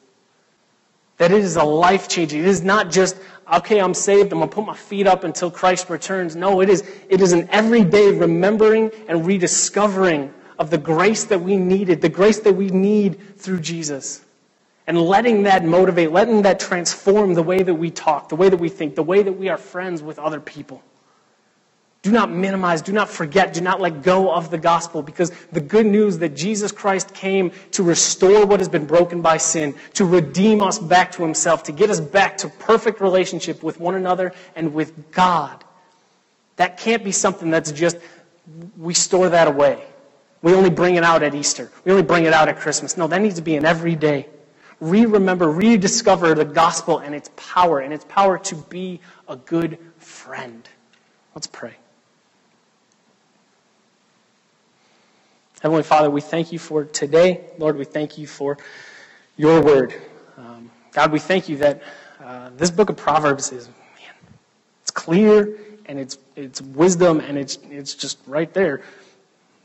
That 1.17 1.32
it 1.32 1.39
is 1.39 1.55
a 1.55 1.63
life 1.63 2.07
changing. 2.07 2.41
It 2.41 2.47
is 2.47 2.61
not 2.61 2.91
just, 2.91 3.17
okay, 3.51 3.80
I'm 3.80 3.93
saved, 3.93 4.32
I'm 4.32 4.39
going 4.39 4.49
to 4.49 4.55
put 4.55 4.65
my 4.65 4.75
feet 4.75 5.07
up 5.07 5.23
until 5.23 5.49
Christ 5.49 5.89
returns. 5.89 6.36
No, 6.36 6.61
it 6.61 6.69
is, 6.69 6.84
it 7.09 7.21
is 7.21 7.32
an 7.32 7.49
everyday 7.51 8.11
remembering 8.11 8.91
and 9.07 9.25
rediscovering 9.25 10.34
of 10.59 10.69
the 10.69 10.78
grace 10.78 11.23
that 11.25 11.39
we 11.39 11.57
needed, 11.57 12.01
the 12.01 12.09
grace 12.09 12.39
that 12.41 12.53
we 12.53 12.69
need 12.69 13.38
through 13.38 13.61
Jesus. 13.61 14.23
And 14.88 15.01
letting 15.01 15.43
that 15.43 15.65
motivate, 15.65 16.11
letting 16.11 16.43
that 16.43 16.61
transform 16.61 17.33
the 17.33 17.43
way 17.43 17.61
that 17.61 17.75
we 17.75 17.91
talk, 17.91 18.29
the 18.29 18.38
way 18.38 18.47
that 18.47 18.57
we 18.57 18.69
think, 18.69 18.95
the 18.95 19.03
way 19.03 19.21
that 19.21 19.33
we 19.33 19.49
are 19.49 19.57
friends 19.57 20.01
with 20.01 20.17
other 20.17 20.39
people. 20.39 20.81
Do 22.03 22.13
not 22.13 22.31
minimize, 22.31 22.81
do 22.81 22.93
not 22.93 23.09
forget, 23.09 23.53
do 23.53 23.59
not 23.59 23.81
let 23.81 24.01
go 24.01 24.31
of 24.31 24.49
the 24.49 24.57
gospel 24.57 25.01
because 25.01 25.29
the 25.51 25.59
good 25.59 25.85
news 25.85 26.19
that 26.19 26.38
Jesus 26.38 26.71
Christ 26.71 27.13
came 27.13 27.51
to 27.71 27.83
restore 27.83 28.45
what 28.45 28.61
has 28.61 28.69
been 28.69 28.85
broken 28.85 29.21
by 29.21 29.35
sin, 29.38 29.75
to 29.95 30.05
redeem 30.05 30.61
us 30.61 30.79
back 30.79 31.11
to 31.13 31.21
himself, 31.21 31.63
to 31.63 31.73
get 31.73 31.89
us 31.89 31.99
back 31.99 32.38
to 32.38 32.47
perfect 32.47 33.01
relationship 33.01 33.61
with 33.61 33.81
one 33.81 33.95
another 33.95 34.31
and 34.55 34.73
with 34.73 35.11
God. 35.11 35.65
That 36.55 36.77
can't 36.77 37.03
be 37.03 37.11
something 37.11 37.49
that's 37.49 37.73
just, 37.73 37.97
we 38.77 38.93
store 38.93 39.27
that 39.27 39.49
away. 39.49 39.83
We 40.41 40.53
only 40.53 40.69
bring 40.69 40.95
it 40.95 41.03
out 41.03 41.23
at 41.23 41.35
Easter. 41.35 41.69
We 41.83 41.91
only 41.91 42.03
bring 42.03 42.23
it 42.23 42.31
out 42.31 42.47
at 42.47 42.57
Christmas. 42.57 42.95
No, 42.95 43.07
that 43.07 43.21
needs 43.21 43.35
to 43.35 43.41
be 43.41 43.57
an 43.57 43.65
everyday 43.65 44.27
re-remember, 44.80 45.49
rediscover 45.49 46.36
the 46.36 46.45
gospel 46.45 46.99
and 46.99 47.15
its 47.15 47.30
power, 47.36 47.80
and 47.80 47.93
its 47.93 48.05
power 48.05 48.38
to 48.38 48.55
be 48.55 48.99
a 49.28 49.36
good 49.36 49.78
friend. 49.97 50.67
Let's 51.36 51.47
pray. 51.47 51.75
Heavenly 55.61 55.84
Father, 55.84 56.09
we 56.09 56.21
thank 56.21 56.51
you 56.51 56.59
for 56.59 56.86
today. 56.86 57.41
Lord, 57.57 57.78
we 57.78 57.86
thank 57.86 58.17
you 58.17 58.28
for 58.28 58.57
your 59.38 59.61
word. 59.61 59.93
Um, 60.38 60.69
God, 60.91 61.11
we 61.11 61.19
thank 61.19 61.49
you 61.49 61.57
that 61.57 61.82
uh, 62.23 62.51
this 62.55 62.69
book 62.69 62.89
of 62.89 62.97
Proverbs 62.97 63.51
is, 63.51 63.67
man, 63.67 64.13
it's 64.82 64.91
clear 64.91 65.57
and 65.88 65.99
it's, 65.99 66.17
it's 66.36 66.61
wisdom 66.61 67.19
and 67.19 67.38
it's, 67.38 67.57
it's 67.69 67.95
just 67.95 68.19
right 68.28 68.53
there. 68.53 68.84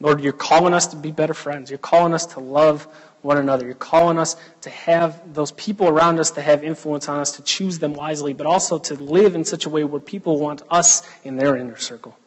Lord, 0.03 0.21
you're 0.21 0.33
calling 0.33 0.75
us 0.75 0.89
to 0.89 0.97
be 0.97 1.13
better 1.13 1.33
friends. 1.33 1.71
You're 1.71 1.79
calling 1.79 2.13
us 2.13 2.27
to 2.27 2.41
love 2.41 2.89
one 3.23 3.39
another. 3.39 3.65
You're 3.65 3.75
calling 3.77 4.19
us 4.19 4.35
to 4.63 4.71
have 4.71 5.33
those 5.33 5.53
people 5.53 5.89
around 5.89 6.19
us 6.19 6.33
to 6.33 6.43
have 6.43 6.65
influence 6.65 7.09
on 7.09 7.21
us, 7.21 7.37
to 7.37 7.43
choose 7.43 7.79
them 7.79 7.95
wisely, 7.95 8.33
but 8.33 8.45
also 8.45 8.81
to 8.81 8.95
live 8.95 9.37
in 9.37 9.45
such 9.45 9.65
a 9.65 9.69
way 9.71 9.85
where 9.85 10.01
people 10.01 10.41
want 10.41 10.63
us 10.71 11.09
in 11.23 11.37
their 11.37 11.57
inner 11.57 11.77
circle. 11.77 12.19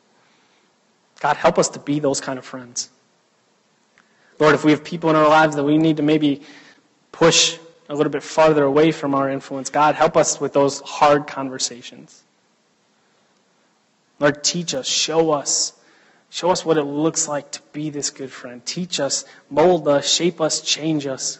God, 1.20 1.36
help 1.36 1.60
us 1.60 1.68
to 1.70 1.80
be 1.80 2.00
those 2.00 2.22
kind 2.22 2.40
of 2.40 2.46
friends. 2.46 2.90
Lord, 4.40 4.56
if 4.56 4.64
we 4.64 4.72
have 4.72 4.86
people 4.86 5.10
in 5.10 5.18
our 5.18 5.28
lives 5.28 5.58
that 5.58 5.64
we 5.66 5.78
need 5.78 5.98
to 5.98 6.04
maybe 6.04 6.44
push 7.12 7.58
a 7.90 7.96
little 7.96 8.12
bit 8.12 8.24
farther 8.24 8.64
away 8.64 8.94
from 8.94 9.14
our 9.14 9.30
influence, 9.30 9.70
God, 9.70 9.96
help 9.96 10.16
us 10.16 10.40
with 10.40 10.54
those 10.54 10.80
hard 10.80 11.28
conversations. 11.28 12.24
Lord, 14.18 14.46
teach 14.46 14.74
us, 14.74 14.88
show 14.88 15.32
us 15.32 15.74
Show 16.36 16.52
us 16.52 16.66
what 16.66 16.78
it 16.78 16.84
looks 16.84 17.30
like 17.30 17.50
to 17.52 17.62
be 17.72 17.90
this 17.90 18.10
good 18.10 18.30
friend. 18.30 18.62
Teach 18.66 19.00
us, 19.00 19.24
mold 19.50 19.88
us, 19.88 20.06
shape 20.06 20.42
us, 20.42 20.60
change 20.60 21.08
us. 21.08 21.40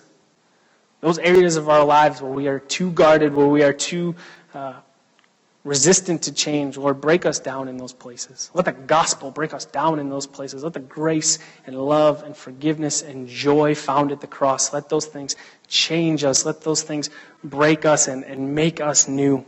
Those 1.02 1.20
areas 1.20 1.58
of 1.58 1.68
our 1.68 1.84
lives 1.84 2.22
where 2.22 2.32
we 2.32 2.48
are 2.48 2.60
too 2.60 2.92
guarded, 2.92 3.34
where 3.36 3.46
we 3.46 3.62
are 3.62 3.74
too 3.74 4.16
uh, 4.54 4.76
resistant 5.66 6.22
to 6.24 6.34
change, 6.34 6.78
Lord, 6.78 7.02
break 7.02 7.26
us 7.26 7.40
down 7.40 7.68
in 7.68 7.76
those 7.76 7.92
places. 7.92 8.50
Let 8.54 8.64
the 8.64 8.72
gospel 8.72 9.32
break 9.32 9.54
us 9.54 9.66
down 9.66 10.00
in 10.00 10.10
those 10.10 10.28
places. 10.28 10.64
Let 10.64 10.72
the 10.72 10.80
grace 10.80 11.40
and 11.68 11.78
love 11.78 12.24
and 12.24 12.34
forgiveness 12.34 13.02
and 13.02 13.28
joy 13.28 13.76
found 13.76 14.14
at 14.14 14.22
the 14.22 14.28
cross, 14.28 14.72
let 14.72 14.88
those 14.88 15.08
things 15.08 15.36
change 15.68 16.24
us. 16.24 16.46
Let 16.46 16.62
those 16.62 16.84
things 16.84 17.10
break 17.44 17.84
us 17.84 18.08
and, 18.08 18.24
and 18.24 18.56
make 18.56 18.80
us 18.80 19.10
new. 19.10 19.44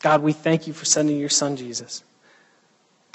God, 0.00 0.22
we 0.22 0.34
thank 0.34 0.66
you 0.66 0.74
for 0.74 0.84
sending 0.84 1.18
your 1.18 1.30
son, 1.30 1.56
Jesus 1.56 2.04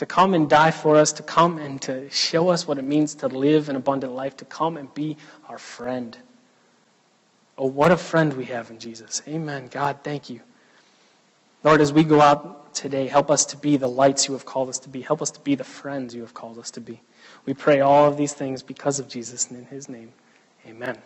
to 0.01 0.07
come 0.07 0.33
and 0.33 0.49
die 0.49 0.71
for 0.71 0.95
us, 0.95 1.13
to 1.13 1.21
come 1.21 1.59
and 1.59 1.79
to 1.79 2.09
show 2.09 2.49
us 2.49 2.67
what 2.67 2.79
it 2.79 2.83
means 2.83 3.13
to 3.13 3.27
live 3.27 3.69
an 3.69 3.75
abundant 3.75 4.13
life, 4.13 4.35
to 4.35 4.45
come 4.45 4.75
and 4.75 4.91
be 4.95 5.15
our 5.47 5.59
friend. 5.59 6.17
Oh, 7.55 7.67
what 7.67 7.91
a 7.91 7.97
friend 7.97 8.33
we 8.33 8.45
have 8.45 8.71
in 8.71 8.79
Jesus. 8.79 9.21
Amen. 9.27 9.67
God, 9.69 9.99
thank 10.03 10.27
you. 10.27 10.41
Lord, 11.63 11.81
as 11.81 11.93
we 11.93 12.03
go 12.03 12.19
out 12.19 12.73
today, 12.73 13.05
help 13.05 13.29
us 13.29 13.45
to 13.45 13.57
be 13.57 13.77
the 13.77 13.87
lights 13.87 14.27
you 14.27 14.33
have 14.33 14.43
called 14.43 14.69
us 14.69 14.79
to 14.79 14.89
be. 14.89 15.01
Help 15.01 15.21
us 15.21 15.29
to 15.29 15.39
be 15.39 15.53
the 15.53 15.63
friends 15.63 16.15
you 16.15 16.21
have 16.21 16.33
called 16.33 16.57
us 16.57 16.71
to 16.71 16.81
be. 16.81 16.99
We 17.45 17.53
pray 17.53 17.81
all 17.81 18.07
of 18.07 18.17
these 18.17 18.33
things 18.33 18.63
because 18.63 18.97
of 18.97 19.07
Jesus 19.07 19.51
and 19.51 19.59
in 19.59 19.65
his 19.65 19.87
name. 19.87 20.13
Amen. 20.65 20.97